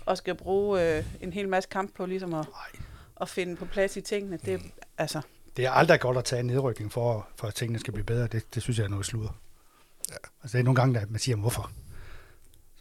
at 0.08 0.18
skal 0.18 0.36
bruge 0.36 0.82
øh, 0.98 1.04
en 1.22 1.34
hel 1.34 1.50
masse 1.50 1.70
kamp 1.70 1.96
på 1.96 2.06
ligesom 2.06 2.34
at, 2.34 2.46
Nej. 2.50 2.84
at 3.22 3.30
finde 3.30 3.56
på 3.56 3.66
plads 3.66 3.98
i 3.98 4.02
tingene. 4.02 4.38
Det, 4.46 4.62
altså, 4.98 5.22
Det 5.58 5.66
er 5.66 5.72
aldrig 5.72 6.00
godt 6.00 6.18
at 6.18 6.26
tage 6.26 6.40
en 6.40 6.46
nedrykning 6.48 6.92
for, 6.92 7.28
for 7.36 7.48
at 7.48 7.56
tingene 7.56 7.80
skal 7.80 7.94
blive 7.94 8.06
bedre. 8.06 8.28
Det, 8.28 8.56
det 8.56 8.62
synes 8.64 8.78
jeg 8.78 8.84
er 8.86 8.90
noget 8.90 9.06
sludder. 9.06 9.40
Ja. 10.10 10.16
Altså 10.44 10.58
det 10.58 10.60
er 10.60 10.64
nogle 10.64 10.76
gange, 10.76 11.00
at 11.00 11.10
man 11.12 11.20
siger, 11.20 11.36
hvorfor? 11.36 11.72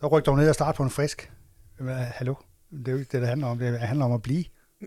Så 0.03 0.09
ryk 0.09 0.27
dog 0.27 0.37
ned 0.37 0.49
og 0.49 0.55
start 0.55 0.75
på 0.75 0.83
en 0.83 0.91
frisk. 0.91 1.31
Jamen, 1.79 1.95
hallo? 1.95 2.35
Det 2.71 2.89
er 2.89 2.93
jo 2.93 2.99
ikke 2.99 3.13
det, 3.13 3.21
det 3.21 3.29
handler 3.29 3.47
om. 3.47 3.59
Det 3.59 3.81
handler 3.81 4.05
om 4.05 4.13
at 4.13 4.23
blive. 4.23 4.45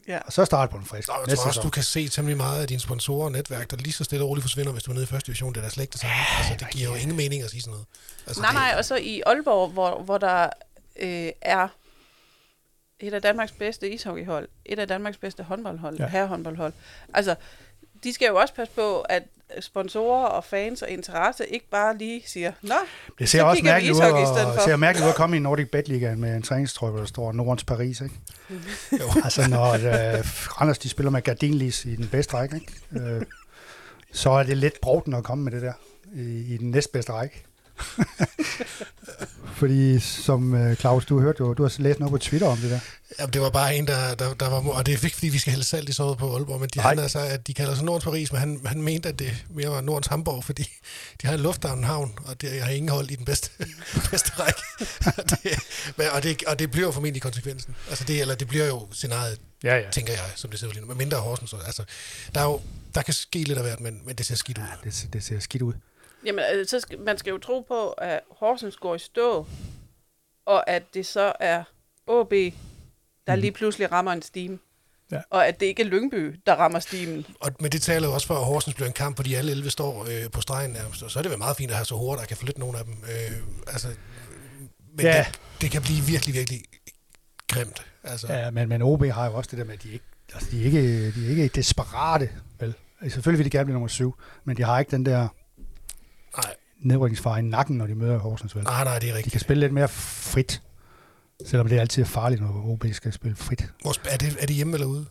ja. 0.08 0.20
Og 0.26 0.34
så 0.34 0.46
starte 0.46 0.72
på 0.72 0.78
en 0.78 0.86
frisk. 0.86 1.08
Nå, 1.08 1.14
jeg 1.28 1.38
tror 1.38 1.48
også, 1.48 1.62
du 1.62 1.70
kan 1.70 1.84
se 1.84 2.08
temmelig 2.08 2.38
meget 2.38 2.62
af 2.62 2.68
dine 2.68 2.80
sponsorer 2.80 3.26
og 3.26 3.32
netværk, 3.32 3.72
der 3.72 3.78
lige 3.78 3.94
så 3.94 4.04
stille 4.04 4.26
og 4.26 4.30
roligt 4.30 4.44
forsvinder, 4.44 4.72
hvis 4.72 4.84
du 4.84 4.92
er 4.92 4.94
nede 4.94 5.04
i 5.04 5.08
første 5.08 5.28
division. 5.28 5.54
Det 5.54 5.60
er 5.60 5.64
da 5.64 5.70
slet 5.70 5.84
ikke 5.84 5.92
det 5.92 6.02
samme. 6.02 6.16
Altså, 6.38 6.66
det 6.66 6.70
giver 6.70 6.90
jo 6.90 6.96
ingen 6.96 7.18
mening 7.18 7.44
at 7.44 7.50
sige 7.50 7.62
sådan 7.62 7.72
noget. 7.72 7.86
Altså, 8.28 8.42
Nej, 8.42 8.52
det, 8.52 8.60
nej, 8.60 8.76
og 8.78 8.86
så 8.86 8.96
i 8.96 9.22
Aalborg, 9.26 9.70
hvor, 9.70 10.02
hvor 10.02 10.18
der 10.18 10.50
øh, 11.00 11.30
er 11.42 11.68
et 13.00 13.14
af 13.14 13.22
Danmarks 13.22 13.52
bedste 13.52 13.90
ishockeyhold, 13.90 14.48
et 14.66 14.80
af 14.80 14.88
Danmarks 14.88 15.18
bedste 15.18 15.44
håndboldhold, 15.44 15.98
ja. 16.00 16.08
herrehåndboldhold. 16.08 16.74
Altså, 17.14 17.36
de 18.04 18.14
skal 18.14 18.28
jo 18.28 18.36
også 18.36 18.54
passe 18.54 18.74
på, 18.74 19.02
at 19.02 19.24
sponsorer 19.60 20.26
og 20.26 20.44
fans 20.44 20.82
og 20.82 20.90
interesse 20.90 21.46
ikke 21.46 21.70
bare 21.70 21.98
lige 21.98 22.24
siger, 22.26 22.52
Nå, 22.62 22.74
Det 23.20 23.30
ser 23.30 23.40
så 23.40 23.46
også 23.46 23.64
mærkeligt 23.64 23.96
ud, 23.96 24.02
og, 24.02 24.56
for." 24.56 24.62
ser 24.66 24.76
mærkeligt 24.76 25.06
ud 25.06 25.10
at 25.10 25.16
komme 25.16 25.36
i 25.38 25.40
Nordic 25.40 25.70
Bet 25.72 25.88
Liga 25.88 26.16
med 26.16 26.36
en 26.36 26.42
træningstrøje, 26.42 26.92
hvor 26.92 27.00
der 27.00 27.08
står 27.08 27.32
Nordens 27.32 27.64
Paris, 27.64 28.02
ikke? 28.02 28.16
Jo. 28.92 29.22
Altså 29.24 29.50
når 29.50 29.74
øh, 29.74 30.26
Randers 30.62 30.78
de 30.78 30.90
spiller 30.90 31.10
med 31.12 31.22
Gardinlis 31.22 31.86
i 31.86 31.96
den 31.96 32.08
bedste 32.08 32.34
række, 32.34 32.56
ikke? 32.56 33.06
Øh, 33.06 33.22
så 34.12 34.30
er 34.30 34.44
det 34.44 34.58
lidt 34.58 34.82
broten 34.82 35.14
at 35.14 35.24
komme 35.24 35.44
med 35.44 35.52
det 35.52 35.62
der 35.62 35.74
i, 36.16 36.54
i 36.54 36.58
den 36.58 36.72
næstbedste 36.72 37.12
række. 37.12 37.44
Fordi 39.56 40.00
som 40.00 40.56
øh, 40.56 40.76
Claus, 40.76 41.06
du 41.06 41.20
hørte 41.22 41.38
jo, 41.40 41.54
du 41.54 41.64
har 41.64 41.76
læst 41.82 42.00
noget 42.00 42.12
på 42.12 42.18
Twitter 42.18 42.48
om 42.48 42.58
det 42.58 42.72
der. 42.72 42.80
Jamen, 43.20 43.34
det 43.34 43.42
var 43.42 43.50
bare 43.50 43.76
en, 43.76 43.88
der, 43.88 44.16
der, 44.16 44.34
der 44.34 44.50
var... 44.50 44.70
Og 44.70 44.86
det 44.86 44.94
er 44.94 45.04
ikke, 45.06 45.16
fordi 45.16 45.28
vi 45.30 45.38
skal 45.38 45.52
hælde 45.52 45.66
salt 45.66 45.90
i 45.90 45.94
såret 45.94 46.18
på 46.18 46.36
Aalborg, 46.36 46.60
men 46.60 46.70
de, 46.70 46.78
Nej. 46.80 46.88
han 46.90 47.00
altså, 47.00 47.20
at 47.20 47.48
de 47.48 47.54
kalder 47.54 47.76
sig 47.76 47.86
Nordens 47.86 48.04
Paris, 48.04 48.32
men 48.32 48.40
han, 48.40 48.62
han 48.66 48.82
mente, 48.82 49.10
at 49.10 49.20
det 49.20 49.46
mere 49.50 49.70
var 49.70 49.82
Nordens 49.82 50.08
Hamburg, 50.08 50.44
fordi 50.44 50.70
de 51.22 51.28
har 51.28 51.34
en 51.34 51.40
lufthavn 51.40 51.84
havn, 51.84 52.12
og 52.26 52.42
det 52.42 52.62
har 52.62 52.70
ingen 52.70 52.90
hold 52.90 53.12
i 53.12 53.16
den 53.16 53.26
bedste, 53.26 53.50
bedste 54.12 54.32
række. 54.40 54.62
og, 55.18 55.30
det, 55.30 55.60
men- 55.98 56.08
og, 56.14 56.24
det, 56.24 56.44
og 56.48 56.60
det 56.60 56.72
bliver 56.72 56.88
jo 56.88 56.92
formentlig 56.92 57.22
konsekvensen. 57.22 57.76
Altså 57.90 58.04
det, 58.04 58.22
eller 58.22 58.36
det 58.36 58.48
bliver 58.48 58.66
jo 58.66 58.88
scenariet, 58.92 59.40
Ja, 59.64 59.76
ja. 59.78 59.90
tænker 59.92 60.14
jeg, 60.14 60.22
som 60.36 60.50
det 60.50 60.60
ser 60.60 60.68
ud 60.68 60.72
lige 60.72 60.82
nu. 60.82 60.88
Med 60.88 60.96
mindre 60.96 61.18
Horsens. 61.18 61.50
så- 61.50 61.58
Altså, 61.66 61.84
der, 62.36 62.42
er 62.42 62.46
jo, 62.46 62.62
der 62.96 63.02
kan 63.02 63.14
ske 63.14 63.44
lidt 63.44 63.58
af 63.58 63.64
hvert, 63.64 63.80
men, 63.80 64.02
men 64.06 64.16
det 64.16 64.26
ser 64.26 64.36
skidt 64.36 64.58
ud. 64.58 64.64
Det, 64.84 64.94
ser- 64.94 65.08
det 65.14 65.24
ser 65.24 65.40
skidt 65.40 65.62
ud. 65.64 65.74
Jamen, 66.26 66.46
altså, 66.46 66.70
så 66.78 66.80
skal, 66.82 67.00
man 67.00 67.18
skal 67.18 67.32
jo 67.32 67.38
tro 67.38 67.60
på, 67.68 67.90
at 67.90 68.20
Horsens 68.32 68.78
går 68.78 68.96
i 68.96 69.00
stå, 69.00 69.46
og 70.46 70.70
at 70.70 70.84
det 70.94 71.06
så 71.06 71.34
er 71.40 71.64
OB, 72.08 72.30
der 72.32 73.36
Mhm. 73.36 73.40
lige 73.42 73.52
pludselig 73.52 73.92
rammer 73.92 74.12
en 74.12 74.22
stime. 74.22 74.60
Ja. 75.12 75.22
Og 75.30 75.48
at 75.48 75.60
det 75.60 75.66
ikke 75.66 75.82
er 75.84 75.88
Lyngby, 75.88 76.40
der 76.46 76.56
rammer 76.56 76.80
stimen. 76.80 77.26
Og, 77.40 77.52
men 77.60 77.72
det 77.72 77.82
taler 77.82 78.08
jo 78.08 78.14
også 78.14 78.28
for, 78.28 78.36
at 78.36 78.46
Horsens 78.46 78.76
bliver 78.76 78.88
en 78.88 78.94
kamp, 78.94 79.16
hvor 79.18 79.24
de 79.24 79.38
alle 79.38 79.52
11 79.52 79.70
står 79.70 80.02
øh, 80.10 80.32
på 80.32 80.42
stregen 80.42 80.72
nærmest. 80.72 81.04
Og 81.04 81.12
så 81.12 81.20
er 81.20 81.24
det 81.24 81.30
vel 81.32 81.40
meget 81.40 81.58
fint 81.58 81.72
at 81.72 81.78
have 81.78 81.86
så 81.86 81.96
hurtigt, 81.96 82.22
der 82.22 82.28
kan 82.28 82.38
flytte 82.38 82.60
nogle 82.60 82.78
af 82.78 82.86
dem. 82.86 82.94
Øh, 82.94 83.38
altså, 83.68 83.88
men 84.98 85.06
Ja. 85.06 85.26
det, 85.32 85.40
det, 85.62 85.72
kan 85.72 85.82
blive 85.82 86.02
virkelig, 86.02 86.36
virkelig 86.36 86.62
grimt. 87.48 87.86
Altså, 88.04 88.34
Ja, 88.34 88.52
men, 88.52 88.70
men 88.70 88.82
OB 88.82 89.04
har 89.06 89.26
jo 89.26 89.34
også 89.34 89.50
det 89.52 89.60
der 89.60 89.66
med, 89.66 89.74
at 89.74 89.84
de 89.84 89.92
ikke, 89.92 90.06
altså, 90.34 90.50
de 90.52 90.62
er 90.62 90.66
ikke, 90.66 91.12
de 91.12 91.26
er 91.26 91.30
ikke 91.30 91.48
desperate, 91.48 92.30
vel? 92.60 92.74
Altså, 93.02 93.14
Selvfølgelig 93.16 93.38
vil 93.38 93.52
de 93.52 93.58
gerne 93.58 93.66
blive 93.66 93.74
nummer 93.74 93.88
syv, 93.88 94.16
men 94.44 94.58
de 94.58 94.64
har 94.64 94.80
ikke 94.80 94.92
den 94.92 95.06
der 95.06 95.28
nej, 96.44 96.54
nedrykningsfare 96.80 97.40
i 97.40 97.42
nakken, 97.42 97.78
når 97.78 97.88
de 97.88 97.96
møder 97.96 98.18
Horsens, 98.18 98.56
vel? 98.56 98.64
nej, 98.64 98.84
nej, 98.84 98.94
det 98.94 98.94
er 98.94 99.00
De 99.00 99.08
kan 99.08 99.16
rigtigt. 99.18 99.42
spille 99.42 99.60
lidt 99.62 99.74
mere 99.74 99.88
frit, 99.88 100.62
selvom 101.46 101.68
det 101.70 101.80
altid 101.80 102.04
er 102.04 102.08
farligt, 102.08 102.42
når 102.42 102.64
OB 102.66 102.86
skal 102.94 103.14
spille 103.14 103.36
frit. 103.36 103.66
Hvor, 103.82 103.96
er, 104.10 104.18
det, 104.18 104.38
er 104.40 104.46
det 104.46 104.56
hjemme 104.56 104.74
eller 104.74 104.88
ude? 104.88 105.06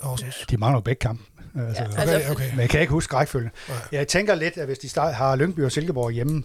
Horsens? 0.00 0.44
De 0.50 0.56
mangler 0.56 0.76
jo 0.76 0.80
begge 0.82 1.00
kampe. 1.00 1.22
Altså, 1.58 1.82
Ja, 1.82 1.88
ja, 1.90 2.00
altså- 2.00 2.16
Okay, 2.16 2.30
okay. 2.30 2.50
Men 2.50 2.60
jeg 2.60 2.70
kan 2.70 2.80
ikke 2.80 2.92
huske 2.92 3.16
rækkefølgen. 3.16 3.50
Jeg 3.92 4.08
tænker 4.08 4.34
lidt, 4.34 4.56
at 4.56 4.66
hvis 4.66 4.78
de 4.78 4.88
start, 4.88 5.14
har 5.14 5.36
Lyngby 5.36 5.64
og 5.64 5.72
Silkeborg 5.72 6.10
hjemme 6.10 6.42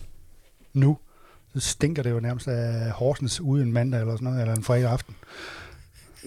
nu, 0.73 0.97
så 1.53 1.59
stinker 1.59 2.03
det 2.03 2.11
jo 2.11 2.19
nærmest 2.19 2.47
af 2.47 2.91
Horsens 2.91 3.41
ude 3.41 3.63
en 3.63 3.73
mandag 3.73 3.99
eller 4.01 4.13
sådan 4.15 4.25
noget, 4.25 4.41
eller 4.41 4.55
en 4.55 4.63
fredag 4.63 4.89
aften. 4.91 5.15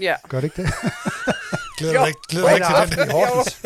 Ja, 0.01 0.15
Gør 0.29 0.41
det 0.41 0.45
ikke 0.45 0.63
det? 0.63 0.71
Glæder 1.79 1.95
Jo. 1.95 2.01
dig 2.01 2.09
ikke, 2.09 2.21
glæder 2.29 2.57
dig 2.57 2.67
Fredag 2.67 2.85
ikke 2.85 2.95
til 2.97 3.03
den? 3.03 3.11
Horsens. 3.11 3.57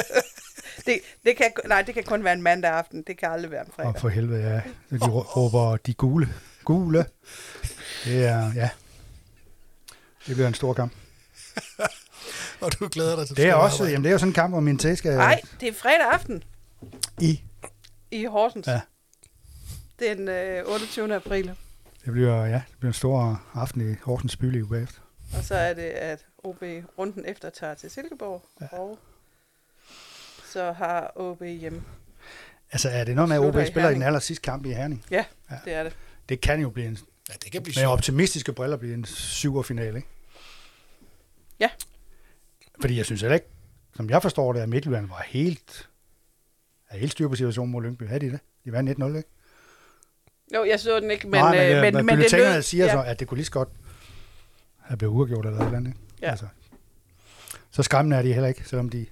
Det, 0.87 1.01
det 1.25 1.37
kan, 1.37 1.53
nej, 1.67 1.83
det 1.83 1.95
kan 1.95 2.05
kun 2.05 2.25
være 2.25 2.33
en 2.33 2.43
mandag 2.43 2.71
aften. 2.71 3.03
Det 3.07 3.19
kan 3.19 3.31
aldrig 3.31 3.51
være 3.51 3.67
en 3.67 3.73
fredag. 3.77 3.89
Og 3.95 4.01
for 4.01 4.09
helvede, 4.09 4.43
ja. 4.43 4.61
Så 4.91 4.97
de 5.07 5.11
rå- 5.13 5.23
råber 5.37 5.77
de 5.77 5.95
gule. 5.95 6.29
Gule. 6.65 7.07
Det 8.05 8.25
er, 8.25 8.53
ja. 8.55 8.71
Det 10.27 10.35
bliver 10.35 10.49
en 10.49 10.55
stor 10.55 10.73
kamp. 10.75 10.93
Og 12.61 12.73
du 12.81 12.89
glæder 12.93 13.17
dig 13.17 13.27
til 13.27 13.37
Det 13.37 13.45
er 13.49 13.55
også, 13.55 13.77
arbejde. 13.77 13.93
jamen 13.93 14.05
det 14.05 14.09
er 14.11 14.13
jo 14.13 14.19
sådan 14.19 14.31
en 14.31 14.35
kamp, 14.35 14.53
hvor 14.53 14.61
min 14.61 14.79
tæ 14.79 14.95
skal 14.95 15.13
Nej, 15.17 15.41
det 15.61 15.69
er 15.69 15.73
fredag 15.73 16.07
aften 16.13 16.43
i. 17.21 17.43
i 18.11 18.25
Horsens. 18.25 18.67
Ja. 18.67 18.81
Den 19.99 20.29
øh, 20.29 20.65
28. 20.67 21.15
april. 21.15 21.47
Det 22.05 22.13
bliver, 22.13 22.45
ja, 22.45 22.55
det 22.71 22.77
bliver 22.79 22.91
en 22.91 22.95
stor 22.95 23.43
aften 23.55 23.93
i 23.93 23.95
Horsens 24.03 24.37
byliv 24.37 24.69
bagefter. 24.71 25.01
Og 25.39 25.45
så 25.45 25.55
er 25.55 25.75
det, 25.75 25.83
at 25.83 26.27
OB 26.45 26.63
runden 26.99 27.25
efter 27.27 27.51
tager 27.51 27.75
til 27.75 27.91
Silkeborg. 27.91 28.43
Ja. 28.61 28.67
Og 28.73 28.99
så 30.53 30.73
har 30.73 31.13
OB 31.17 31.43
hjemme. 31.43 31.83
Altså 32.73 32.89
er 32.89 33.05
det 33.05 33.15
noget 33.15 33.29
med, 33.29 33.37
at 33.37 33.43
OB 33.43 33.57
i 33.57 33.67
spiller 33.67 33.67
i 33.67 33.67
den 33.67 33.83
Herning. 33.85 34.05
aller 34.05 34.21
sidste 34.21 34.43
kamp 34.43 34.67
i 34.67 34.73
Herning? 34.73 35.05
Ja, 35.11 35.25
Ja. 35.51 35.57
det 35.65 35.73
er 35.75 35.83
det. 35.83 35.97
Det 36.29 36.41
kan 36.41 36.61
jo 36.61 36.71
blive 36.71 36.87
en, 36.87 36.99
Ja, 37.29 37.35
det 37.45 37.53
kan 37.53 37.63
blive 37.63 37.73
med 37.77 37.83
sjovt. 37.83 37.93
optimistiske 37.93 38.53
briller, 38.53 38.77
blive 38.77 38.95
en 38.95 39.05
syverfinale, 39.05 39.97
ikke? 39.97 40.09
Ja. 41.61 41.69
Fordi 42.81 42.97
jeg 42.97 43.05
synes 43.05 43.21
heller 43.21 43.35
ikke, 43.35 43.47
som 43.97 44.11
jeg 44.11 44.23
forstår 44.23 44.53
det, 44.53 44.61
at 44.61 44.69
Midtjylland 44.69 45.09
var 45.09 45.25
helt, 45.27 45.89
er 46.91 46.99
helt 46.99 47.13
styr 47.13 47.29
på 47.29 47.35
situationen 47.37 47.73
mod 47.73 47.83
Lyngby. 47.83 48.09
Havde 48.09 48.21
de 48.27 48.31
det? 48.33 48.41
De 48.65 48.73
vandt 48.73 48.91
1-0, 48.91 49.17
ikke? 49.17 49.29
Jo, 50.55 50.65
jeg 50.65 50.81
så 50.81 51.01
den 51.01 51.11
ikke, 51.11 51.29
men, 51.29 51.41
Nej, 51.41 51.57
men, 51.57 51.77
øh, 51.77 51.83
men, 51.83 51.95
men, 51.95 52.07
men 52.07 52.19
det 52.19 52.33
lød- 52.33 52.63
siger 52.63 52.85
ja. 52.87 52.93
så, 52.93 53.03
at 53.03 53.21
det 53.21 53.29
kunne 53.29 53.39
lige 53.39 53.45
så 53.47 53.53
godt 53.53 53.69
have 54.81 54.97
blevet 54.99 55.13
uafgjort 55.15 55.47
eller 55.47 55.59
et 55.61 55.65
eller 55.65 55.77
andet. 55.79 55.91
Ikke? 55.91 56.01
Ja. 56.23 56.31
Altså, 56.31 56.47
så 57.71 57.83
skræmmende 57.83 58.17
er 58.17 58.23
de 58.23 58.33
heller 58.33 58.49
ikke, 58.49 58.69
selvom 58.69 58.89
de... 58.89 59.07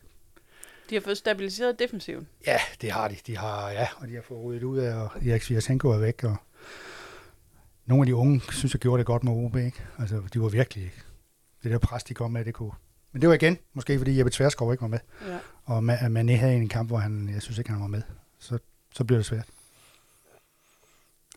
De 0.90 0.94
har 0.94 1.02
fået 1.02 1.18
stabiliseret 1.18 1.78
defensiven. 1.78 2.28
Ja, 2.46 2.58
det 2.80 2.90
har 2.92 3.08
de. 3.08 3.16
De 3.26 3.36
har, 3.36 3.70
ja, 3.70 3.88
og 3.96 4.08
de 4.08 4.14
har 4.14 4.22
fået 4.22 4.44
ryddet 4.44 4.62
ud 4.62 4.78
af, 4.78 4.94
og 4.94 5.10
Erik 5.26 5.42
Sviasenko 5.42 5.88
er 5.90 5.98
væk, 5.98 6.24
og 6.24 6.36
nogle 7.86 8.02
af 8.02 8.06
de 8.06 8.14
unge, 8.14 8.42
synes 8.52 8.74
jeg, 8.74 8.80
gjorde 8.80 8.98
det 8.98 9.06
godt 9.06 9.24
med 9.24 9.32
OB, 9.32 9.56
ikke? 9.56 9.84
Altså, 9.98 10.22
de 10.34 10.40
var 10.40 10.48
virkelig... 10.48 10.92
Det 11.62 11.70
der 11.70 11.78
pres, 11.78 12.04
de 12.04 12.14
kom 12.14 12.30
med, 12.30 12.44
det 12.44 12.54
kunne... 12.54 12.72
Men 13.12 13.20
det 13.22 13.28
var 13.28 13.34
igen, 13.34 13.58
måske 13.74 13.98
fordi 13.98 14.18
Jeppe 14.18 14.30
Tverskov 14.30 14.72
ikke 14.72 14.82
var 14.82 14.88
med, 14.88 14.98
Ja. 15.26 15.38
og 15.64 15.78
Ma- 15.78 16.02
Mané 16.18 16.36
havde 16.36 16.54
en 16.54 16.68
kamp, 16.68 16.88
hvor 16.88 16.98
han, 16.98 17.28
jeg 17.34 17.42
synes 17.42 17.58
ikke, 17.58 17.70
han 17.70 17.80
var 17.80 17.86
med. 17.86 18.02
Så, 18.38 18.58
så 18.94 19.04
bliver 19.04 19.18
det 19.18 19.26
svært. 19.26 19.46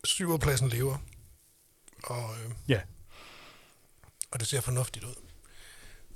Syverpladsen 0.04 0.68
lever. 0.68 0.96
Og, 2.04 2.30
øh, 2.44 2.50
Ja. 2.68 2.80
og 4.30 4.40
det 4.40 4.48
ser 4.48 4.60
fornuftigt 4.60 5.04
ud. 5.04 5.14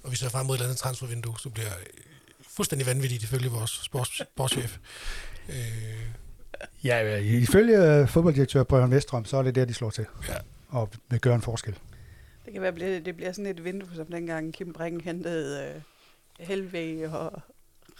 Og 0.02 0.10
vi 0.10 0.16
ser 0.16 0.28
frem 0.28 0.46
mod 0.46 0.54
et 0.54 0.58
eller 0.58 0.66
andet 0.68 0.78
transfervindue, 0.78 1.38
som 1.40 1.52
bliver 1.52 1.70
fuldstændig 2.58 2.86
vanvittigt 2.86 3.22
ifølge 3.22 3.48
vores 3.50 3.70
sports, 3.70 4.22
sportschef. 4.34 4.78
Øh, 5.48 5.54
Ja, 6.84 7.16
ifølge 7.18 7.78
øh, 7.84 8.08
fodbolddirektør 8.08 8.62
Brøren 8.62 8.90
Vestrøm, 8.90 9.24
så 9.24 9.36
er 9.36 9.42
det 9.42 9.54
der, 9.54 9.64
de 9.64 9.74
slår 9.74 9.90
til. 9.90 10.06
Ja. 10.28 10.34
Og 10.68 10.90
vil 11.10 11.20
gøre 11.20 11.34
en 11.34 11.42
forskel. 11.42 11.78
Det 12.44 12.52
kan 12.52 12.62
være, 12.62 12.72
det 12.72 13.06
det 13.06 13.16
bliver 13.16 13.32
sådan 13.32 13.46
et 13.46 13.64
vindue, 13.64 13.88
som 13.94 14.06
dengang 14.06 14.54
Kim 14.54 14.72
Brink 14.72 15.04
hentede 15.04 15.74
øh, 15.74 16.46
Helve 16.46 17.10
og 17.10 17.42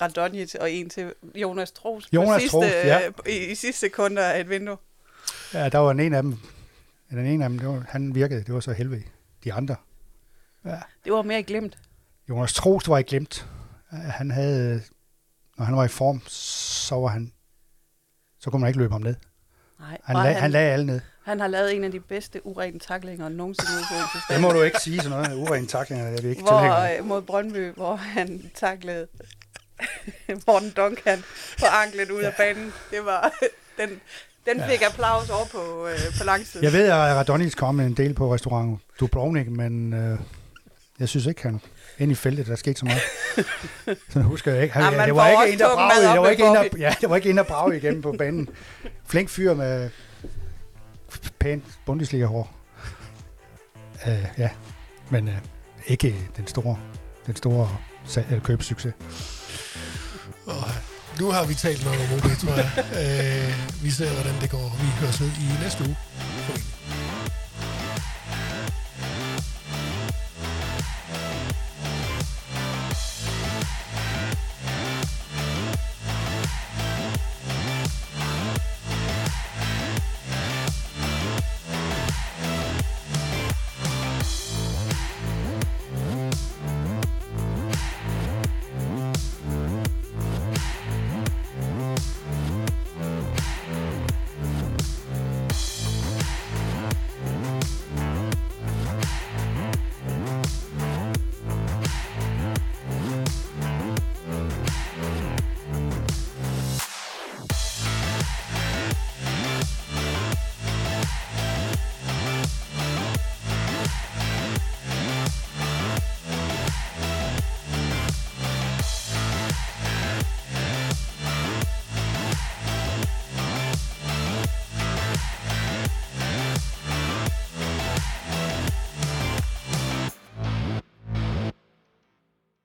Radonjic 0.01 0.55
og 0.55 0.71
en 0.71 0.91
til 0.91 1.13
Jonas 1.35 1.73
Troels 1.73 2.05
på 2.05 2.11
Jonas 2.13 2.41
sidste, 2.43 2.57
Troels, 2.57 2.73
ja. 2.73 3.07
øh, 3.07 3.13
i, 3.27 3.51
i 3.51 3.55
sidste 3.55 3.81
sekunder 3.81 4.23
af 4.23 4.41
et 4.41 4.49
vindue. 4.49 4.77
Ja, 5.55 5.69
der 5.69 5.79
var 5.79 5.91
en 5.91 6.15
af 6.15 6.23
dem, 6.23 6.37
den 7.11 7.27
ene 7.27 7.45
af 7.45 7.51
dem, 7.51 7.59
det 7.59 7.69
var, 7.69 7.85
han 7.89 8.15
virkede, 8.15 8.45
det 8.45 8.55
var 8.55 8.61
så 8.61 8.73
helvede. 8.73 9.03
De 9.45 9.53
andre. 9.53 9.77
Ja. 10.65 10.79
Det 11.05 11.13
var 11.13 11.23
mere 11.23 11.43
glemt. 11.43 11.79
Jonas 12.29 12.55
Trost 12.55 12.89
var 12.89 12.99
ikke 12.99 13.09
glemt. 13.09 13.47
Ja, 13.93 13.97
Han 13.99 14.31
havde, 14.31 14.83
når 15.59 15.65
han 15.65 15.77
var 15.77 15.85
i 15.85 15.89
form, 15.89 16.23
så 16.29 16.95
var 16.95 17.07
han, 17.09 17.33
så 18.41 18.51
kunne 18.51 18.61
man 18.61 18.69
ikke 18.69 18.79
løbe 18.81 18.93
ham 18.93 19.03
ned. 19.03 19.15
Nej, 19.81 19.99
Han, 20.05 20.17
lag, 20.17 20.25
han, 20.33 20.35
han 20.43 20.51
lagde 20.51 20.73
alle 20.73 20.87
ned. 20.87 21.01
han 21.25 21.41
har 21.41 21.47
lavet 21.49 21.75
en 21.77 21.85
af 21.85 21.91
de 21.91 22.01
bedste 22.01 22.47
urene 22.47 22.79
taklinger 22.79 23.29
nogensinde 23.29 23.73
på 23.91 24.19
Det 24.35 24.41
må 24.41 24.51
du 24.53 24.63
ikke 24.63 24.81
sige 24.81 25.01
sådan 25.03 25.11
noget. 25.11 25.35
Urene 25.35 25.67
taklinger, 25.67 26.11
det 26.11 26.19
er 26.19 26.23
vi 26.23 26.29
ikke 26.29 26.43
hvor, 26.43 26.51
af. 26.53 26.99
øh, 26.99 27.05
mod 27.07 27.23
Brøndby, 27.23 27.73
hvor 27.75 27.97
han 27.97 28.51
taklede 28.55 29.07
Morten 30.47 30.71
Duncan 30.71 31.19
på 31.59 31.67
anklet 31.67 32.11
ud 32.11 32.23
af 32.23 32.35
banen. 32.37 32.73
Det 32.91 33.05
var, 33.05 33.33
den, 33.81 33.89
den 34.47 34.63
fik 34.69 34.83
applaus 34.83 35.31
over 35.31 35.47
på, 35.47 35.87
øh, 35.87 35.99
på 36.19 36.25
langsiden. 36.25 36.65
Jeg 36.65 36.73
ved, 36.73 36.89
at 36.89 36.93
Radonjic 37.17 37.55
kom 37.55 37.81
en 37.81 37.95
del 37.95 38.15
på 38.15 38.35
restaurant 38.35 38.81
Dubrovnik, 39.01 39.49
men 39.49 39.93
øh, 39.93 40.19
jeg 41.01 41.09
synes 41.09 41.27
ikke, 41.27 41.43
han 41.43 41.61
ind 41.99 42.13
i 42.13 42.15
feltet, 42.15 42.47
der 42.47 42.57
skete 42.57 42.79
så 42.79 42.85
meget. 42.85 43.01
så 44.13 44.21
husker 44.21 44.53
jeg 44.53 44.63
ikke. 44.63 44.75
Han, 44.75 44.95
Ja, 44.95 45.07
det 45.07 45.15
var 45.15 45.29
ikke 45.29 45.53
en, 45.53 45.59
der 45.59 45.75
bragede. 45.75 46.13
Det 46.13 46.21
var 46.21 46.29
ikke 46.29 46.45
en, 46.45 46.55
der, 46.55 46.65
ja, 46.79 46.95
det 47.01 47.11
var 47.11 47.17
ikke 47.17 47.31
en, 47.31 47.37
der 47.37 47.43
bragede 47.43 47.77
igennem 47.77 48.03
på 48.03 48.15
banen. 48.19 48.49
Flink 49.07 49.29
fyr 49.29 49.55
med 49.55 49.91
pænt 51.39 51.65
Bundesliga-hår. 51.87 52.55
Uh, 54.07 54.13
ja, 54.39 54.51
men 55.11 55.29
uh, 55.29 55.35
ikke 55.87 56.17
den 56.37 56.47
store, 56.47 56.79
den 57.27 57.37
store 57.37 57.77
sal- 58.07 58.25
eller 58.31 58.45
købsucces. 58.45 58.93
og 60.47 60.65
nu 61.21 61.31
har 61.31 61.45
vi 61.47 61.55
talt 61.55 61.85
noget 61.85 62.01
om 62.01 62.17
OB, 62.17 62.23
tror 62.23 62.55
jeg. 62.55 62.71
øh, 63.01 63.85
vi 63.85 63.91
ser, 63.91 64.11
hvordan 64.13 64.41
det 64.41 64.51
går. 64.51 64.77
Vi 64.81 64.87
høres 65.01 65.21
ved 65.21 65.29
i 65.29 65.63
næste 65.63 65.85
uge. 65.85 65.97